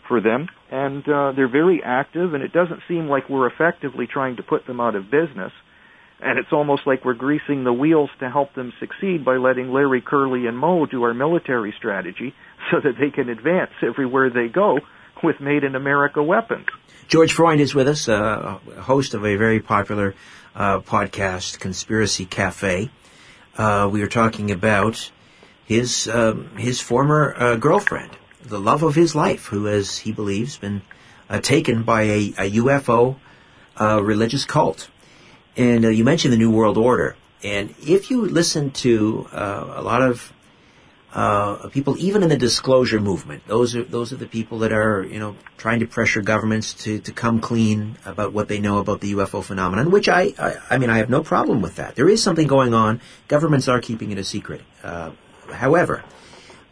for 0.06 0.20
them, 0.20 0.48
and 0.70 1.08
uh, 1.08 1.32
they're 1.32 1.48
very 1.48 1.82
active, 1.82 2.34
and 2.34 2.42
it 2.42 2.52
doesn't 2.52 2.80
seem 2.88 3.08
like 3.08 3.30
we're 3.30 3.46
effectively 3.46 4.06
trying 4.06 4.36
to 4.36 4.42
put 4.42 4.66
them 4.66 4.80
out 4.80 4.96
of 4.96 5.10
business. 5.10 5.52
And 6.22 6.38
it's 6.38 6.52
almost 6.52 6.82
like 6.86 7.06
we're 7.06 7.14
greasing 7.14 7.64
the 7.64 7.72
wheels 7.72 8.10
to 8.18 8.28
help 8.28 8.54
them 8.54 8.74
succeed 8.78 9.24
by 9.24 9.38
letting 9.38 9.72
Larry, 9.72 10.02
Curly, 10.02 10.46
and 10.46 10.58
Moe 10.58 10.84
do 10.84 11.02
our 11.04 11.14
military 11.14 11.72
strategy 11.78 12.34
so 12.70 12.80
that 12.80 12.96
they 13.00 13.08
can 13.08 13.30
advance 13.30 13.70
everywhere 13.82 14.28
they 14.28 14.48
go 14.48 14.80
with 15.22 15.40
made 15.40 15.64
in 15.64 15.74
America 15.74 16.22
weapons. 16.22 16.66
George 17.08 17.32
Freund 17.32 17.60
is 17.60 17.74
with 17.74 17.88
us, 17.88 18.08
uh, 18.08 18.58
host 18.78 19.14
of 19.14 19.24
a 19.24 19.36
very 19.36 19.60
popular 19.60 20.14
uh, 20.54 20.80
podcast, 20.80 21.58
Conspiracy 21.58 22.24
Cafe. 22.24 22.90
Uh, 23.56 23.88
we 23.90 24.02
are 24.02 24.08
talking 24.08 24.50
about 24.50 25.10
his 25.64 26.08
um, 26.08 26.56
his 26.56 26.80
former 26.80 27.34
uh, 27.36 27.56
girlfriend, 27.56 28.10
the 28.42 28.60
love 28.60 28.82
of 28.82 28.94
his 28.94 29.14
life, 29.14 29.46
who, 29.46 29.68
as 29.68 29.98
he 29.98 30.12
believes, 30.12 30.56
been 30.56 30.82
uh, 31.28 31.40
taken 31.40 31.82
by 31.82 32.02
a, 32.02 32.34
a 32.38 32.50
UFO 32.52 33.16
uh, 33.80 34.02
religious 34.02 34.44
cult. 34.44 34.88
And 35.56 35.84
uh, 35.84 35.88
you 35.88 36.04
mentioned 36.04 36.32
the 36.32 36.38
New 36.38 36.50
World 36.50 36.78
Order. 36.78 37.16
And 37.42 37.74
if 37.80 38.10
you 38.10 38.26
listen 38.26 38.70
to 38.72 39.26
a 39.32 39.82
lot 39.82 40.02
of 40.02 40.32
uh, 41.12 41.68
people, 41.70 41.96
even 41.98 42.22
in 42.22 42.28
the 42.28 42.36
disclosure 42.36 43.00
movement, 43.00 43.42
those 43.48 43.74
are 43.74 43.82
those 43.82 44.12
are 44.12 44.16
the 44.16 44.26
people 44.28 44.60
that 44.60 44.72
are 44.72 45.04
you 45.04 45.18
know 45.18 45.34
trying 45.56 45.80
to 45.80 45.86
pressure 45.86 46.22
governments 46.22 46.72
to, 46.72 47.00
to 47.00 47.10
come 47.12 47.40
clean 47.40 47.96
about 48.06 48.32
what 48.32 48.46
they 48.46 48.60
know 48.60 48.78
about 48.78 49.00
the 49.00 49.14
UFO 49.14 49.42
phenomenon. 49.42 49.90
Which 49.90 50.08
I, 50.08 50.32
I, 50.38 50.56
I 50.70 50.78
mean 50.78 50.88
I 50.88 50.98
have 50.98 51.10
no 51.10 51.22
problem 51.24 51.62
with 51.62 51.76
that. 51.76 51.96
There 51.96 52.08
is 52.08 52.22
something 52.22 52.46
going 52.46 52.74
on. 52.74 53.00
Governments 53.26 53.66
are 53.66 53.80
keeping 53.80 54.12
it 54.12 54.18
a 54.18 54.24
secret. 54.24 54.62
Uh, 54.84 55.10
however, 55.52 56.04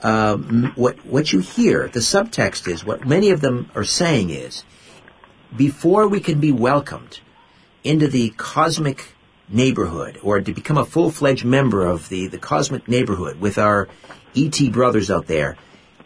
um, 0.02 0.72
what 0.76 1.04
what 1.04 1.32
you 1.32 1.40
hear, 1.40 1.88
the 1.88 2.00
subtext 2.00 2.68
is 2.68 2.84
what 2.84 3.04
many 3.04 3.30
of 3.30 3.40
them 3.40 3.68
are 3.74 3.82
saying 3.82 4.30
is, 4.30 4.62
before 5.56 6.06
we 6.06 6.20
can 6.20 6.38
be 6.38 6.52
welcomed 6.52 7.18
into 7.82 8.06
the 8.06 8.30
cosmic 8.36 9.16
neighborhood 9.48 10.18
or 10.22 10.40
to 10.40 10.52
become 10.52 10.78
a 10.78 10.84
full-fledged 10.84 11.44
member 11.44 11.86
of 11.86 12.08
the, 12.08 12.26
the 12.26 12.38
cosmic 12.38 12.88
neighborhood 12.88 13.40
with 13.40 13.58
our 13.58 13.88
ET 14.36 14.72
brothers 14.72 15.10
out 15.10 15.26
there, 15.26 15.56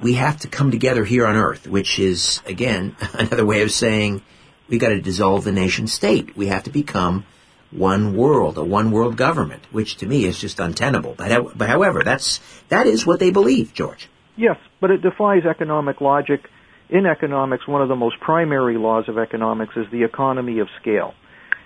we 0.01 0.15
have 0.15 0.39
to 0.41 0.49
come 0.49 0.71
together 0.71 1.05
here 1.05 1.27
on 1.27 1.37
Earth, 1.37 1.67
which 1.67 1.99
is, 1.99 2.43
again, 2.47 2.97
another 3.15 3.45
way 3.45 3.63
of 3.63 3.71
saying 3.71 4.23
we 4.69 4.79
got 4.79 4.89
to 4.89 5.01
dissolve 5.01 5.45
the 5.45 5.53
nation 5.53 5.87
state. 5.87 6.37
We 6.37 6.47
have 6.49 6.65
to 6.65 6.71
become 6.71 7.25
one 7.71 8.17
world, 8.17 8.59
a 8.59 8.65
one 8.65 8.91
world 8.91 9.17
government, 9.17 9.67
which 9.71 9.97
to 9.99 10.07
me 10.07 10.25
is 10.25 10.39
just 10.39 10.61
untenable. 10.61 11.15
But, 11.15 11.57
but 11.57 11.69
however, 11.69 12.03
that's, 12.05 12.41
that 12.69 12.87
is 12.87 13.07
what 13.07 13.21
they 13.21 13.31
believe, 13.31 13.73
George. 13.75 14.09
Yes, 14.37 14.57
but 14.81 14.91
it 14.91 15.03
defies 15.03 15.45
economic 15.45 16.01
logic. 16.01 16.49
In 16.91 17.07
economics, 17.07 17.67
one 17.67 17.81
of 17.81 17.89
the 17.89 17.97
most 17.97 18.21
primary 18.21 18.77
laws 18.77 19.09
of 19.09 19.19
economics 19.19 19.77
is 19.77 19.87
the 19.91 20.05
economy 20.05 20.59
of 20.59 20.69
scale. 20.81 21.15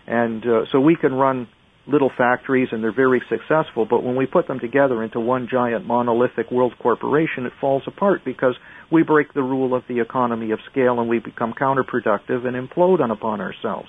And 0.07 0.47
uh, 0.47 0.67
so 0.71 0.81
we 0.81 0.95
can 0.95 1.15
run 1.15 1.49
little 1.87 2.11
factories 2.17 2.69
and 2.73 2.83
they're 2.83 2.95
very 2.95 3.23
successful, 3.29 3.87
but 3.89 4.03
when 4.03 4.17
we 4.17 4.27
put 4.27 4.49
them 4.49 4.59
together 4.59 5.03
into 5.03 5.21
one 5.21 5.49
giant 5.51 5.87
monolithic 5.87 6.51
world 6.51 6.75
corporation, 6.81 7.47
it 7.47 7.53
falls 7.61 7.83
apart 7.87 8.23
because 8.25 8.57
we 8.91 9.03
break 9.03 9.33
the 9.35 9.43
rule 9.43 9.75
of 9.75 9.85
the 9.89 10.01
economy 10.01 10.51
of 10.51 10.59
scale 10.71 11.01
and 11.01 11.09
we 11.09 11.19
become 11.19 11.53
counterproductive 11.53 12.47
and 12.47 12.57
implode 12.57 13.01
on 13.01 13.11
upon 13.11 13.41
ourselves. 13.41 13.89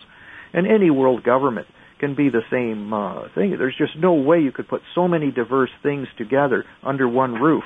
And 0.54 0.68
any 0.68 0.90
world 0.90 1.24
government 1.24 1.68
can 2.00 2.16
be 2.16 2.30
the 2.30 2.44
same 2.52 2.94
uh, 2.94 3.28
thing. 3.34 3.56
There's 3.58 3.78
just 3.78 3.98
no 3.98 4.14
way 4.14 4.40
you 4.40 4.52
could 4.52 4.68
put 4.68 4.82
so 4.94 5.08
many 5.08 5.32
diverse 5.32 5.72
things 5.82 6.08
together 6.18 6.66
under 6.84 7.08
one 7.08 7.34
roof 7.34 7.64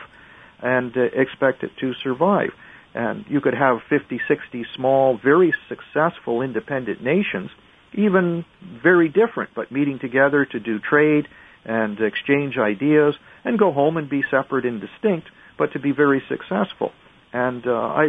and 0.62 0.96
uh, 0.96 1.02
expect 1.02 1.64
it 1.64 1.72
to 1.82 1.94
survive. 2.04 2.50
And 2.94 3.26
you 3.30 3.42
could 3.42 3.54
have 3.54 3.80
50, 3.90 4.20
60 4.28 4.66
small, 4.76 5.20
very 5.22 5.54
successful 5.70 6.42
independent 6.42 7.04
nations, 7.04 7.50
even 7.94 8.46
very 8.82 9.10
different, 9.10 9.52
but 9.56 9.72
meeting 9.72 10.00
together 10.00 10.46
to 10.46 10.60
do 10.60 10.80
trade 10.80 11.28
and 11.66 12.00
exchange 12.00 12.58
ideas 12.58 13.16
and 13.44 13.60
go 13.60 13.72
home 13.72 13.98
and 13.98 14.10
be 14.10 14.24
separate 14.32 14.66
and 14.66 14.82
distinct, 14.82 15.28
but 15.58 15.74
to 15.74 15.80
be 15.80 15.92
very 15.92 16.22
successful. 16.28 16.92
And 17.34 17.66
uh, 17.66 17.72
I, 17.72 18.08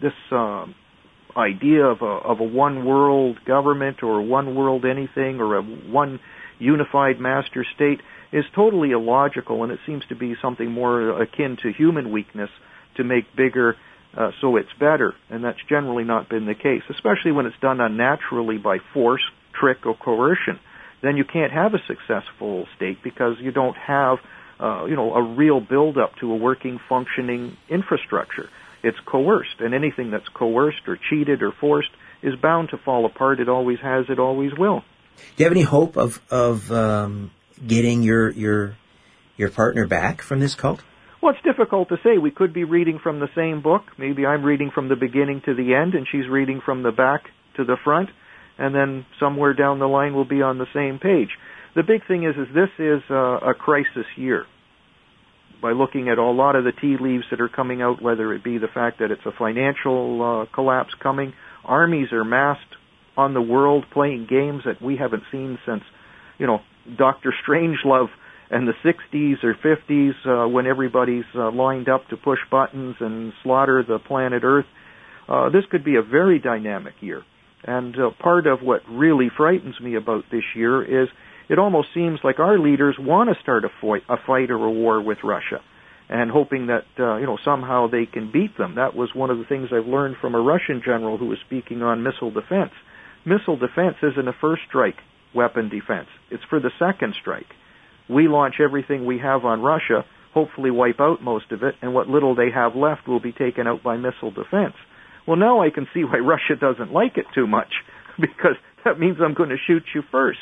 this 0.00 0.12
uh, 0.30 0.66
idea 1.36 1.84
of 1.84 2.02
a 2.02 2.04
of 2.04 2.40
a 2.40 2.44
one 2.44 2.84
world 2.84 3.38
government 3.44 4.02
or 4.02 4.20
one 4.22 4.54
world 4.54 4.84
anything 4.84 5.40
or 5.40 5.56
a 5.56 5.62
one 5.62 6.20
unified 6.58 7.18
master 7.18 7.64
state 7.74 8.00
is 8.32 8.44
totally 8.54 8.92
illogical 8.92 9.62
and 9.62 9.72
it 9.72 9.80
seems 9.86 10.04
to 10.08 10.14
be 10.14 10.34
something 10.40 10.70
more 10.70 11.22
akin 11.22 11.56
to 11.62 11.72
human 11.72 12.12
weakness 12.12 12.50
to 12.96 13.04
make 13.04 13.34
bigger 13.36 13.76
uh, 14.16 14.30
so 14.40 14.56
it's 14.56 14.72
better 14.78 15.14
and 15.30 15.44
that's 15.44 15.58
generally 15.68 16.04
not 16.04 16.28
been 16.28 16.46
the 16.46 16.54
case 16.54 16.82
especially 16.90 17.32
when 17.32 17.46
it's 17.46 17.58
done 17.60 17.80
unnaturally 17.80 18.58
by 18.58 18.78
force 18.92 19.22
trick 19.58 19.86
or 19.86 19.96
coercion 19.96 20.58
then 21.02 21.16
you 21.16 21.24
can't 21.24 21.52
have 21.52 21.74
a 21.74 21.82
successful 21.86 22.66
state 22.76 23.02
because 23.02 23.36
you 23.40 23.50
don't 23.50 23.76
have 23.76 24.18
uh, 24.60 24.84
you 24.84 24.96
know 24.96 25.14
a 25.14 25.22
real 25.22 25.60
build 25.60 25.98
up 25.98 26.14
to 26.16 26.32
a 26.32 26.36
working 26.36 26.78
functioning 26.88 27.56
infrastructure 27.68 28.48
it's 28.82 28.98
coerced, 29.06 29.60
and 29.60 29.74
anything 29.74 30.10
that's 30.10 30.28
coerced 30.28 30.88
or 30.88 30.98
cheated 31.08 31.42
or 31.42 31.52
forced 31.52 31.90
is 32.22 32.34
bound 32.36 32.70
to 32.70 32.78
fall 32.78 33.06
apart. 33.06 33.38
It 33.38 33.48
always 33.48 33.78
has. 33.80 34.06
It 34.08 34.18
always 34.18 34.52
will. 34.56 34.80
Do 34.80 35.22
you 35.36 35.44
have 35.44 35.52
any 35.52 35.62
hope 35.62 35.96
of 35.96 36.20
of 36.30 36.70
um, 36.72 37.30
getting 37.64 38.02
your 38.02 38.30
your 38.30 38.76
your 39.36 39.50
partner 39.50 39.86
back 39.86 40.20
from 40.20 40.40
this 40.40 40.54
cult? 40.54 40.82
Well, 41.22 41.32
it's 41.32 41.44
difficult 41.44 41.88
to 41.90 41.98
say. 42.02 42.18
We 42.18 42.32
could 42.32 42.52
be 42.52 42.64
reading 42.64 42.98
from 43.00 43.20
the 43.20 43.28
same 43.36 43.62
book. 43.62 43.82
Maybe 43.96 44.26
I'm 44.26 44.42
reading 44.42 44.72
from 44.74 44.88
the 44.88 44.96
beginning 44.96 45.40
to 45.46 45.54
the 45.54 45.74
end, 45.74 45.94
and 45.94 46.04
she's 46.10 46.28
reading 46.28 46.60
from 46.64 46.82
the 46.82 46.90
back 46.90 47.22
to 47.56 47.64
the 47.64 47.76
front, 47.84 48.08
and 48.58 48.74
then 48.74 49.06
somewhere 49.20 49.54
down 49.54 49.78
the 49.78 49.86
line 49.86 50.16
we'll 50.16 50.24
be 50.24 50.42
on 50.42 50.58
the 50.58 50.66
same 50.74 50.98
page. 50.98 51.28
The 51.76 51.84
big 51.84 52.06
thing 52.08 52.24
is, 52.24 52.34
is 52.34 52.52
this 52.52 52.70
is 52.76 53.02
a, 53.08 53.50
a 53.50 53.54
crisis 53.54 54.06
year. 54.16 54.46
By 55.62 55.70
looking 55.70 56.08
at 56.08 56.18
a 56.18 56.24
lot 56.24 56.56
of 56.56 56.64
the 56.64 56.72
tea 56.72 56.96
leaves 57.00 57.24
that 57.30 57.40
are 57.40 57.48
coming 57.48 57.82
out, 57.82 58.02
whether 58.02 58.34
it 58.34 58.42
be 58.42 58.58
the 58.58 58.66
fact 58.66 58.98
that 58.98 59.12
it's 59.12 59.24
a 59.24 59.30
financial 59.38 60.22
uh, 60.48 60.52
collapse 60.52 60.92
coming, 61.00 61.34
armies 61.64 62.12
are 62.12 62.24
massed 62.24 62.60
on 63.16 63.32
the 63.32 63.40
world 63.40 63.84
playing 63.92 64.26
games 64.28 64.62
that 64.64 64.82
we 64.82 64.96
haven't 64.96 65.22
seen 65.30 65.56
since, 65.64 65.84
you 66.38 66.48
know, 66.48 66.58
Doctor 66.98 67.32
Strangelove 67.46 68.08
and 68.52 68.68
the 68.68 68.74
60s 68.84 69.42
or 69.42 69.54
50s 69.54 70.12
uh, 70.26 70.48
when 70.48 70.66
everybody's 70.66 71.24
uh, 71.34 71.50
lined 71.50 71.88
up 71.88 72.06
to 72.08 72.16
push 72.16 72.38
buttons 72.50 72.96
and 73.00 73.32
slaughter 73.42 73.82
the 73.82 73.98
planet 73.98 74.42
Earth. 74.44 74.66
Uh, 75.28 75.48
this 75.48 75.64
could 75.70 75.84
be 75.84 75.96
a 75.96 76.02
very 76.02 76.38
dynamic 76.38 76.94
year. 77.00 77.22
And 77.64 77.98
uh, 77.98 78.10
part 78.22 78.46
of 78.46 78.60
what 78.60 78.82
really 78.88 79.30
frightens 79.34 79.80
me 79.80 79.94
about 79.94 80.24
this 80.30 80.44
year 80.54 81.02
is 81.02 81.08
it 81.48 81.58
almost 81.58 81.88
seems 81.94 82.20
like 82.22 82.38
our 82.38 82.58
leaders 82.58 82.96
want 82.98 83.30
to 83.30 83.42
start 83.42 83.64
a 83.64 83.70
fight, 83.80 84.02
a 84.08 84.16
fight 84.26 84.50
or 84.50 84.64
a 84.64 84.70
war 84.70 85.00
with 85.02 85.18
Russia 85.24 85.60
and 86.12 86.30
hoping 86.30 86.66
that 86.66 86.84
uh, 86.98 87.16
you 87.16 87.26
know 87.26 87.38
somehow 87.42 87.88
they 87.88 88.04
can 88.04 88.30
beat 88.30 88.58
them. 88.58 88.74
That 88.74 88.94
was 88.94 89.14
one 89.14 89.30
of 89.30 89.38
the 89.38 89.44
things 89.44 89.70
I've 89.72 89.86
learned 89.86 90.16
from 90.20 90.34
a 90.34 90.40
Russian 90.40 90.82
general 90.84 91.16
who 91.16 91.26
was 91.26 91.38
speaking 91.46 91.82
on 91.82 92.02
missile 92.02 92.30
defense. 92.30 92.72
Missile 93.24 93.56
defense 93.56 93.96
isn't 94.02 94.28
a 94.28 94.34
first 94.38 94.62
strike 94.68 94.98
weapon 95.34 95.70
defense. 95.70 96.08
It's 96.30 96.44
for 96.50 96.60
the 96.60 96.70
second 96.78 97.14
strike. 97.18 97.46
We 98.08 98.28
launch 98.28 98.56
everything 98.62 99.06
we 99.06 99.18
have 99.18 99.44
on 99.44 99.62
Russia, 99.62 100.04
hopefully 100.34 100.70
wipe 100.70 101.00
out 101.00 101.22
most 101.22 101.52
of 101.52 101.62
it, 101.62 101.74
and 101.82 101.94
what 101.94 102.08
little 102.08 102.34
they 102.34 102.50
have 102.54 102.74
left 102.74 103.06
will 103.06 103.20
be 103.20 103.32
taken 103.32 103.66
out 103.66 103.82
by 103.82 103.96
missile 103.96 104.30
defense. 104.30 104.74
Well, 105.26 105.36
now 105.36 105.62
I 105.62 105.70
can 105.70 105.86
see 105.94 106.04
why 106.04 106.18
Russia 106.18 106.56
doesn't 106.60 106.92
like 106.92 107.16
it 107.16 107.26
too 107.34 107.46
much, 107.46 107.72
because 108.20 108.56
that 108.84 108.98
means 108.98 109.18
I'm 109.22 109.34
going 109.34 109.50
to 109.50 109.56
shoot 109.66 109.84
you 109.94 110.02
first. 110.10 110.40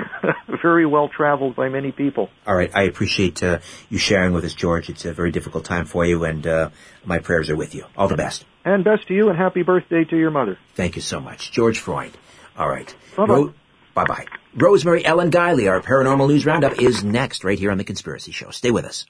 very 0.62 0.86
well 0.86 1.08
traveled 1.08 1.56
by 1.56 1.68
many 1.68 1.90
people. 1.92 2.30
All 2.46 2.54
right, 2.54 2.70
I 2.74 2.84
appreciate 2.84 3.42
uh, 3.42 3.58
you 3.90 3.98
sharing 3.98 4.32
with 4.32 4.44
us, 4.44 4.54
George. 4.54 4.88
It's 4.88 5.04
a 5.04 5.12
very 5.12 5.32
difficult 5.32 5.64
time 5.64 5.86
for 5.86 6.04
you, 6.04 6.24
and 6.24 6.46
uh, 6.46 6.70
my 7.04 7.18
prayers 7.18 7.50
are 7.50 7.56
with 7.56 7.74
you. 7.74 7.84
All 7.96 8.06
the 8.08 8.16
best. 8.16 8.44
And 8.64 8.84
best 8.84 9.08
to 9.08 9.14
you, 9.14 9.28
and 9.28 9.36
happy 9.38 9.62
birthday 9.62 10.04
to 10.04 10.16
your 10.16 10.30
mother. 10.30 10.58
Thank 10.74 10.96
you 10.96 11.02
so 11.02 11.20
much, 11.20 11.50
George 11.50 11.78
Freund. 11.78 12.16
All 12.56 12.68
right. 12.68 12.94
Bye 13.16 13.26
bye. 13.26 13.34
Ro- 13.34 13.54
bye 13.94 14.04
bye. 14.04 14.26
Rosemary 14.54 15.04
Ellen 15.04 15.30
Guiley, 15.30 15.68
our 15.70 15.80
paranormal 15.80 16.28
news 16.28 16.46
roundup, 16.46 16.80
is 16.80 17.02
next 17.02 17.42
right 17.44 17.58
here 17.58 17.70
on 17.70 17.78
the 17.78 17.84
Conspiracy 17.84 18.32
Show. 18.32 18.50
Stay 18.50 18.70
with 18.70 18.84
us. 18.84 19.06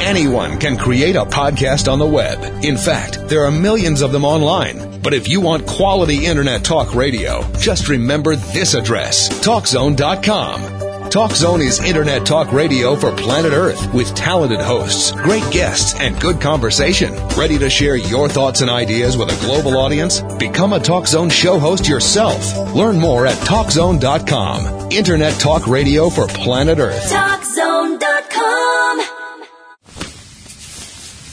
Anyone 0.00 0.58
can 0.60 0.76
create 0.76 1.16
a 1.16 1.24
podcast 1.24 1.90
on 1.90 1.98
the 1.98 2.06
web. 2.06 2.64
In 2.64 2.76
fact, 2.76 3.28
there 3.28 3.44
are 3.44 3.50
millions 3.50 4.02
of 4.02 4.12
them 4.12 4.24
online. 4.24 5.00
But 5.02 5.14
if 5.14 5.26
you 5.28 5.40
want 5.40 5.66
quality 5.66 6.26
internet 6.26 6.64
talk 6.64 6.94
radio, 6.94 7.42
just 7.58 7.88
remember 7.88 8.36
this 8.36 8.74
address, 8.74 9.28
TalkZone.com. 9.44 10.85
TalkZone 11.10 11.60
is 11.64 11.80
internet 11.80 12.26
talk 12.26 12.52
radio 12.52 12.96
for 12.96 13.10
planet 13.12 13.52
Earth 13.52 13.92
with 13.94 14.14
talented 14.14 14.60
hosts, 14.60 15.12
great 15.12 15.48
guests, 15.52 15.98
and 15.98 16.18
good 16.20 16.40
conversation. 16.40 17.14
Ready 17.38 17.58
to 17.58 17.70
share 17.70 17.96
your 17.96 18.28
thoughts 18.28 18.60
and 18.60 18.70
ideas 18.70 19.16
with 19.16 19.30
a 19.30 19.40
global 19.46 19.78
audience? 19.78 20.20
Become 20.38 20.72
a 20.72 20.78
TalkZone 20.78 21.30
show 21.30 21.58
host 21.58 21.88
yourself. 21.88 22.56
Learn 22.74 22.98
more 22.98 23.26
at 23.26 23.38
TalkZone.com. 23.46 24.90
Internet 24.90 25.38
talk 25.40 25.66
radio 25.66 26.10
for 26.10 26.26
planet 26.26 26.78
Earth. 26.78 27.10
TalkZone.com. 27.10 29.00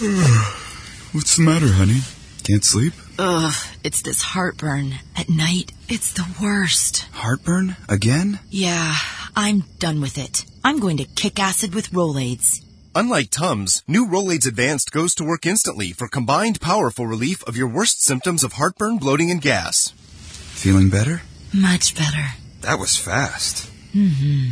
What's 1.14 1.36
the 1.36 1.44
matter, 1.44 1.68
honey? 1.74 2.02
Can't 2.44 2.64
sleep? 2.64 2.94
Ugh, 3.20 3.54
it's 3.84 4.02
this 4.02 4.22
heartburn. 4.22 4.96
At 5.16 5.30
night, 5.30 5.72
it's 5.88 6.14
the 6.14 6.26
worst. 6.42 7.08
Heartburn? 7.14 7.76
Again? 7.88 8.40
Yeah, 8.50 8.96
I'm 9.36 9.64
done 9.80 10.00
with 10.02 10.18
it. 10.18 10.46
I'm 10.64 10.80
going 10.80 10.98
to 10.98 11.06
kick 11.06 11.40
acid 11.40 11.74
with 11.74 11.92
Rolaids. 11.92 12.64
Unlike 12.96 13.32
Tums, 13.32 13.84
new 13.88 14.06
Rolaids 14.06 14.48
Advanced 14.48 14.92
goes 14.92 15.16
to 15.16 15.24
work 15.24 15.46
instantly 15.46 15.92
for 15.92 16.08
combined 16.08 16.62
powerful 16.62 17.08
relief 17.08 17.44
of 17.46 17.58
your 17.58 17.68
worst 17.68 18.04
symptoms 18.04 18.44
of 18.44 18.54
heartburn, 18.54 18.98
bloating, 18.98 19.32
and 19.32 19.42
gas. 19.42 19.90
Feeling 19.96 20.90
better? 20.90 21.24
Much 21.54 21.96
better. 21.96 22.36
That 22.62 22.80
was 22.80 22.96
fast. 22.96 23.70
Mm-hmm. 23.94 24.52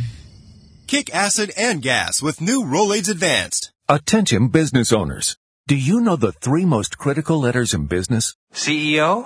Kick 0.88 1.14
acid 1.14 1.52
and 1.56 1.80
gas 1.80 2.20
with 2.20 2.40
new 2.40 2.64
Rolaids 2.64 3.08
Advanced. 3.08 3.72
Attention 3.88 4.48
business 4.48 4.92
owners. 4.92 5.36
Do 5.68 5.76
you 5.76 6.00
know 6.00 6.16
the 6.16 6.32
three 6.32 6.64
most 6.64 6.98
critical 6.98 7.38
letters 7.38 7.72
in 7.72 7.86
business? 7.86 8.34
CEO? 8.52 9.24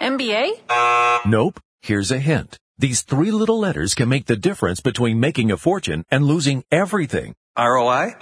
MBA? 0.00 1.24
Nope. 1.26 1.60
Here's 1.82 2.10
a 2.10 2.18
hint. 2.18 2.58
These 2.78 3.02
three 3.02 3.30
little 3.30 3.58
letters 3.58 3.94
can 3.94 4.10
make 4.10 4.26
the 4.26 4.36
difference 4.36 4.80
between 4.80 5.18
making 5.18 5.50
a 5.50 5.56
fortune 5.56 6.04
and 6.10 6.26
losing 6.26 6.62
everything. 6.70 7.34
ROI? 7.58 8.16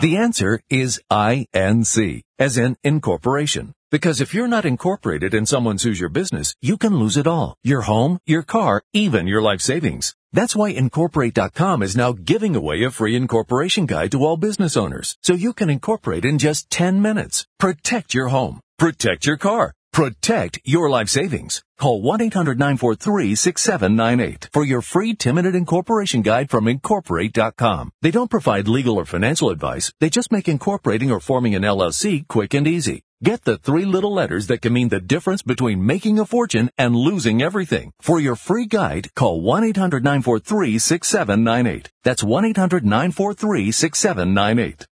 The 0.00 0.16
answer 0.16 0.62
is 0.70 1.02
INC, 1.10 2.22
as 2.38 2.56
in 2.56 2.76
incorporation. 2.82 3.74
Because 3.90 4.22
if 4.22 4.32
you're 4.32 4.48
not 4.48 4.64
incorporated 4.64 5.34
and 5.34 5.46
someone 5.46 5.76
sues 5.76 6.00
your 6.00 6.08
business, 6.08 6.54
you 6.62 6.78
can 6.78 6.96
lose 6.96 7.18
it 7.18 7.26
all. 7.26 7.56
Your 7.62 7.82
home, 7.82 8.18
your 8.24 8.42
car, 8.42 8.82
even 8.94 9.26
your 9.26 9.42
life 9.42 9.60
savings. 9.60 10.14
That's 10.32 10.56
why 10.56 10.70
Incorporate.com 10.70 11.82
is 11.82 11.94
now 11.94 12.12
giving 12.12 12.56
away 12.56 12.84
a 12.84 12.90
free 12.90 13.14
incorporation 13.14 13.84
guide 13.84 14.12
to 14.12 14.24
all 14.24 14.38
business 14.38 14.78
owners. 14.78 15.18
So 15.22 15.34
you 15.34 15.52
can 15.52 15.68
incorporate 15.68 16.24
in 16.24 16.38
just 16.38 16.70
10 16.70 17.02
minutes. 17.02 17.46
Protect 17.58 18.14
your 18.14 18.28
home. 18.28 18.60
Protect 18.78 19.26
your 19.26 19.36
car. 19.36 19.74
Protect 19.94 20.58
your 20.64 20.90
life 20.90 21.08
savings. 21.08 21.62
Call 21.78 22.02
1-800-943-6798 22.02 24.48
for 24.52 24.64
your 24.64 24.82
free 24.82 25.14
10-minute 25.14 25.54
incorporation 25.54 26.20
guide 26.20 26.50
from 26.50 26.66
Incorporate.com. 26.66 27.92
They 28.02 28.10
don't 28.10 28.28
provide 28.28 28.66
legal 28.66 28.96
or 28.96 29.04
financial 29.04 29.50
advice. 29.50 29.92
They 30.00 30.10
just 30.10 30.32
make 30.32 30.48
incorporating 30.48 31.12
or 31.12 31.20
forming 31.20 31.54
an 31.54 31.62
LLC 31.62 32.26
quick 32.26 32.54
and 32.54 32.66
easy. 32.66 33.02
Get 33.22 33.44
the 33.44 33.56
three 33.56 33.84
little 33.84 34.12
letters 34.12 34.48
that 34.48 34.62
can 34.62 34.72
mean 34.72 34.88
the 34.88 34.98
difference 34.98 35.42
between 35.42 35.86
making 35.86 36.18
a 36.18 36.26
fortune 36.26 36.70
and 36.76 36.96
losing 36.96 37.40
everything. 37.40 37.92
For 38.00 38.18
your 38.18 38.34
free 38.34 38.66
guide, 38.66 39.14
call 39.14 39.44
1-800-943-6798. 39.44 41.86
That's 42.02 42.24
1-800-943-6798. 42.24 44.86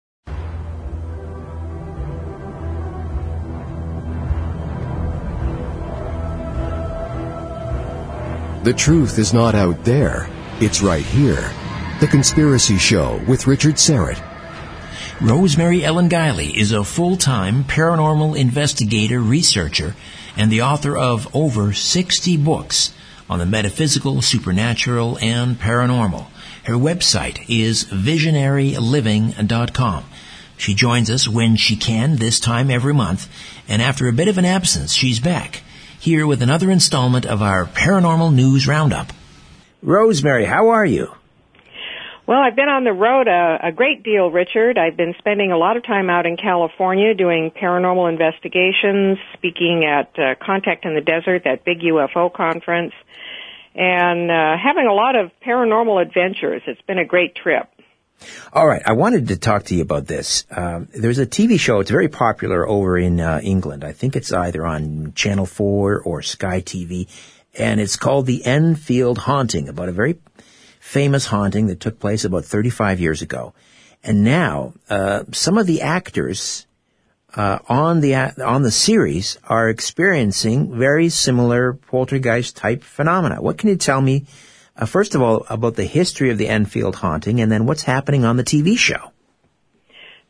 The 8.63 8.75
truth 8.75 9.19
is 9.19 9.33
not 9.33 9.55
out 9.55 9.85
there, 9.85 10.29
it's 10.61 10.83
right 10.83 11.07
here. 11.07 11.51
The 11.99 12.07
Conspiracy 12.07 12.77
Show 12.77 13.19
with 13.27 13.47
Richard 13.47 13.77
Syrett. 13.77 14.23
Rosemary 15.19 15.83
Ellen 15.83 16.11
Guiley 16.11 16.55
is 16.55 16.71
a 16.71 16.85
full-time 16.85 17.65
paranormal 17.65 18.37
investigator, 18.37 19.19
researcher, 19.19 19.97
and 20.37 20.53
the 20.53 20.61
author 20.61 20.95
of 20.95 21.35
over 21.35 21.73
60 21.73 22.37
books 22.37 22.93
on 23.31 23.39
the 23.39 23.47
metaphysical, 23.47 24.21
supernatural, 24.21 25.17
and 25.23 25.59
paranormal. 25.59 26.27
Her 26.65 26.75
website 26.75 27.43
is 27.49 27.85
visionaryliving.com. 27.85 30.05
She 30.59 30.75
joins 30.75 31.09
us 31.09 31.27
when 31.27 31.57
she 31.57 31.77
can, 31.77 32.17
this 32.17 32.39
time 32.39 32.71
every 32.71 32.93
month, 32.93 33.27
and 33.67 33.81
after 33.81 34.07
a 34.07 34.13
bit 34.13 34.29
of 34.29 34.37
an 34.37 34.45
absence, 34.45 34.93
she's 34.93 35.19
back, 35.19 35.63
here 36.01 36.27
with 36.27 36.41
another 36.41 36.71
installment 36.71 37.27
of 37.27 37.43
our 37.43 37.67
Paranormal 37.67 38.33
News 38.35 38.67
Roundup. 38.67 39.13
Rosemary, 39.83 40.47
how 40.47 40.71
are 40.71 40.85
you? 40.85 41.15
Well, 42.27 42.39
I've 42.39 42.57
been 42.57 42.69
on 42.69 42.85
the 42.85 42.93
road 42.93 43.29
a, 43.29 43.69
a 43.69 43.73
great 43.73 44.03
deal, 44.03 44.31
Richard. 44.31 44.79
I've 44.79 44.97
been 44.97 45.15
spending 45.19 45.53
a 45.53 45.59
lot 45.59 45.77
of 45.77 45.85
time 45.85 46.09
out 46.09 46.27
in 46.27 46.37
California 46.37 47.13
doing 47.13 47.51
paranormal 47.51 48.09
investigations, 48.09 49.19
speaking 49.35 49.85
at 49.85 50.17
uh, 50.19 50.37
Contact 50.41 50.85
in 50.85 50.95
the 50.95 51.01
Desert, 51.01 51.43
that 51.45 51.65
big 51.65 51.81
UFO 51.81 52.33
conference, 52.33 52.93
and 53.75 54.31
uh, 54.31 54.57
having 54.57 54.87
a 54.87 54.95
lot 54.95 55.17
of 55.17 55.33
paranormal 55.45 56.01
adventures. 56.01 56.63
It's 56.67 56.81
been 56.83 56.99
a 56.99 57.05
great 57.05 57.35
trip. 57.35 57.69
All 58.53 58.67
right, 58.67 58.83
I 58.85 58.93
wanted 58.93 59.29
to 59.29 59.37
talk 59.37 59.65
to 59.65 59.75
you 59.75 59.83
about 59.83 60.07
this. 60.07 60.45
Um, 60.51 60.89
there's 60.93 61.19
a 61.19 61.27
TV 61.27 61.59
show; 61.59 61.81
it's 61.81 61.91
very 61.91 62.09
popular 62.09 62.67
over 62.67 62.99
in 62.99 63.21
uh, 63.21 63.41
England. 63.43 63.85
I 63.85 63.93
think 63.93 64.17
it's 64.17 64.33
either 64.33 64.67
on 64.67 65.13
Channel 65.15 65.47
Four 65.47 66.01
or 66.01 66.23
Sky 66.23 66.61
TV, 66.61 67.09
and 67.59 67.81
it's 67.81 67.97
called 67.97 68.27
The 68.27 68.45
Enfield 68.45 69.19
Haunting, 69.19 69.69
about 69.69 69.89
a 69.89 69.93
very 69.93 70.19
famous 70.81 71.27
haunting 71.27 71.67
that 71.69 71.81
took 71.81 71.99
place 72.01 72.25
about 72.25 72.45
35 72.45 73.01
years 73.01 73.23
ago. 73.23 73.55
And 74.03 74.25
now, 74.25 74.73
uh, 74.89 75.25
some 75.31 75.59
of 75.59 75.67
the 75.67 75.83
actors 75.83 76.67
uh, 77.37 77.59
on 77.69 78.01
the 78.01 78.15
on 78.15 78.63
the 78.63 78.71
series 78.71 79.39
are 79.45 79.69
experiencing 79.69 80.77
very 80.77 81.09
similar 81.09 81.75
poltergeist 81.75 82.57
type 82.57 82.83
phenomena. 82.83 83.41
What 83.41 83.59
can 83.59 83.69
you 83.69 83.77
tell 83.77 84.01
me, 84.01 84.27
uh, 84.81 84.87
first 84.87 85.15
of 85.15 85.23
all, 85.23 85.47
about 85.49 85.77
the 85.77 85.85
history 85.85 86.31
of 86.31 86.39
the 86.39 86.49
Enfield 86.49 86.97
haunting, 86.97 87.41
and 87.41 87.51
then 87.53 87.67
what's 87.67 87.83
happening 87.83 88.25
on 88.25 88.37
the 88.37 88.45
TV 88.45 88.77
show? 88.79 89.13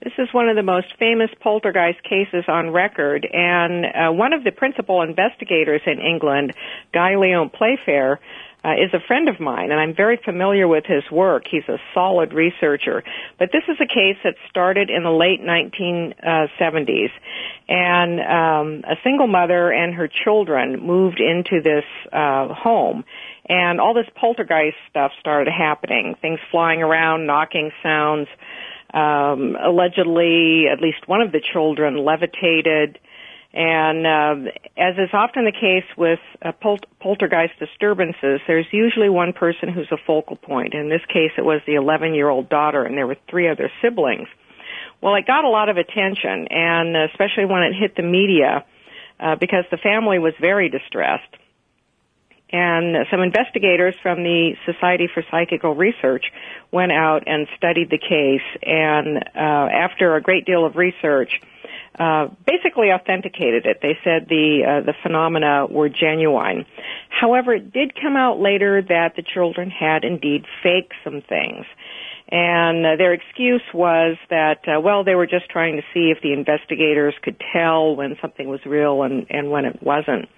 This 0.02 0.14
is 0.18 0.28
one 0.32 0.48
of 0.48 0.56
the 0.56 0.62
most 0.62 0.86
famous 0.98 1.28
poltergeist 1.40 2.02
cases 2.02 2.44
on 2.48 2.70
record, 2.70 3.26
and 3.30 3.84
uh, 3.84 4.12
one 4.12 4.32
of 4.32 4.44
the 4.44 4.50
principal 4.50 5.02
investigators 5.02 5.82
in 5.86 6.00
England, 6.00 6.54
Guy 6.92 7.16
Lyon 7.16 7.50
Playfair, 7.50 8.18
uh, 8.64 8.72
is 8.72 8.92
a 8.92 9.00
friend 9.06 9.28
of 9.28 9.40
mine, 9.40 9.70
and 9.70 9.80
I'm 9.80 9.94
very 9.94 10.18
familiar 10.22 10.68
with 10.68 10.84
his 10.84 11.02
work. 11.10 11.44
He's 11.50 11.68
a 11.68 11.78
solid 11.94 12.32
researcher. 12.32 13.02
But 13.38 13.50
this 13.52 13.62
is 13.68 13.76
a 13.80 13.86
case 13.86 14.16
that 14.24 14.34
started 14.50 14.90
in 14.90 15.02
the 15.02 15.10
late 15.10 15.40
1970s, 15.40 17.10
and 17.68 18.20
um, 18.20 18.84
a 18.84 18.96
single 19.02 19.26
mother 19.26 19.70
and 19.70 19.94
her 19.94 20.08
children 20.08 20.80
moved 20.80 21.20
into 21.20 21.62
this 21.62 21.84
uh, 22.12 22.52
home, 22.52 23.04
and 23.46 23.80
all 23.80 23.94
this 23.94 24.08
poltergeist 24.14 24.76
stuff 24.90 25.12
started 25.20 25.52
happening. 25.52 26.14
Things 26.20 26.40
flying 26.50 26.82
around, 26.82 27.26
knocking 27.26 27.70
sounds. 27.82 28.28
Um, 28.92 29.56
allegedly, 29.62 30.64
at 30.70 30.80
least 30.80 31.06
one 31.06 31.20
of 31.20 31.32
the 31.32 31.40
children 31.40 32.04
levitated. 32.04 32.98
And 33.52 34.06
uh, 34.06 34.50
as 34.76 34.94
is 34.96 35.10
often 35.12 35.44
the 35.44 35.52
case 35.52 35.88
with 35.96 36.20
uh, 36.42 36.52
pol- 36.52 36.78
poltergeist 37.00 37.58
disturbances, 37.58 38.40
there's 38.46 38.66
usually 38.70 39.08
one 39.08 39.32
person 39.32 39.68
who's 39.68 39.90
a 39.90 39.96
focal 40.06 40.36
point. 40.36 40.74
In 40.74 40.88
this 40.88 41.04
case, 41.08 41.32
it 41.36 41.44
was 41.44 41.60
the 41.66 41.74
11-year-old 41.74 42.48
daughter, 42.48 42.84
and 42.84 42.96
there 42.96 43.06
were 43.06 43.16
three 43.28 43.48
other 43.48 43.70
siblings. 43.82 44.28
Well, 45.02 45.16
it 45.16 45.26
got 45.26 45.44
a 45.44 45.48
lot 45.48 45.68
of 45.68 45.78
attention, 45.78 46.46
and 46.50 46.96
especially 47.10 47.46
when 47.46 47.62
it 47.62 47.74
hit 47.74 47.96
the 47.96 48.02
media, 48.02 48.64
uh, 49.18 49.34
because 49.34 49.64
the 49.70 49.78
family 49.78 50.18
was 50.18 50.34
very 50.40 50.68
distressed. 50.68 51.34
And 52.52 53.06
some 53.10 53.20
investigators 53.20 53.94
from 54.02 54.22
the 54.22 54.54
Society 54.66 55.08
for 55.12 55.22
Psychical 55.30 55.74
Research 55.74 56.24
went 56.72 56.90
out 56.90 57.24
and 57.26 57.46
studied 57.56 57.90
the 57.90 57.98
case, 57.98 58.42
and 58.62 59.18
uh, 59.18 59.38
after 59.38 60.16
a 60.16 60.20
great 60.20 60.46
deal 60.46 60.66
of 60.66 60.74
research, 60.74 61.40
uh, 61.98 62.28
basically 62.46 62.90
authenticated 62.92 63.66
it. 63.66 63.78
They 63.82 63.98
said 64.02 64.26
the 64.28 64.62
uh, 64.66 64.86
the 64.86 64.94
phenomena 65.02 65.66
were 65.66 65.88
genuine. 65.88 66.64
However, 67.08 67.54
it 67.54 67.72
did 67.72 67.94
come 67.94 68.16
out 68.16 68.40
later 68.40 68.80
that 68.82 69.16
the 69.16 69.22
children 69.22 69.70
had 69.70 70.04
indeed 70.04 70.44
faked 70.62 70.94
some 71.04 71.20
things. 71.20 71.66
And 72.32 72.86
uh, 72.86 72.96
their 72.96 73.12
excuse 73.12 73.62
was 73.74 74.16
that, 74.30 74.60
uh, 74.68 74.80
well, 74.80 75.02
they 75.02 75.16
were 75.16 75.26
just 75.26 75.50
trying 75.50 75.76
to 75.76 75.82
see 75.92 76.12
if 76.14 76.22
the 76.22 76.32
investigators 76.32 77.14
could 77.22 77.42
tell 77.52 77.96
when 77.96 78.16
something 78.20 78.48
was 78.48 78.60
real 78.64 79.02
and, 79.02 79.26
and 79.30 79.50
when 79.50 79.64
it 79.64 79.82
wasn't. 79.82 80.28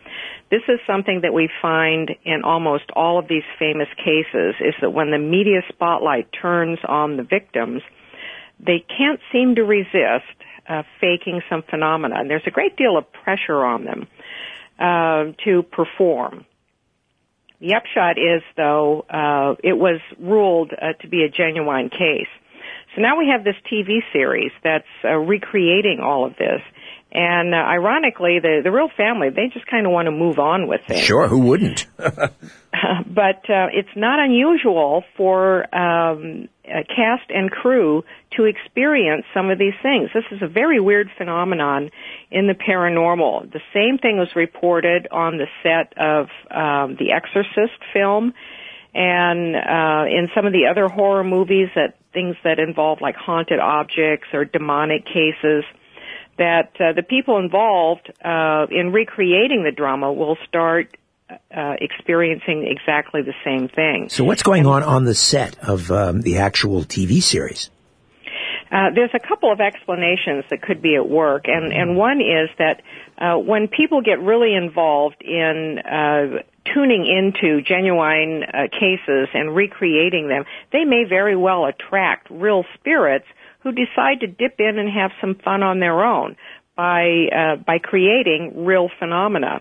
This 0.50 0.62
is 0.68 0.80
something 0.86 1.20
that 1.22 1.34
we 1.34 1.50
find 1.60 2.10
in 2.24 2.42
almost 2.44 2.84
all 2.96 3.18
of 3.18 3.28
these 3.28 3.42
famous 3.58 3.88
cases 3.96 4.54
is 4.60 4.74
that 4.80 4.90
when 4.90 5.10
the 5.10 5.18
media 5.18 5.60
spotlight 5.68 6.28
turns 6.40 6.78
on 6.88 7.18
the 7.18 7.24
victims, 7.24 7.82
they 8.58 8.84
can't 8.96 9.20
seem 9.30 9.54
to 9.56 9.62
resist 9.62 10.32
uh, 10.68 10.82
faking 10.98 11.42
some 11.50 11.62
phenomena. 11.68 12.14
And 12.18 12.30
there's 12.30 12.46
a 12.46 12.50
great 12.50 12.76
deal 12.76 12.96
of 12.96 13.04
pressure 13.12 13.64
on 13.64 13.84
them 13.84 14.06
uh, 14.78 15.32
to 15.44 15.62
perform. 15.62 16.46
The 17.62 17.76
upshot 17.76 18.18
is, 18.18 18.42
though, 18.56 19.06
uh, 19.08 19.54
it 19.62 19.78
was 19.78 20.00
ruled 20.18 20.72
uh, 20.72 20.94
to 21.00 21.08
be 21.08 21.22
a 21.22 21.28
genuine 21.28 21.90
case. 21.90 22.26
So 22.96 23.00
now 23.00 23.16
we 23.16 23.28
have 23.32 23.44
this 23.44 23.54
TV 23.72 24.00
series 24.12 24.50
that's 24.64 24.84
uh, 25.04 25.10
recreating 25.10 26.00
all 26.02 26.26
of 26.26 26.36
this. 26.36 26.60
And 27.12 27.54
uh, 27.54 27.58
ironically, 27.58 28.40
the 28.40 28.62
the 28.64 28.72
real 28.72 28.88
family 28.96 29.28
they 29.30 29.46
just 29.52 29.66
kind 29.66 29.86
of 29.86 29.92
want 29.92 30.06
to 30.06 30.12
move 30.12 30.38
on 30.38 30.66
with 30.66 30.80
things. 30.88 31.04
Sure, 31.04 31.28
who 31.28 31.38
wouldn't? 31.38 31.86
but 31.96 32.10
uh, 33.48 33.68
it's 33.72 33.94
not 33.94 34.18
unusual 34.18 35.04
for 35.16 35.62
um, 35.74 36.48
cast 36.64 37.30
and 37.30 37.50
crew 37.50 38.04
to 38.36 38.44
experience 38.44 39.24
some 39.34 39.50
of 39.50 39.58
these 39.58 39.74
things. 39.82 40.10
This 40.14 40.24
is 40.30 40.42
a 40.42 40.48
very 40.48 40.80
weird 40.80 41.10
phenomenon 41.18 41.90
in 42.30 42.46
the 42.46 42.54
paranormal. 42.54 43.52
The 43.52 43.60
same 43.74 43.98
thing 43.98 44.18
was 44.18 44.28
reported 44.36 45.08
on 45.10 45.38
the 45.38 45.46
set 45.62 45.98
of 45.98 46.26
um, 46.50 46.96
the 46.98 47.12
Exorcist 47.12 47.78
film, 47.92 48.32
and 48.94 49.56
uh, 49.56 50.04
in 50.08 50.28
some 50.34 50.46
of 50.46 50.52
the 50.52 50.66
other 50.70 50.88
horror 50.88 51.24
movies 51.24 51.68
that 51.74 51.96
things 52.12 52.36
that 52.44 52.58
involve 52.58 53.00
like 53.00 53.16
haunted 53.16 53.58
objects 53.58 54.28
or 54.32 54.44
demonic 54.44 55.04
cases 55.06 55.64
that 56.38 56.72
uh, 56.80 56.92
the 56.92 57.02
people 57.02 57.38
involved 57.38 58.12
uh, 58.24 58.66
in 58.70 58.92
recreating 58.92 59.64
the 59.64 59.72
drama 59.74 60.12
will 60.12 60.36
start 60.48 60.96
uh, 61.54 61.74
experiencing 61.80 62.66
exactly 62.66 63.22
the 63.22 63.34
same 63.44 63.68
thing. 63.68 64.08
So, 64.08 64.24
what's 64.24 64.42
going 64.42 64.66
on 64.66 64.82
on 64.82 65.04
the 65.04 65.14
set 65.14 65.58
of 65.62 65.90
um, 65.90 66.22
the 66.22 66.38
actual 66.38 66.82
TV 66.84 67.22
series? 67.22 67.70
Uh, 68.70 68.88
there's 68.94 69.10
a 69.12 69.20
couple 69.20 69.52
of 69.52 69.60
explanations 69.60 70.44
that 70.48 70.62
could 70.62 70.80
be 70.80 70.96
at 70.96 71.06
work, 71.06 71.44
and 71.46 71.72
and 71.72 71.96
one 71.96 72.20
is 72.20 72.48
that 72.58 72.80
uh, 73.18 73.36
when 73.38 73.68
people 73.68 74.00
get 74.00 74.18
really 74.20 74.54
involved 74.54 75.20
in 75.20 75.78
uh, 75.78 76.42
tuning 76.72 77.06
into 77.06 77.60
genuine 77.60 78.42
uh, 78.44 78.68
cases 78.72 79.28
and 79.34 79.54
recreating 79.54 80.28
them, 80.28 80.44
they 80.72 80.84
may 80.84 81.04
very 81.06 81.36
well 81.36 81.66
attract 81.66 82.30
real 82.30 82.64
spirits 82.74 83.26
who 83.62 83.72
decide 83.72 84.20
to 84.20 84.26
dip 84.26 84.56
in 84.58 84.78
and 84.78 84.88
have 84.88 85.10
some 85.20 85.34
fun 85.44 85.62
on 85.62 85.78
their 85.78 86.02
own 86.02 86.36
by 86.76 87.28
uh, 87.34 87.56
by 87.56 87.78
creating 87.78 88.64
real 88.64 88.88
phenomena. 88.98 89.60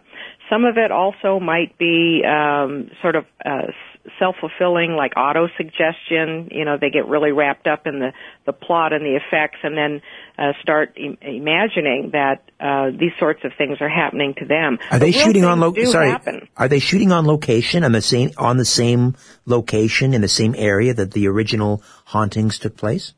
Some 0.52 0.66
of 0.66 0.78
it 0.78 0.92
also 0.92 1.40
might 1.40 1.78
be 1.78 2.24
um, 2.28 2.90
sort 3.02 3.16
of 3.16 3.24
uh, 3.46 3.72
self-fulfilling, 4.20 4.92
like 4.98 5.14
auto-suggestion. 5.16 6.50
You 6.52 6.66
know, 6.66 6.78
they 6.80 6.90
get 6.90 7.08
really 7.08 7.32
wrapped 7.32 7.68
up 7.68 7.88
in 7.88 8.00
the 8.00 8.12
the 8.46 8.52
plot 8.52 8.92
and 8.92 9.06
the 9.06 9.16
effects, 9.16 9.60
and 9.64 9.78
then 9.78 10.02
uh, 10.38 10.52
start 10.62 10.98
Im- 10.98 11.18
imagining 11.22 12.10
that 12.12 12.44
uh, 12.60 12.92
these 12.92 13.14
sorts 13.18 13.46
of 13.46 13.54
things 13.58 13.78
are 13.80 13.88
happening 13.90 14.34
to 14.40 14.46
them. 14.46 14.78
Are 14.92 15.00
they 15.00 15.12
shooting 15.12 15.46
on 15.46 15.62
lo- 15.62 15.74
sorry? 15.86 16.10
Happen. 16.10 16.50
Are 16.58 16.68
they 16.68 16.80
shooting 16.80 17.14
on 17.14 17.26
location 17.26 17.86
on 17.86 17.94
the 17.94 18.02
same 18.02 18.32
on 18.38 18.58
the 18.58 18.66
same 18.66 19.16
location 19.46 20.14
in 20.14 20.20
the 20.20 20.28
same 20.28 20.54
area 20.58 20.94
that 20.94 21.12
the 21.12 21.28
original 21.30 21.82
hauntings 22.04 22.60
took 22.60 22.76
place? 22.76 23.14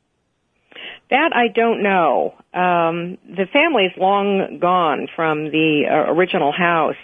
That 1.09 1.31
I 1.33 1.47
don't 1.53 1.83
know. 1.83 2.33
Um, 2.53 3.17
the 3.27 3.45
family's 3.51 3.91
long 3.97 4.59
gone 4.59 5.07
from 5.15 5.45
the 5.45 5.83
uh, 5.89 6.11
original 6.13 6.51
house, 6.51 6.95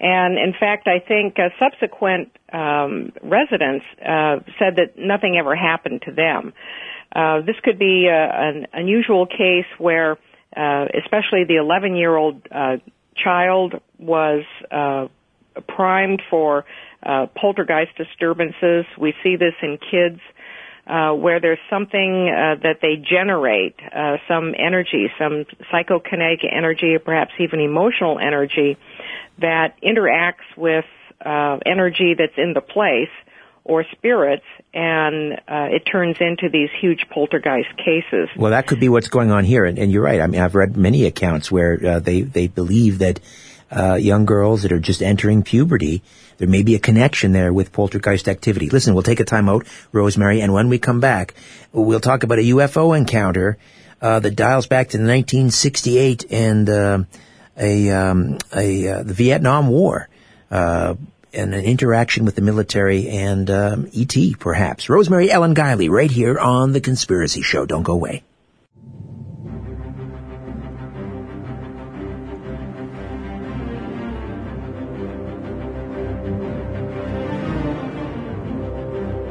and 0.00 0.38
in 0.38 0.52
fact, 0.58 0.86
I 0.86 1.00
think 1.00 1.36
uh, 1.38 1.48
subsequent 1.58 2.30
um, 2.52 3.12
residents 3.22 3.84
uh, 4.00 4.40
said 4.58 4.76
that 4.76 4.94
nothing 4.96 5.36
ever 5.38 5.56
happened 5.56 6.02
to 6.06 6.12
them. 6.12 6.52
Uh, 7.14 7.40
this 7.40 7.56
could 7.62 7.78
be 7.78 8.08
uh, 8.08 8.14
an 8.14 8.66
unusual 8.72 9.26
case 9.26 9.66
where, 9.78 10.12
uh, 10.56 10.86
especially 11.02 11.44
the 11.44 11.58
11-year-old 11.60 12.42
uh, 12.50 12.76
child 13.16 13.74
was 13.98 14.44
uh, 14.70 15.08
primed 15.66 16.22
for 16.30 16.64
uh, 17.02 17.26
poltergeist 17.34 17.96
disturbances. 17.96 18.84
We 18.98 19.14
see 19.22 19.36
this 19.36 19.54
in 19.62 19.78
kids. 19.78 20.20
Uh, 20.86 21.12
where 21.12 21.38
there's 21.38 21.58
something 21.68 22.30
uh, 22.30 22.54
that 22.62 22.78
they 22.80 22.96
generate, 22.96 23.76
uh, 23.94 24.16
some 24.26 24.54
energy, 24.58 25.08
some 25.18 25.44
psychokinetic 25.70 26.50
energy, 26.50 26.94
or 26.94 26.98
perhaps 26.98 27.32
even 27.38 27.60
emotional 27.60 28.18
energy 28.18 28.78
that 29.40 29.74
interacts 29.82 30.56
with 30.56 30.84
uh, 31.24 31.58
energy 31.64 32.14
that's 32.16 32.36
in 32.36 32.52
the 32.52 32.60
place 32.60 33.10
or 33.64 33.84
spirits, 33.92 34.44
and 34.72 35.34
uh, 35.46 35.68
it 35.70 35.80
turns 35.80 36.16
into 36.20 36.48
these 36.50 36.70
huge 36.80 37.04
poltergeist 37.10 37.76
cases. 37.76 38.28
Well, 38.34 38.52
that 38.52 38.66
could 38.66 38.80
be 38.80 38.88
what's 38.88 39.08
going 39.08 39.30
on 39.30 39.44
here, 39.44 39.64
and, 39.66 39.78
and 39.78 39.92
you're 39.92 40.02
right. 40.02 40.20
I 40.20 40.26
mean, 40.26 40.40
I've 40.40 40.54
read 40.54 40.76
many 40.76 41.04
accounts 41.04 41.52
where 41.52 41.78
uh, 41.86 41.98
they 42.00 42.22
they 42.22 42.48
believe 42.48 43.00
that 43.00 43.20
uh, 43.70 43.94
young 43.94 44.24
girls 44.24 44.62
that 44.62 44.72
are 44.72 44.80
just 44.80 45.02
entering 45.02 45.42
puberty, 45.42 46.02
there 46.38 46.48
may 46.48 46.62
be 46.62 46.74
a 46.74 46.78
connection 46.78 47.32
there 47.32 47.52
with 47.52 47.70
poltergeist 47.70 48.26
activity. 48.26 48.70
Listen, 48.70 48.94
we'll 48.94 49.02
take 49.02 49.20
a 49.20 49.24
time 49.24 49.50
out, 49.50 49.66
Rosemary, 49.92 50.40
and 50.40 50.52
when 50.52 50.70
we 50.70 50.78
come 50.78 51.00
back, 51.00 51.34
we'll 51.72 52.00
talk 52.00 52.22
about 52.22 52.38
a 52.38 52.42
UFO 52.42 52.96
encounter 52.96 53.58
uh, 54.00 54.20
that 54.20 54.36
dials 54.36 54.66
back 54.66 54.88
to 54.90 54.98
1968 54.98 56.24
and 56.30 56.68
uh, 56.70 56.98
a, 57.58 57.90
um, 57.90 58.38
a 58.54 58.88
uh, 58.88 59.02
the 59.02 59.14
Vietnam 59.14 59.68
War. 59.68 60.08
Uh, 60.50 60.94
and 61.34 61.54
an 61.54 61.64
interaction 61.64 62.24
with 62.24 62.36
the 62.36 62.42
military 62.42 63.08
and 63.08 63.50
um, 63.50 63.90
ET, 63.94 64.16
perhaps. 64.38 64.88
Rosemary 64.88 65.30
Ellen 65.30 65.54
Guiley, 65.54 65.90
right 65.90 66.10
here 66.10 66.38
on 66.38 66.72
The 66.72 66.80
Conspiracy 66.80 67.42
Show. 67.42 67.66
Don't 67.66 67.82
go 67.82 67.92
away. 67.92 68.22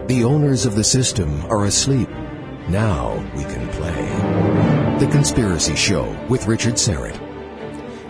The 0.07 0.23
owners 0.23 0.65
of 0.65 0.75
the 0.75 0.85
system 0.85 1.45
are 1.47 1.65
asleep. 1.65 2.07
Now 2.69 3.15
we 3.35 3.43
can 3.43 3.67
play. 3.69 5.05
The 5.05 5.11
Conspiracy 5.11 5.75
Show 5.75 6.15
with 6.29 6.47
Richard 6.47 6.75
Syrett. 6.75 7.26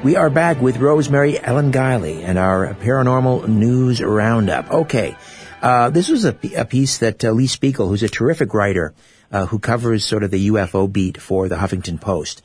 We 0.07 0.15
are 0.15 0.29
back 0.29 0.61
with 0.61 0.77
Rosemary 0.77 1.37
Ellen 1.37 1.73
Guiley 1.73 2.23
and 2.23 2.37
our 2.37 2.73
paranormal 2.75 3.45
news 3.49 4.01
roundup. 4.01 4.71
Okay. 4.71 5.17
Uh, 5.61 5.89
this 5.89 6.07
was 6.07 6.23
a, 6.23 6.33
a 6.55 6.63
piece 6.63 6.99
that 6.99 7.25
uh, 7.25 7.31
Lee 7.31 7.47
Spiegel, 7.47 7.89
who's 7.89 8.03
a 8.03 8.07
terrific 8.07 8.53
writer, 8.53 8.93
uh, 9.33 9.47
who 9.47 9.59
covers 9.59 10.05
sort 10.05 10.23
of 10.23 10.31
the 10.31 10.47
UFO 10.47 10.89
beat 10.89 11.19
for 11.19 11.49
the 11.49 11.57
Huffington 11.57 11.99
Post. 11.99 12.41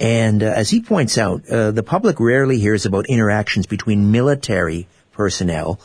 And 0.00 0.42
uh, 0.42 0.46
as 0.46 0.68
he 0.68 0.80
points 0.80 1.16
out, 1.16 1.48
uh, 1.48 1.70
the 1.70 1.84
public 1.84 2.18
rarely 2.18 2.58
hears 2.58 2.86
about 2.86 3.06
interactions 3.06 3.66
between 3.66 4.10
military 4.10 4.88
personnel 5.12 5.78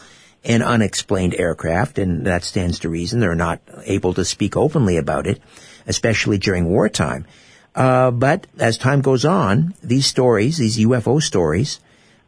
and 0.44 0.64
unexplained 0.64 1.36
aircraft, 1.36 2.00
and 2.00 2.26
that 2.26 2.44
stands 2.44 2.80
to 2.80 2.90
reason. 2.90 3.20
They're 3.20 3.36
not 3.36 3.62
able 3.84 4.16
to 4.16 4.26
speak 4.26 4.58
openly 4.58 4.98
about 4.98 5.28
it, 5.28 5.40
especially 5.86 6.40
during 6.40 6.66
wartime. 6.66 7.28
Uh, 7.74 8.12
but 8.12 8.48
as 8.60 8.78
time 8.78 9.02
goes 9.02 9.26
on, 9.26 9.74
these 9.82 10.06
stories, 10.06 10.58
these 10.58 10.78
UFO 10.80 11.22
stories, 11.22 11.80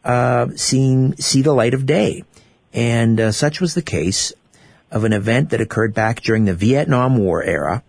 uh, 0.03 0.47
seem, 0.55 1.15
see 1.17 1.41
the 1.41 1.53
light 1.53 1.73
of 1.73 1.85
day. 1.85 2.23
And 2.73 3.19
uh, 3.19 3.31
such 3.31 3.61
was 3.61 3.73
the 3.73 3.81
case 3.81 4.33
of 4.91 5.03
an 5.03 5.13
event 5.13 5.49
that 5.49 5.61
occurred 5.61 5.93
back 5.93 6.21
during 6.21 6.45
the 6.45 6.53
Vietnam 6.53 7.17
War 7.17 7.43
era. 7.43 7.83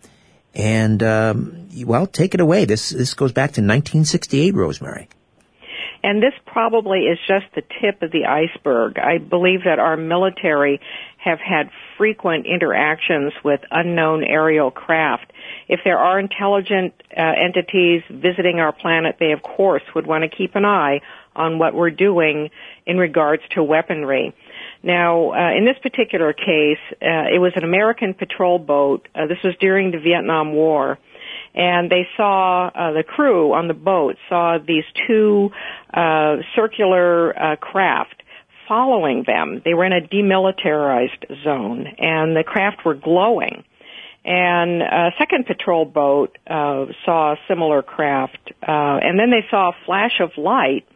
And, 0.55 1.02
um, 1.02 1.68
well, 1.84 2.07
take 2.07 2.34
it 2.34 2.40
away. 2.40 2.64
This, 2.64 2.90
this 2.90 3.14
goes 3.14 3.32
back 3.32 3.52
to 3.52 3.61
1968, 3.61 4.55
Rosemary. 4.55 5.09
And 6.05 6.22
this 6.22 6.34
probably 6.44 7.00
is 7.00 7.18
just 7.26 7.46
the 7.55 7.62
tip 7.80 8.02
of 8.02 8.12
the 8.12 8.26
iceberg. 8.26 8.98
I 8.98 9.16
believe 9.16 9.64
that 9.64 9.78
our 9.78 9.96
military 9.96 10.80
have 11.16 11.38
had 11.40 11.70
frequent 11.96 12.44
interactions 12.46 13.32
with 13.42 13.61
unknown 13.70 14.22
aerial 14.22 14.70
craft. 14.70 15.32
If 15.69 15.81
there 15.85 15.99
are 15.99 16.19
intelligent 16.19 16.95
uh, 17.17 17.21
entities 17.21 18.03
visiting 18.11 18.61
our 18.61 18.73
planet, 18.73 19.17
they 19.19 19.33
of 19.33 19.43
course 19.43 19.83
would 19.95 20.07
want 20.07 20.23
to 20.23 20.35
keep 20.35 20.55
an 20.55 20.65
eye 20.65 21.01
on 21.35 21.59
what 21.59 21.75
we're 21.75 21.91
doing 21.91 22.51
in 22.87 22.99
regards 22.99 23.43
to 23.51 23.62
weaponry. 23.62 24.35
Now, 24.83 25.33
uh, 25.33 25.57
in 25.57 25.65
this 25.65 25.77
particular 25.83 26.33
case, 26.33 26.79
uh, 27.03 27.35
it 27.35 27.41
was 27.41 27.53
an 27.57 27.65
American 27.65 28.15
patrol 28.15 28.59
boat. 28.59 29.09
Uh, 29.15 29.27
this 29.27 29.39
was 29.43 29.55
during 29.59 29.91
the 29.91 29.99
Vietnam 29.99 30.53
War 30.53 30.99
and 31.55 31.91
they 31.91 32.07
saw 32.17 32.67
uh, 32.67 32.93
the 32.93 33.05
crew 33.05 33.53
on 33.53 33.69
the 33.69 33.75
boat 33.75 34.17
saw 34.29 34.59
these 34.59 34.85
two 35.07 35.51
uh, 35.93 36.37
circular 36.55 37.39
uh, 37.39 37.57
craft 37.57 38.23
following 38.69 39.25
them. 39.27 39.62
They 39.65 39.75
were 39.75 39.85
in 39.85 39.93
a 39.93 40.01
demilitarized 40.01 41.45
zone, 41.45 41.87
and 41.99 42.35
the 42.35 42.45
craft 42.45 42.85
were 42.85 42.95
glowing. 42.95 43.65
And 44.25 44.81
a 44.81 45.11
second 45.18 45.47
patrol 45.47 45.85
boat 45.85 46.39
uh, 46.47 46.87
saw 47.05 47.33
a 47.33 47.37
similar 47.47 47.83
craft, 47.83 48.53
uh, 48.62 48.99
and 49.03 49.18
then 49.18 49.31
they 49.31 49.47
saw 49.51 49.70
a 49.70 49.72
flash 49.85 50.18
of 50.20 50.31
light 50.39 50.87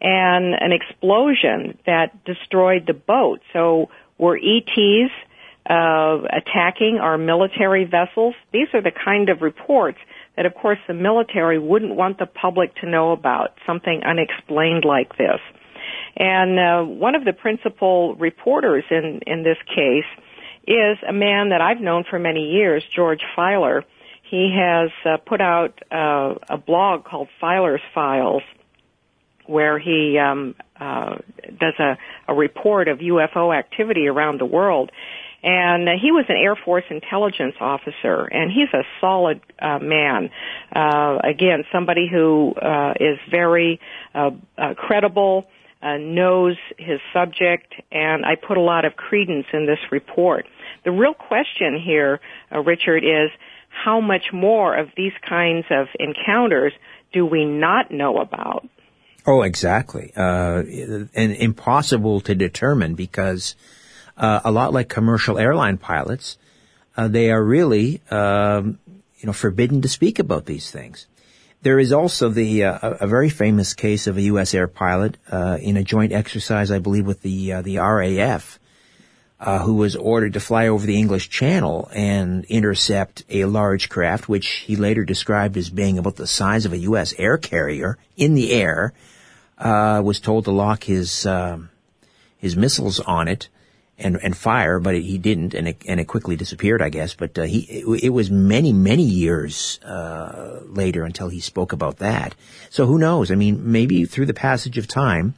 and 0.00 0.54
an 0.54 0.72
explosion 0.72 1.78
that 1.86 2.24
destroyed 2.24 2.84
the 2.86 2.92
boat. 2.92 3.40
So 3.52 3.88
were 4.18 4.36
ETs 4.36 5.12
uh, 5.68 6.18
attacking 6.30 6.98
our 7.00 7.16
military 7.18 7.84
vessels. 7.84 8.34
These 8.52 8.68
are 8.74 8.82
the 8.82 8.92
kind 8.92 9.28
of 9.28 9.42
reports 9.42 9.98
that, 10.36 10.44
of 10.44 10.54
course, 10.54 10.78
the 10.86 10.94
military 10.94 11.58
wouldn't 11.58 11.94
want 11.94 12.18
the 12.18 12.26
public 12.26 12.74
to 12.76 12.88
know 12.88 13.12
about, 13.12 13.54
something 13.66 14.02
unexplained 14.04 14.84
like 14.84 15.16
this. 15.16 15.40
And 16.16 16.58
uh, 16.58 16.82
one 16.82 17.14
of 17.14 17.24
the 17.24 17.32
principal 17.32 18.14
reporters 18.16 18.84
in, 18.90 19.20
in 19.26 19.42
this 19.42 19.58
case 19.66 20.04
is 20.66 20.98
a 21.08 21.12
man 21.12 21.50
that 21.50 21.60
I've 21.60 21.80
known 21.80 22.04
for 22.08 22.18
many 22.18 22.50
years, 22.52 22.84
George 22.94 23.22
Filer. 23.34 23.84
He 24.28 24.56
has 24.58 24.90
uh, 25.04 25.18
put 25.18 25.40
out 25.40 25.80
uh, 25.90 26.34
a 26.48 26.58
blog 26.58 27.04
called 27.04 27.28
Filer's 27.40 27.80
Files, 27.94 28.42
where 29.46 29.78
he 29.78 30.18
um, 30.18 30.56
uh, 30.80 31.16
does 31.60 31.74
a, 31.78 31.96
a 32.26 32.34
report 32.34 32.88
of 32.88 32.98
UFO 32.98 33.56
activity 33.56 34.08
around 34.08 34.40
the 34.40 34.46
world. 34.46 34.90
And 35.42 35.88
uh, 35.88 35.92
he 36.00 36.10
was 36.10 36.24
an 36.28 36.36
Air 36.36 36.56
Force 36.56 36.84
intelligence 36.90 37.54
officer, 37.60 38.24
and 38.24 38.50
he's 38.50 38.72
a 38.74 38.82
solid 39.00 39.40
uh, 39.60 39.78
man. 39.78 40.30
Uh, 40.74 41.18
again, 41.22 41.62
somebody 41.72 42.08
who 42.10 42.52
uh, 42.54 42.94
is 42.98 43.18
very 43.30 43.78
uh, 44.12 44.30
uh, 44.58 44.74
credible, 44.74 45.46
uh, 45.82 45.98
knows 45.98 46.56
his 46.78 47.00
subject, 47.12 47.74
and 47.92 48.24
I 48.24 48.34
put 48.34 48.56
a 48.56 48.60
lot 48.60 48.84
of 48.84 48.96
credence 48.96 49.46
in 49.52 49.66
this 49.66 49.78
report. 49.92 50.46
The 50.86 50.92
real 50.92 51.14
question 51.14 51.80
here, 51.84 52.20
uh, 52.54 52.60
Richard, 52.60 53.02
is 53.02 53.30
how 53.68 54.00
much 54.00 54.32
more 54.32 54.76
of 54.76 54.88
these 54.96 55.12
kinds 55.28 55.66
of 55.68 55.88
encounters 55.98 56.72
do 57.12 57.26
we 57.26 57.44
not 57.44 57.90
know 57.90 58.18
about? 58.18 58.68
Oh, 59.26 59.42
exactly. 59.42 60.12
Uh, 60.16 60.62
and 61.12 61.32
impossible 61.32 62.20
to 62.20 62.36
determine 62.36 62.94
because 62.94 63.56
uh, 64.16 64.42
a 64.44 64.52
lot 64.52 64.72
like 64.72 64.88
commercial 64.88 65.40
airline 65.40 65.76
pilots, 65.76 66.38
uh, 66.96 67.08
they 67.08 67.32
are 67.32 67.42
really, 67.42 68.00
um, 68.12 68.78
you 69.18 69.26
know, 69.26 69.32
forbidden 69.32 69.82
to 69.82 69.88
speak 69.88 70.20
about 70.20 70.46
these 70.46 70.70
things. 70.70 71.08
There 71.62 71.80
is 71.80 71.92
also 71.92 72.28
the 72.28 72.62
uh, 72.62 72.90
a 73.00 73.08
very 73.08 73.28
famous 73.28 73.74
case 73.74 74.06
of 74.06 74.18
a 74.18 74.22
U.S. 74.22 74.54
air 74.54 74.68
pilot 74.68 75.16
uh, 75.32 75.58
in 75.60 75.76
a 75.76 75.82
joint 75.82 76.12
exercise, 76.12 76.70
I 76.70 76.78
believe, 76.78 77.08
with 77.08 77.22
the 77.22 77.54
uh, 77.54 77.62
the 77.62 77.78
RAF, 77.78 78.60
uh, 79.38 79.60
who 79.60 79.74
was 79.74 79.96
ordered 79.96 80.32
to 80.32 80.40
fly 80.40 80.68
over 80.68 80.86
the 80.86 80.98
English 80.98 81.28
Channel 81.28 81.90
and 81.92 82.44
intercept 82.46 83.24
a 83.28 83.44
large 83.44 83.88
craft, 83.88 84.28
which 84.28 84.46
he 84.66 84.76
later 84.76 85.04
described 85.04 85.56
as 85.56 85.70
being 85.70 85.98
about 85.98 86.16
the 86.16 86.26
size 86.26 86.64
of 86.64 86.72
a 86.72 86.78
U.S. 86.78 87.14
air 87.18 87.36
carrier 87.36 87.98
in 88.16 88.34
the 88.34 88.52
air. 88.52 88.92
was 89.58 90.20
told 90.20 90.44
to 90.44 90.52
lock 90.52 90.84
his 90.84 91.26
um, 91.26 91.70
his 92.38 92.56
missiles 92.56 93.00
on 93.00 93.28
it 93.28 93.48
and 93.98 94.18
and 94.22 94.36
fire, 94.36 94.78
but 94.78 94.94
he 94.94 95.18
didn't, 95.18 95.54
and 95.54 95.68
it 95.68 95.82
and 95.86 96.00
it 96.00 96.04
quickly 96.04 96.36
disappeared, 96.36 96.82
I 96.82 96.90
guess. 96.90 97.14
But 97.14 97.38
uh, 97.38 97.42
he 97.42 97.60
it, 97.60 98.04
it, 98.04 98.08
was 98.10 98.30
many 98.30 98.72
many 98.72 99.02
years 99.02 99.80
uh, 99.82 100.60
later 100.66 101.04
until 101.04 101.28
he 101.28 101.40
spoke 101.40 101.72
about 101.72 101.98
that. 101.98 102.34
So 102.70 102.86
who 102.86 102.98
knows? 102.98 103.30
I 103.30 103.36
mean, 103.36 103.72
maybe 103.72 104.04
through 104.04 104.26
the 104.26 104.34
passage 104.34 104.76
of 104.76 104.86
time, 104.86 105.34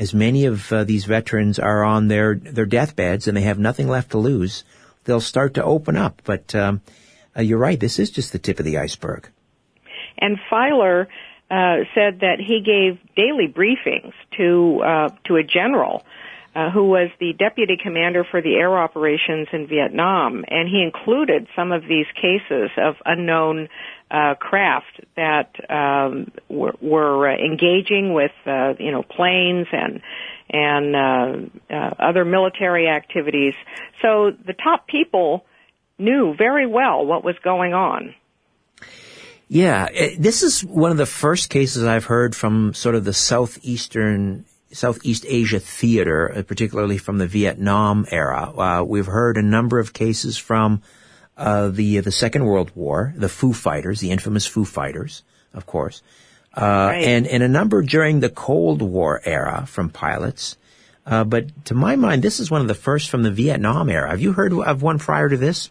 as 0.00 0.14
many 0.14 0.46
of 0.46 0.72
uh, 0.72 0.82
these 0.84 1.04
veterans 1.04 1.58
are 1.58 1.84
on 1.84 2.08
their 2.08 2.34
their 2.34 2.64
deathbeds 2.64 3.28
and 3.28 3.36
they 3.36 3.42
have 3.42 3.58
nothing 3.58 3.86
left 3.86 4.12
to 4.12 4.18
lose, 4.18 4.64
they'll 5.04 5.20
start 5.20 5.54
to 5.54 5.62
open 5.62 5.94
up. 5.94 6.22
But 6.24 6.54
um, 6.54 6.80
uh, 7.36 7.42
you're 7.42 7.58
right; 7.58 7.78
this 7.78 7.98
is 7.98 8.10
just 8.10 8.32
the 8.32 8.38
tip 8.38 8.58
of 8.58 8.64
the 8.64 8.78
iceberg. 8.78 9.28
And 10.18 10.38
Filer 10.48 11.06
uh, 11.50 11.84
said 11.94 12.20
that 12.20 12.38
he 12.38 12.62
gave 12.64 12.98
daily 13.14 13.46
briefings 13.46 14.14
to 14.38 14.80
uh, 14.82 15.08
to 15.26 15.36
a 15.36 15.42
general 15.42 16.02
uh, 16.54 16.70
who 16.70 16.88
was 16.88 17.10
the 17.20 17.32
deputy 17.32 17.76
commander 17.80 18.24
for 18.28 18.42
the 18.42 18.54
air 18.54 18.76
operations 18.76 19.48
in 19.52 19.66
Vietnam, 19.66 20.44
and 20.48 20.68
he 20.68 20.82
included 20.82 21.46
some 21.54 21.70
of 21.70 21.82
these 21.82 22.06
cases 22.14 22.70
of 22.76 22.96
unknown 23.04 23.68
uh, 24.10 24.34
craft 24.34 25.00
that 25.16 25.50
um, 25.70 26.32
were, 26.48 26.74
were 26.80 27.30
uh, 27.30 27.36
engaging 27.36 28.12
with 28.12 28.32
uh, 28.46 28.74
you 28.78 28.90
know 28.90 29.02
planes 29.02 29.68
and 29.72 30.00
and 30.50 30.96
uh, 30.96 31.72
uh, 31.72 31.94
other 32.00 32.24
military 32.24 32.88
activities. 32.88 33.54
So 34.02 34.32
the 34.44 34.52
top 34.52 34.88
people 34.88 35.44
knew 35.98 36.34
very 36.34 36.66
well 36.66 37.06
what 37.06 37.22
was 37.22 37.36
going 37.44 37.74
on. 37.74 38.14
Yeah, 39.46 39.88
eh, 39.92 40.16
this 40.18 40.42
is 40.42 40.64
one 40.64 40.90
of 40.90 40.96
the 40.96 41.06
first 41.06 41.50
cases 41.50 41.84
I've 41.84 42.04
heard 42.04 42.34
from 42.34 42.74
sort 42.74 42.94
of 42.94 43.04
the 43.04 43.12
southeastern 43.12 44.44
Southeast 44.72 45.24
Asia 45.28 45.60
theater, 45.60 46.32
uh, 46.36 46.42
particularly 46.42 46.98
from 46.98 47.18
the 47.18 47.26
Vietnam 47.26 48.06
era. 48.10 48.52
Uh, 48.56 48.84
we've 48.84 49.06
heard 49.06 49.36
a 49.36 49.42
number 49.42 49.78
of 49.78 49.92
cases 49.92 50.38
from 50.38 50.82
uh, 51.36 51.68
the 51.68 52.00
the 52.00 52.12
Second 52.12 52.44
World 52.44 52.70
War, 52.74 53.12
the 53.16 53.28
Foo 53.28 53.52
Fighters, 53.52 54.00
the 54.00 54.10
infamous 54.10 54.46
Foo 54.46 54.64
Fighters, 54.64 55.22
of 55.54 55.66
course, 55.66 56.02
uh, 56.56 56.62
right. 56.62 57.04
and 57.04 57.26
and 57.26 57.42
a 57.42 57.48
number 57.48 57.82
during 57.82 58.20
the 58.20 58.30
Cold 58.30 58.82
War 58.82 59.20
era 59.24 59.64
from 59.66 59.90
pilots. 59.90 60.56
Uh, 61.06 61.24
but 61.24 61.64
to 61.64 61.74
my 61.74 61.96
mind, 61.96 62.22
this 62.22 62.38
is 62.40 62.50
one 62.50 62.60
of 62.60 62.68
the 62.68 62.74
first 62.74 63.10
from 63.10 63.22
the 63.22 63.30
Vietnam 63.30 63.88
era. 63.88 64.10
Have 64.10 64.20
you 64.20 64.32
heard 64.32 64.52
of 64.52 64.82
one 64.82 64.98
prior 64.98 65.28
to 65.28 65.36
this? 65.36 65.70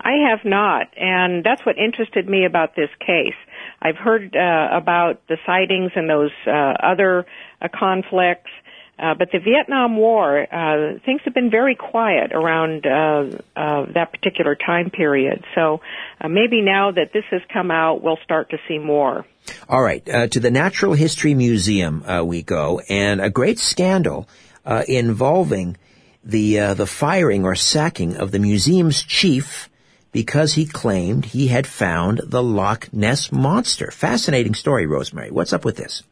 I 0.00 0.30
have 0.30 0.44
not, 0.44 0.88
and 0.96 1.42
that's 1.42 1.66
what 1.66 1.78
interested 1.78 2.28
me 2.28 2.44
about 2.44 2.76
this 2.76 2.90
case. 3.00 3.34
I've 3.80 3.96
heard 3.96 4.34
uh, 4.34 4.68
about 4.72 5.26
the 5.28 5.36
sightings 5.46 5.92
and 5.94 6.08
those 6.08 6.30
uh, 6.46 6.50
other 6.50 7.26
uh, 7.60 7.68
conflicts, 7.72 8.50
uh, 8.98 9.14
but 9.14 9.28
the 9.30 9.38
Vietnam 9.38 9.96
War, 9.96 10.40
uh, 10.40 10.98
things 11.04 11.20
have 11.26 11.34
been 11.34 11.50
very 11.50 11.74
quiet 11.74 12.32
around 12.32 12.86
uh, 12.86 13.36
uh, 13.54 13.92
that 13.92 14.10
particular 14.10 14.56
time 14.56 14.90
period. 14.90 15.44
So 15.54 15.80
uh, 16.20 16.28
maybe 16.28 16.62
now 16.62 16.92
that 16.92 17.12
this 17.12 17.24
has 17.30 17.42
come 17.52 17.70
out, 17.70 18.02
we'll 18.02 18.18
start 18.24 18.50
to 18.50 18.58
see 18.66 18.78
more. 18.78 19.26
All 19.68 19.82
right, 19.82 20.06
uh, 20.08 20.26
to 20.28 20.40
the 20.40 20.50
Natural 20.50 20.94
History 20.94 21.34
Museum 21.34 22.02
uh, 22.04 22.24
we 22.24 22.42
go, 22.42 22.80
and 22.88 23.20
a 23.20 23.30
great 23.30 23.58
scandal 23.58 24.28
uh, 24.64 24.82
involving 24.88 25.76
the 26.24 26.58
uh, 26.58 26.74
the 26.74 26.86
firing 26.86 27.44
or 27.44 27.54
sacking 27.54 28.16
of 28.16 28.32
the 28.32 28.38
museum's 28.38 29.02
chief 29.02 29.68
because 30.16 30.54
he 30.54 30.64
claimed 30.64 31.26
he 31.26 31.48
had 31.48 31.66
found 31.66 32.22
the 32.24 32.42
Loch 32.42 32.90
Ness 32.90 33.30
monster. 33.30 33.90
Fascinating 33.90 34.54
story, 34.54 34.86
Rosemary. 34.86 35.30
What's 35.30 35.52
up 35.52 35.62
with 35.62 35.76
this? 35.76 36.04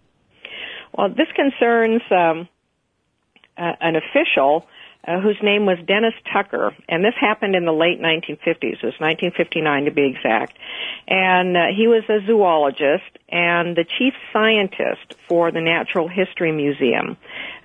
Well, 0.93 1.09
this 1.09 1.29
concerns 1.35 2.03
um, 2.11 2.47
uh, 3.57 3.73
an 3.81 3.97
official 3.97 4.67
uh, 5.07 5.21
whose 5.21 5.39
name 5.43 5.67
was 5.67 5.79
Denys 5.79 6.15
Tucker, 6.33 6.75
and 6.89 7.05
this 7.05 7.15
happened 7.21 7.55
in 7.55 7.65
the 7.65 7.73
late 7.73 8.01
1950s. 8.01 8.81
It 8.81 8.83
was 8.83 8.99
1959 8.99 9.85
to 9.85 9.91
be 9.91 10.07
exact. 10.07 10.59
And 11.07 11.57
uh, 11.57 11.61
he 11.77 11.87
was 11.87 12.05
a 12.09 12.25
zoologist 12.27 13.19
and 13.29 13.77
the 13.77 13.85
chief 13.85 14.15
scientist 14.33 15.17
for 15.29 15.51
the 15.51 15.61
Natural 15.61 16.09
History 16.09 16.53
Museum 16.53 17.17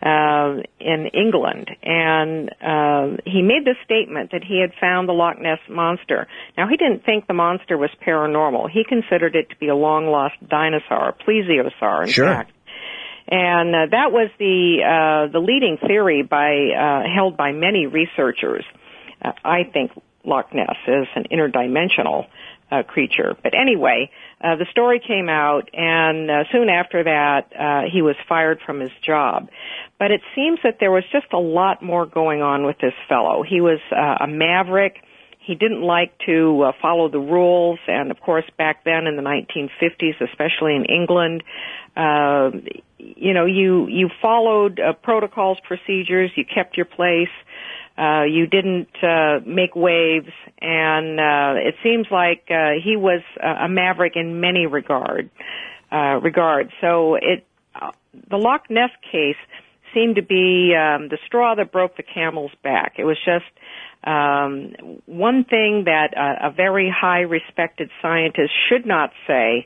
uh, 0.01 0.61
in 0.79 1.07
England, 1.13 1.69
and 1.83 2.49
uh, 2.61 3.21
he 3.25 3.41
made 3.41 3.65
the 3.65 3.75
statement 3.83 4.31
that 4.31 4.43
he 4.43 4.59
had 4.59 4.71
found 4.79 5.07
the 5.07 5.13
Loch 5.13 5.39
Ness 5.39 5.59
monster. 5.69 6.27
Now 6.57 6.67
he 6.67 6.77
didn't 6.77 7.05
think 7.05 7.27
the 7.27 7.33
monster 7.33 7.77
was 7.77 7.89
paranormal. 8.05 8.69
He 8.69 8.83
considered 8.83 9.35
it 9.35 9.49
to 9.49 9.55
be 9.57 9.67
a 9.67 9.75
long 9.75 10.07
lost 10.07 10.35
dinosaur, 10.47 11.09
a 11.09 11.13
plesiosaur, 11.13 12.03
in 12.03 12.09
sure. 12.09 12.25
fact. 12.25 12.51
And 13.31 13.75
uh, 13.75 13.85
that 13.91 14.11
was 14.11 14.29
the 14.39 14.81
uh, 14.83 15.31
the 15.31 15.39
leading 15.39 15.77
theory 15.77 16.23
by 16.23 16.49
uh, 16.75 17.03
held 17.13 17.37
by 17.37 17.51
many 17.51 17.85
researchers. 17.85 18.65
Uh, 19.21 19.33
I 19.45 19.63
think 19.71 19.91
Loch 20.23 20.53
Ness 20.53 20.77
is 20.87 21.07
an 21.15 21.25
interdimensional 21.31 22.25
uh, 22.71 22.83
creature. 22.83 23.35
But 23.41 23.53
anyway, 23.59 24.11
uh, 24.41 24.55
the 24.55 24.65
story 24.71 24.99
came 25.05 25.29
out, 25.29 25.69
and 25.73 26.29
uh, 26.29 26.43
soon 26.51 26.69
after 26.69 27.03
that, 27.03 27.51
uh, 27.57 27.89
he 27.91 28.01
was 28.01 28.15
fired 28.27 28.59
from 28.65 28.79
his 28.79 28.91
job. 29.05 29.49
But 29.97 30.11
it 30.11 30.21
seems 30.35 30.59
that 30.63 30.77
there 30.79 30.91
was 30.91 31.03
just 31.11 31.27
a 31.33 31.39
lot 31.39 31.81
more 31.81 32.05
going 32.05 32.41
on 32.41 32.65
with 32.65 32.77
this 32.79 32.93
fellow. 33.07 33.43
He 33.43 33.61
was 33.61 33.79
uh, 33.91 34.23
a 34.23 34.27
maverick. 34.27 35.03
He 35.39 35.55
didn't 35.55 35.81
like 35.81 36.13
to 36.25 36.61
uh, 36.61 36.71
follow 36.81 37.09
the 37.09 37.19
rules, 37.19 37.79
and 37.87 38.11
of 38.11 38.19
course, 38.19 38.45
back 38.57 38.83
then 38.83 39.07
in 39.07 39.15
the 39.15 39.21
1950s, 39.21 40.21
especially 40.21 40.75
in 40.75 40.85
England, 40.85 41.43
uh, 41.97 42.51
you 42.97 43.33
know, 43.33 43.45
you 43.45 43.87
you 43.87 44.09
followed 44.21 44.79
uh, 44.79 44.93
protocols, 44.93 45.57
procedures. 45.65 46.31
You 46.35 46.45
kept 46.45 46.77
your 46.77 46.85
place. 46.85 47.29
Uh, 47.97 48.23
you 48.23 48.47
didn't 48.47 48.89
uh, 49.03 49.39
make 49.45 49.75
waves, 49.75 50.31
and 50.61 51.19
uh, 51.19 51.59
it 51.67 51.75
seems 51.83 52.07
like 52.11 52.43
uh, 52.49 52.79
he 52.81 52.95
was 52.95 53.21
a 53.41 53.67
maverick 53.67 54.13
in 54.15 54.39
many 54.39 54.67
regard 54.67 55.29
uh, 55.91 56.19
regards. 56.21 56.71
So 56.81 57.15
it 57.15 57.45
uh, 57.75 57.91
the 58.29 58.37
Loch 58.37 58.69
Ness 58.69 58.91
case 59.11 59.35
seemed 59.93 60.15
to 60.15 60.21
be 60.21 60.73
um, 60.75 61.09
the 61.09 61.17
straw 61.25 61.55
that 61.55 61.71
broke 61.71 61.97
the 61.97 62.03
camel's 62.03 62.51
back. 62.63 62.93
It 62.97 63.05
was 63.05 63.17
just 63.25 63.45
um, 64.03 65.01
one 65.05 65.43
thing 65.43 65.83
that 65.85 66.13
a, 66.15 66.47
a 66.47 66.51
very 66.51 66.89
high 66.89 67.21
respected 67.21 67.89
scientist 68.01 68.51
should 68.69 68.85
not 68.85 69.11
say 69.27 69.65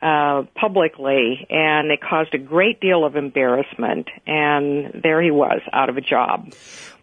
uh, 0.00 0.44
publicly, 0.54 1.46
and 1.50 1.90
it 1.90 2.00
caused 2.00 2.34
a 2.34 2.38
great 2.38 2.80
deal 2.80 3.04
of 3.04 3.16
embarrassment. 3.16 4.08
And 4.26 5.00
there 5.02 5.22
he 5.22 5.30
was, 5.30 5.60
out 5.72 5.88
of 5.88 5.96
a 5.96 6.00
job. 6.00 6.52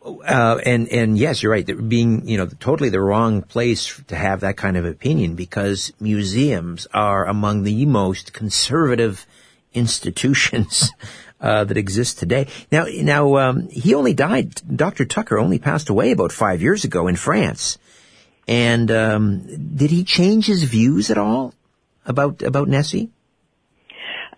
Uh, 0.04 0.60
and 0.66 0.90
and 0.90 1.18
yes, 1.18 1.42
you're 1.42 1.52
right. 1.52 1.66
Being 1.88 2.28
you 2.28 2.38
know 2.38 2.48
totally 2.48 2.90
the 2.90 3.00
wrong 3.00 3.42
place 3.42 4.02
to 4.08 4.16
have 4.16 4.42
that 4.42 4.58
kind 4.58 4.76
of 4.76 4.86
opinion 4.86 5.36
because 5.36 5.94
museums 6.00 6.88
are 6.94 7.26
among 7.26 7.64
the 7.64 7.86
most 7.86 8.34
conservative 8.34 9.26
institutions 9.74 10.92
uh, 11.44 11.66
that 11.66 11.78
exists 11.78 12.14
today. 12.14 12.48
Now 12.72 12.86
now 12.90 13.36
um, 13.36 13.68
he 13.70 13.94
only 13.94 14.14
died. 14.14 14.56
Dr. 14.76 15.06
Tucker 15.06 15.38
only 15.38 15.60
passed 15.60 15.90
away 15.90 16.12
about 16.12 16.32
five 16.32 16.62
years 16.62 16.86
ago 16.86 17.08
in 17.08 17.18
France. 17.18 17.78
And 18.48 18.90
um, 18.92 19.76
did 19.76 19.92
he 19.92 20.04
change 20.04 20.48
his 20.48 20.64
views 20.64 21.12
at 21.12 21.18
all 21.18 21.54
about 22.06 22.42
about 22.42 22.70
Nessie? 22.70 23.12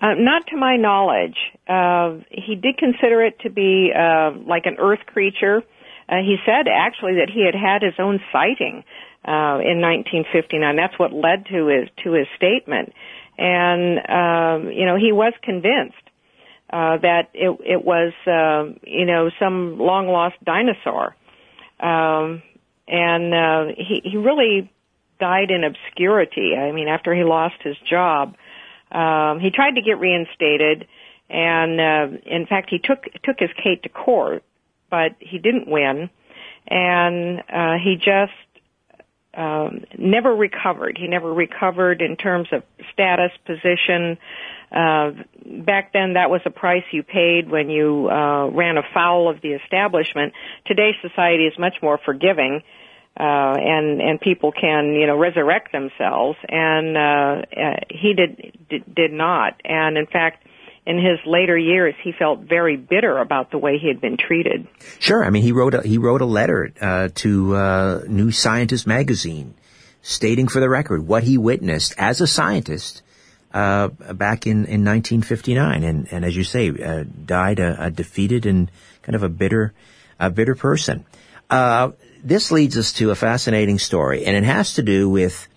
Uh, 0.02 0.16
not 0.18 0.48
to 0.48 0.58
my 0.58 0.78
knowledge. 0.78 1.38
Uh, 1.68 2.24
he 2.30 2.56
did 2.56 2.78
consider 2.78 3.24
it 3.24 3.40
to 3.42 3.50
be 3.50 3.92
uh, 3.96 4.32
like 4.46 4.66
an 4.66 4.76
Earth 4.80 5.06
creature. 5.06 5.64
Uh, 6.10 6.18
he 6.18 6.38
said 6.46 6.68
actually 6.68 7.14
that 7.16 7.30
he 7.34 7.46
had 7.46 7.56
had 7.56 7.82
his 7.82 7.96
own 7.98 8.20
sighting 8.32 8.84
uh, 9.28 9.58
in 9.62 9.82
1959. 9.82 10.76
That's 10.76 11.00
what 11.00 11.14
led 11.14 11.46
to 11.48 11.68
his 11.68 11.90
to 12.04 12.14
his 12.14 12.28
statement, 12.36 12.94
and 13.38 13.98
um, 14.10 14.72
you 14.72 14.86
know 14.86 14.98
he 14.98 15.12
was 15.12 15.34
convinced 15.42 16.05
uh, 16.76 16.98
that 16.98 17.30
it 17.34 17.58
it 17.64 17.86
was 17.86 18.12
uh, 18.28 18.66
you 18.86 19.06
know 19.06 19.30
some 19.40 19.80
long 19.80 20.08
lost 20.08 20.36
dinosaur, 20.44 21.16
um, 21.80 22.44
and 22.86 23.34
uh, 23.34 23.74
he 23.78 24.02
he 24.04 24.18
really 24.18 24.70
died 25.18 25.52
in 25.52 25.64
obscurity. 25.64 26.54
I 26.58 26.74
mean, 26.74 26.90
after 26.90 27.16
he 27.16 27.24
lost 27.24 27.56
his 27.64 27.78
job. 27.90 28.36
Um, 28.92 29.40
he 29.40 29.52
tried 29.52 29.76
to 29.76 29.82
get 29.82 30.00
reinstated, 30.00 30.88
and 31.30 31.80
uh, 31.80 32.18
in 32.26 32.46
fact, 32.46 32.70
he 32.70 32.80
took 32.80 33.04
took 33.24 33.40
his 33.40 33.50
case 33.64 33.80
to 33.84 33.90
court, 33.90 34.44
but 34.90 35.16
he 35.20 35.40
didn't 35.40 35.68
win, 35.68 36.10
and 36.68 37.40
uh, 37.50 37.76
he 37.82 37.96
just 37.96 38.34
um, 39.36 39.84
never 39.98 40.34
recovered. 40.34 40.98
He 41.00 41.08
never 41.08 41.34
recovered 41.34 42.02
in 42.02 42.16
terms 42.16 42.48
of 42.52 42.64
status, 42.94 43.32
position. 43.46 44.18
Uh, 44.72 45.12
back 45.66 45.94
then, 45.94 46.14
that 46.14 46.30
was 46.30 46.42
a 46.46 46.50
price 46.50 46.84
you 46.92 47.04
paid 47.04 47.50
when 47.50 47.70
you 47.70 48.10
uh, 48.10 48.48
ran 48.48 48.78
afoul 48.78 49.30
of 49.30 49.42
the 49.42 49.54
establishment. 49.54 50.34
Today's 50.66 50.96
society 51.02 51.46
is 51.46 51.54
much 51.60 51.76
more 51.82 52.00
forgiving 52.04 52.62
uh, 53.18 53.56
and 53.58 54.02
and 54.02 54.20
people 54.20 54.52
can 54.52 54.94
you 54.94 55.08
know 55.08 55.18
resurrect 55.18 55.72
themselves, 55.72 56.38
and 56.50 56.98
uh, 56.98 57.00
uh, 57.00 57.76
he 57.90 58.14
did, 58.14 58.58
did 58.70 58.96
did 58.96 59.12
not, 59.12 59.62
and 59.64 59.98
in 59.98 60.06
fact. 60.06 60.46
In 60.86 60.98
his 60.98 61.18
later 61.26 61.58
years, 61.58 61.96
he 62.04 62.12
felt 62.12 62.42
very 62.42 62.78
bitter 62.78 63.18
about 63.18 63.50
the 63.50 63.58
way 63.58 63.80
he 63.80 63.88
had 63.88 64.00
been 64.00 64.18
treated. 64.18 64.68
Sure, 65.00 65.26
I 65.26 65.32
mean 65.32 65.42
he 65.42 65.52
wrote 65.52 65.74
a, 65.74 65.82
he 65.82 65.98
wrote 65.98 66.22
a 66.22 66.26
letter 66.26 66.72
uh, 66.80 67.10
to 67.16 67.56
uh, 67.56 68.02
New 68.08 68.32
Scientist 68.32 68.86
magazine, 68.86 69.56
stating 70.04 70.48
for 70.48 70.60
the 70.60 70.70
record 70.70 71.08
what 71.08 71.24
he 71.24 71.40
witnessed 71.40 71.96
as 71.98 72.22
a 72.22 72.28
scientist 72.28 73.02
uh, 73.52 73.88
back 73.88 74.46
in, 74.46 74.66
in 74.66 74.86
1959, 74.86 75.84
and, 75.84 76.08
and 76.12 76.24
as 76.24 76.36
you 76.36 76.44
say, 76.44 76.70
uh, 76.70 77.04
died 77.26 77.58
a, 77.60 77.86
a, 77.86 77.90
defeated 77.90 78.46
and 78.46 78.70
kind 79.02 79.16
of 79.16 79.24
a 79.24 79.30
bitter, 79.30 79.74
a 80.20 80.30
bitter 80.30 80.54
person. 80.54 81.04
Uh, 81.50 81.92
this 82.24 82.52
leads 82.52 82.78
us 82.78 82.94
to 82.94 83.10
a 83.10 83.16
fascinating 83.16 83.80
story, 83.80 84.26
and 84.26 84.36
it 84.36 84.44
has 84.44 84.76
to 84.76 84.84
do 84.84 85.10
with 85.10 85.48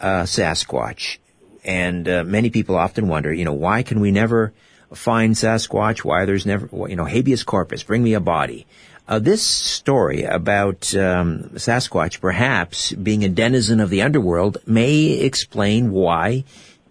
uh, 0.00 0.24
Sasquatch. 0.24 1.16
And 1.64 2.04
many 2.04 2.50
people 2.50 2.76
often 2.76 3.08
wonder, 3.08 3.32
you 3.32 3.44
know, 3.44 3.52
why 3.52 3.82
can 3.82 3.98
we 3.98 4.12
never 4.12 4.52
find 4.94 5.34
Sasquatch, 5.34 6.04
why 6.04 6.24
there's 6.24 6.46
never, 6.46 6.68
you 6.88 6.96
know, 6.96 7.04
habeas 7.04 7.42
corpus, 7.42 7.82
bring 7.82 8.02
me 8.02 8.14
a 8.14 8.20
body. 8.20 8.66
Uh, 9.08 9.20
this 9.20 9.42
story 9.42 10.24
about 10.24 10.92
um, 10.96 11.50
Sasquatch 11.54 12.20
perhaps 12.20 12.92
being 12.92 13.24
a 13.24 13.28
denizen 13.28 13.78
of 13.78 13.88
the 13.88 14.02
underworld 14.02 14.58
may 14.66 15.12
explain 15.12 15.92
why 15.92 16.44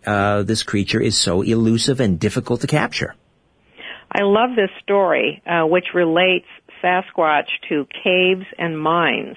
uh, 0.06 0.43
this 0.43 0.64
creature 0.64 1.02
is 1.02 1.18
so 1.18 1.41
elusive 1.41 2.00
and 2.00 2.20
difficult 2.20 2.62
to 2.62 2.68
capture. 2.68 3.16
I 4.10 4.22
love 4.22 4.52
this 4.56 4.70
story, 4.82 5.41
uh, 5.46 5.66
which 5.66 5.88
relates 5.93 6.46
Sasquatch 6.82 7.50
to 7.68 7.86
caves 8.04 8.46
and 8.58 8.80
mines, 8.80 9.36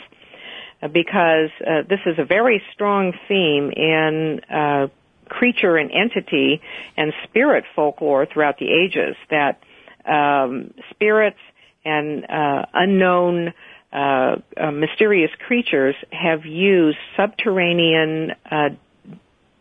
uh, 0.80 0.86
because 0.86 1.50
uh, 1.60 1.82
this 1.88 2.00
is 2.06 2.18
a 2.18 2.24
very 2.24 2.62
strong 2.74 3.12
theme 3.26 3.72
in 3.74 4.40
uh, 4.48 4.86
creature 5.28 5.76
and 5.76 5.90
entity 5.90 6.60
and 6.96 7.12
spirit 7.24 7.64
folklore 7.74 8.26
throughout 8.26 8.58
the 8.58 8.70
ages. 8.70 9.16
That 9.30 9.60
um, 10.04 10.74
spirits 10.90 11.38
and 11.84 12.24
uh, 12.24 12.66
unknown 12.74 13.52
uh, 13.92 14.36
uh, 14.56 14.70
mysterious 14.70 15.30
creatures 15.46 15.94
have 16.12 16.44
used 16.44 16.98
subterranean 17.16 18.32
uh, 18.50 18.68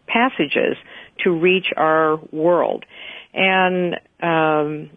passages 0.08 0.76
to 1.24 1.32
reach 1.32 1.68
our 1.76 2.18
world. 2.32 2.86
And 3.34 3.96
um, 4.22 4.90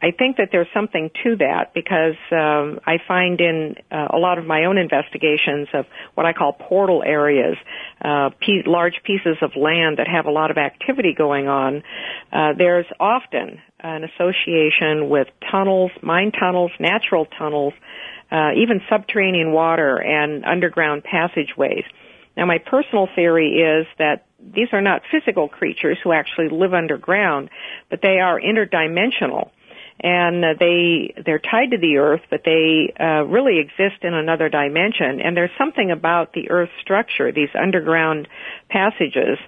I 0.00 0.12
think 0.12 0.36
that 0.36 0.50
there's 0.52 0.68
something 0.72 1.10
to 1.24 1.36
that 1.36 1.74
because 1.74 2.14
um, 2.30 2.78
I 2.86 2.98
find 3.08 3.40
in 3.40 3.74
uh, 3.90 4.08
a 4.10 4.18
lot 4.18 4.38
of 4.38 4.46
my 4.46 4.64
own 4.64 4.78
investigations 4.78 5.66
of 5.74 5.86
what 6.14 6.24
I 6.24 6.32
call 6.32 6.52
portal 6.52 7.02
areas, 7.04 7.56
uh, 8.04 8.30
p- 8.38 8.62
large 8.64 9.02
pieces 9.02 9.36
of 9.42 9.56
land 9.56 9.98
that 9.98 10.06
have 10.06 10.26
a 10.26 10.30
lot 10.30 10.52
of 10.52 10.56
activity 10.56 11.14
going 11.18 11.48
on, 11.48 11.82
uh, 12.32 12.52
there's 12.56 12.86
often 13.00 13.60
an 13.80 14.04
association 14.04 15.08
with 15.08 15.26
tunnels, 15.50 15.90
mine 16.00 16.30
tunnels, 16.30 16.70
natural 16.78 17.26
tunnels, 17.36 17.74
uh, 18.30 18.50
even 18.56 18.80
subterranean 18.88 19.52
water 19.52 19.96
and 19.96 20.44
underground 20.44 21.02
passageways. 21.02 21.84
Now 22.36 22.46
my 22.46 22.58
personal 22.58 23.08
theory 23.16 23.48
is 23.48 23.86
that 23.98 24.26
these 24.38 24.68
are 24.70 24.82
not 24.82 25.02
physical 25.10 25.48
creatures 25.48 25.98
who 26.04 26.12
actually 26.12 26.50
live 26.50 26.72
underground, 26.72 27.50
but 27.90 28.00
they 28.00 28.20
are 28.20 28.40
interdimensional 28.40 29.50
and 30.00 30.44
uh, 30.44 30.48
they 30.58 31.14
they're 31.24 31.40
tied 31.40 31.70
to 31.72 31.78
the 31.78 31.96
earth 31.96 32.20
but 32.30 32.42
they 32.44 32.92
uh, 32.98 33.24
really 33.24 33.58
exist 33.58 34.02
in 34.02 34.14
another 34.14 34.48
dimension. 34.48 35.20
And 35.20 35.36
there's 35.36 35.50
something 35.58 35.90
about 35.90 36.32
the 36.32 36.50
earth 36.50 36.70
structure 36.80 37.32
these 37.32 37.50
underground 37.60 38.28
passages 38.68 39.38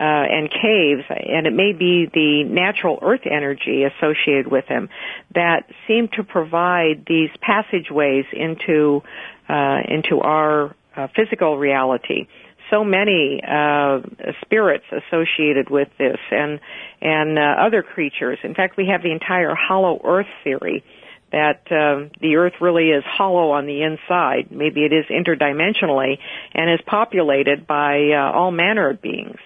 uh, 0.00 0.04
and 0.04 0.48
caves 0.50 1.02
and 1.08 1.46
it 1.46 1.52
may 1.52 1.72
be 1.72 2.08
the 2.12 2.44
natural 2.44 2.98
earth 3.02 3.26
energy 3.26 3.84
associated 3.84 4.46
with 4.50 4.66
them 4.68 4.88
that 5.34 5.64
seem 5.86 6.08
to 6.08 6.22
provide 6.22 7.04
these 7.06 7.30
passageways 7.40 8.24
into 8.32 9.02
uh, 9.48 9.78
into 9.88 10.20
our 10.20 10.74
uh, 10.96 11.08
physical 11.16 11.58
reality 11.58 12.26
so 12.70 12.84
many 12.84 13.40
uh, 13.46 14.00
spirits 14.42 14.84
associated 14.90 15.70
with 15.70 15.88
this 15.98 16.18
and 16.30 16.60
and 17.00 17.38
uh, 17.38 17.42
other 17.42 17.82
creatures. 17.82 18.38
In 18.42 18.54
fact, 18.54 18.76
we 18.76 18.88
have 18.88 19.02
the 19.02 19.12
entire 19.12 19.54
hollow 19.54 20.00
earth 20.04 20.26
theory 20.44 20.84
that 21.30 21.60
uh, 21.70 22.08
the 22.20 22.36
earth 22.36 22.54
really 22.60 22.88
is 22.88 23.04
hollow 23.04 23.50
on 23.50 23.66
the 23.66 23.82
inside. 23.82 24.50
Maybe 24.50 24.84
it 24.84 24.92
is 24.92 25.04
interdimensionally 25.06 26.18
and 26.54 26.70
is 26.70 26.80
populated 26.86 27.66
by 27.66 28.10
uh, 28.12 28.32
all 28.32 28.50
manner 28.50 28.90
of 28.90 29.02
beings. 29.02 29.36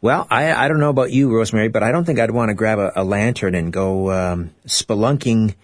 Well, 0.00 0.26
I, 0.30 0.52
I 0.52 0.68
don't 0.68 0.80
know 0.80 0.90
about 0.90 1.10
you, 1.10 1.34
Rosemary, 1.34 1.68
but 1.68 1.82
I 1.82 1.90
don't 1.90 2.04
think 2.04 2.20
I'd 2.20 2.30
want 2.30 2.50
to 2.50 2.54
grab 2.54 2.78
a, 2.78 2.92
a 2.96 3.04
lantern 3.04 3.54
and 3.54 3.72
go 3.72 4.12
um, 4.12 4.54
spelunking, 4.66 5.54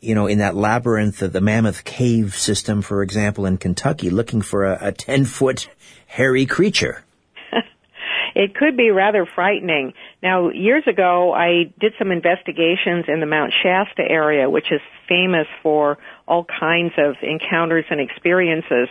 you 0.00 0.14
know, 0.14 0.26
in 0.26 0.38
that 0.38 0.54
labyrinth 0.54 1.22
of 1.22 1.32
the 1.32 1.40
Mammoth 1.40 1.84
Cave 1.84 2.34
system, 2.34 2.82
for 2.82 3.02
example, 3.02 3.46
in 3.46 3.56
Kentucky, 3.56 4.10
looking 4.10 4.42
for 4.42 4.66
a, 4.66 4.88
a 4.88 4.92
10 4.92 5.24
foot 5.24 5.68
hairy 6.08 6.46
creature. 6.46 7.04
it 8.34 8.54
could 8.54 8.76
be 8.76 8.90
rather 8.90 9.26
frightening. 9.26 9.92
Now, 10.22 10.50
years 10.50 10.82
ago, 10.86 11.32
I 11.32 11.72
did 11.78 11.92
some 11.98 12.10
investigations 12.10 13.04
in 13.06 13.20
the 13.20 13.26
Mount 13.26 13.52
Shasta 13.62 14.02
area, 14.02 14.50
which 14.50 14.72
is 14.72 14.80
famous 15.08 15.46
for 15.62 15.98
all 16.26 16.44
kinds 16.44 16.92
of 16.98 17.16
encounters 17.22 17.84
and 17.90 18.00
experiences. 18.00 18.88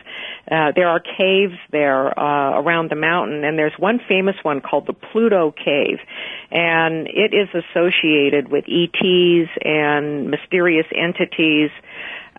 Uh, 0.49 0.71
there 0.75 0.87
are 0.87 0.99
caves 0.99 1.57
there 1.71 2.17
uh, 2.17 2.59
around 2.61 2.89
the 2.89 2.95
mountain, 2.95 3.43
and 3.43 3.57
there's 3.57 3.73
one 3.77 3.99
famous 4.07 4.35
one 4.43 4.61
called 4.61 4.87
the 4.87 4.93
Pluto 4.93 5.51
Cave, 5.51 5.99
and 6.51 7.07
it 7.07 7.33
is 7.33 7.49
associated 7.53 8.49
with 8.49 8.65
ETs 8.67 9.49
and 9.63 10.29
mysterious 10.29 10.87
entities. 10.95 11.69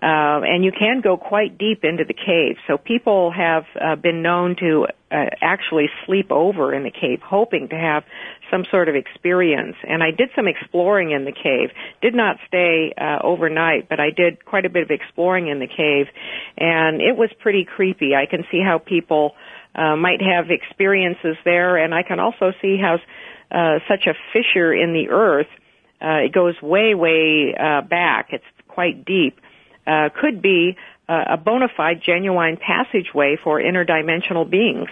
Uh, 0.01 0.47
and 0.47 0.65
you 0.65 0.71
can 0.71 1.01
go 1.01 1.17
quite 1.17 1.59
deep 1.59 1.83
into 1.83 2.05
the 2.05 2.15
cave. 2.15 2.57
So 2.69 2.79
people 2.79 3.33
have 3.33 3.65
uh, 3.75 3.97
been 3.97 4.23
known 4.23 4.55
to 4.61 4.87
uh, 5.11 5.25
actually 5.41 5.87
sleep 6.07 6.31
over 6.31 6.73
in 6.73 6.85
the 6.85 6.91
cave, 6.91 7.19
hoping 7.21 7.69
to 7.71 7.75
have 7.75 8.05
some 8.49 8.65
sort 8.71 8.89
of 8.89 8.95
experience. 8.95 9.75
And 9.83 10.01
I 10.03 10.13
did 10.13 10.31
some 10.37 10.47
exploring 10.47 11.11
in 11.11 11.25
the 11.25 11.33
cave. 11.33 11.71
Did 12.01 12.15
not 12.15 12.37
stay 12.47 12.95
uh, 12.97 13.19
overnight, 13.25 13.89
but 13.89 13.99
I 13.99 14.11
did 14.11 14.45
quite 14.45 14.67
a 14.67 14.71
bit 14.71 14.85
of 14.85 14.91
exploring 14.91 15.49
in 15.49 15.59
the 15.59 15.67
cave, 15.67 16.07
and 16.57 17.01
it 17.01 17.17
was 17.17 17.31
pretty 17.41 17.65
creepy. 17.65 18.15
I 18.15 18.27
can 18.27 18.45
see 18.53 18.63
how 18.65 18.79
people 18.79 19.33
uh, 19.75 19.97
might 19.97 20.21
have 20.23 20.51
experiences 20.51 21.37
there, 21.45 21.77
and 21.77 21.93
I 21.93 22.05
can 22.05 22.21
also 22.21 22.53
see 22.63 22.79
how 22.81 22.99
uh, 23.51 23.81
such 23.89 24.07
a 24.07 24.15
fissure 24.33 24.73
in 24.73 24.93
the 24.93 25.09
earth. 25.11 25.49
It 26.01 26.33
goes 26.33 26.55
way, 26.63 26.95
way 26.95 27.53
back. 27.91 28.29
It's 28.31 28.45
quite 28.69 29.05
deep 29.05 29.41
uh, 29.89 30.11
could 30.21 30.43
be 30.43 30.77
uh, 31.09 31.25
a 31.31 31.37
bona 31.39 31.69
fide, 31.75 32.03
genuine 32.05 32.59
passageway 32.59 33.39
for 33.43 33.59
interdimensional 33.61 34.49
beings. 34.49 34.89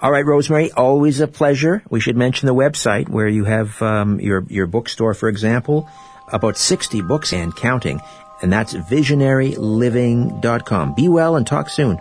All 0.00 0.12
right, 0.12 0.24
Rosemary, 0.24 0.70
always 0.72 1.20
a 1.20 1.26
pleasure. 1.26 1.82
We 1.90 1.98
should 2.00 2.16
mention 2.16 2.46
the 2.46 2.54
website 2.54 3.08
where 3.08 3.26
you 3.26 3.44
have 3.44 3.82
um, 3.82 4.20
your 4.20 4.44
your 4.48 4.66
bookstore, 4.66 5.14
for 5.14 5.28
example, 5.28 5.88
about 6.32 6.56
60 6.56 7.02
books 7.02 7.32
and 7.32 7.54
counting, 7.54 8.00
and 8.42 8.52
that's 8.52 8.74
visionaryliving.com. 8.74 10.94
Be 10.94 11.08
well 11.08 11.36
and 11.36 11.46
talk 11.46 11.68
soon. 11.68 11.98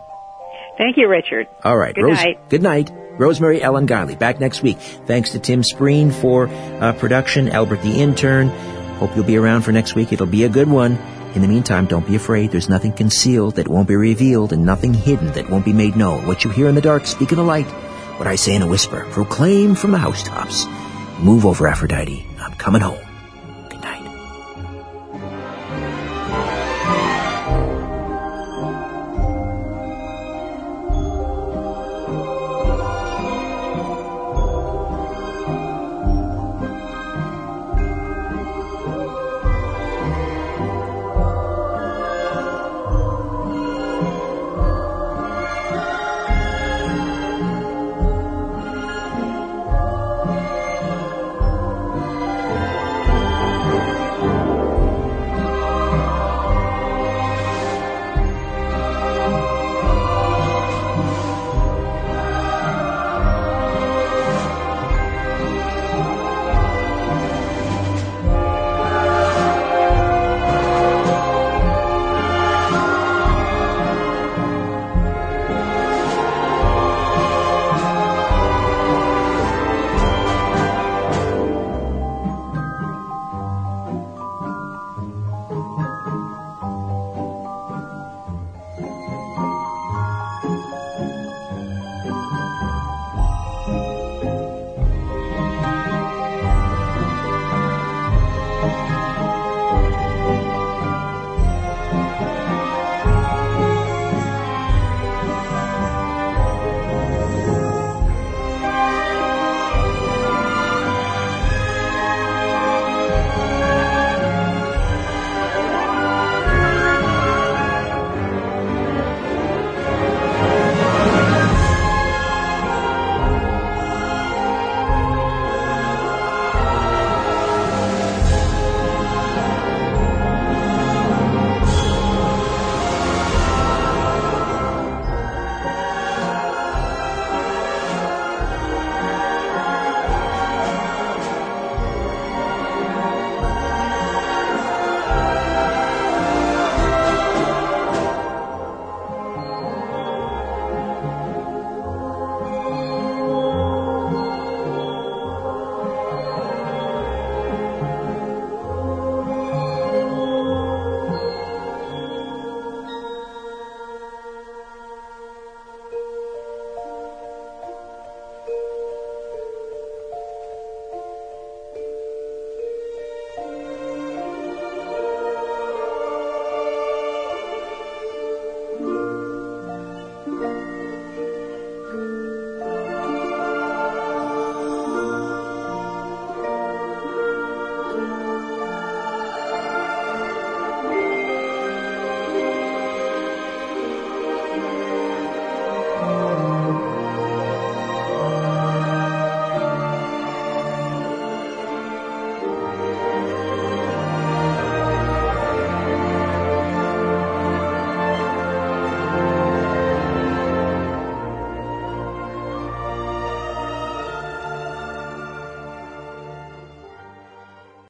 Thank 0.78 0.98
you, 0.98 1.08
Richard. 1.08 1.48
All 1.64 1.78
right. 1.78 1.96
Good 1.96 2.04
Rose- 2.04 2.18
night. 2.18 2.50
Good 2.50 2.62
night. 2.62 2.92
Rosemary 3.18 3.62
Ellen 3.62 3.88
Guiley, 3.88 4.20
back 4.20 4.42
next 4.42 4.62
week. 4.62 4.78
Thanks 4.78 5.30
to 5.32 5.40
Tim 5.40 5.62
Spreen 5.62 6.14
for 6.14 6.50
uh, 6.50 6.92
production, 6.94 7.48
Albert 7.48 7.82
the 7.82 8.02
intern. 8.02 8.50
Hope 9.00 9.16
you'll 9.16 9.24
be 9.24 9.38
around 9.38 9.62
for 9.62 9.72
next 9.72 9.96
week. 9.96 10.12
It'll 10.12 10.26
be 10.26 10.44
a 10.44 10.50
good 10.50 10.70
one. 10.70 10.98
In 11.36 11.42
the 11.42 11.50
meantime, 11.50 11.86
don't 11.86 12.08
be 12.08 12.16
afraid. 12.16 12.52
There's 12.52 12.70
nothing 12.70 12.94
concealed 12.94 13.56
that 13.56 13.68
won't 13.68 13.90
be 13.90 13.96
revealed 13.98 14.54
and 14.54 14.66
nothing 14.66 14.94
hidden 14.94 15.34
that 15.34 15.50
won't 15.50 15.66
be 15.66 15.74
made 15.74 15.98
known. 15.98 16.26
What 16.26 16.46
you 16.46 16.50
hear 16.50 16.70
in 16.70 16.76
the 16.76 16.82
dark, 16.82 17.06
speak 17.06 17.32
in 17.32 17.38
the 17.38 17.44
light. 17.44 17.68
What 18.18 18.28
I 18.28 18.36
say 18.36 18.56
in 18.56 18.62
a 18.62 18.68
whisper, 18.68 19.06
proclaim 19.12 19.76
from 19.76 19.92
the 19.92 19.98
housetops. 19.98 20.66
Move 21.20 21.46
over, 21.46 21.68
Aphrodite. 21.68 22.26
I'm 22.40 22.54
coming 22.54 22.82
home. 22.82 23.05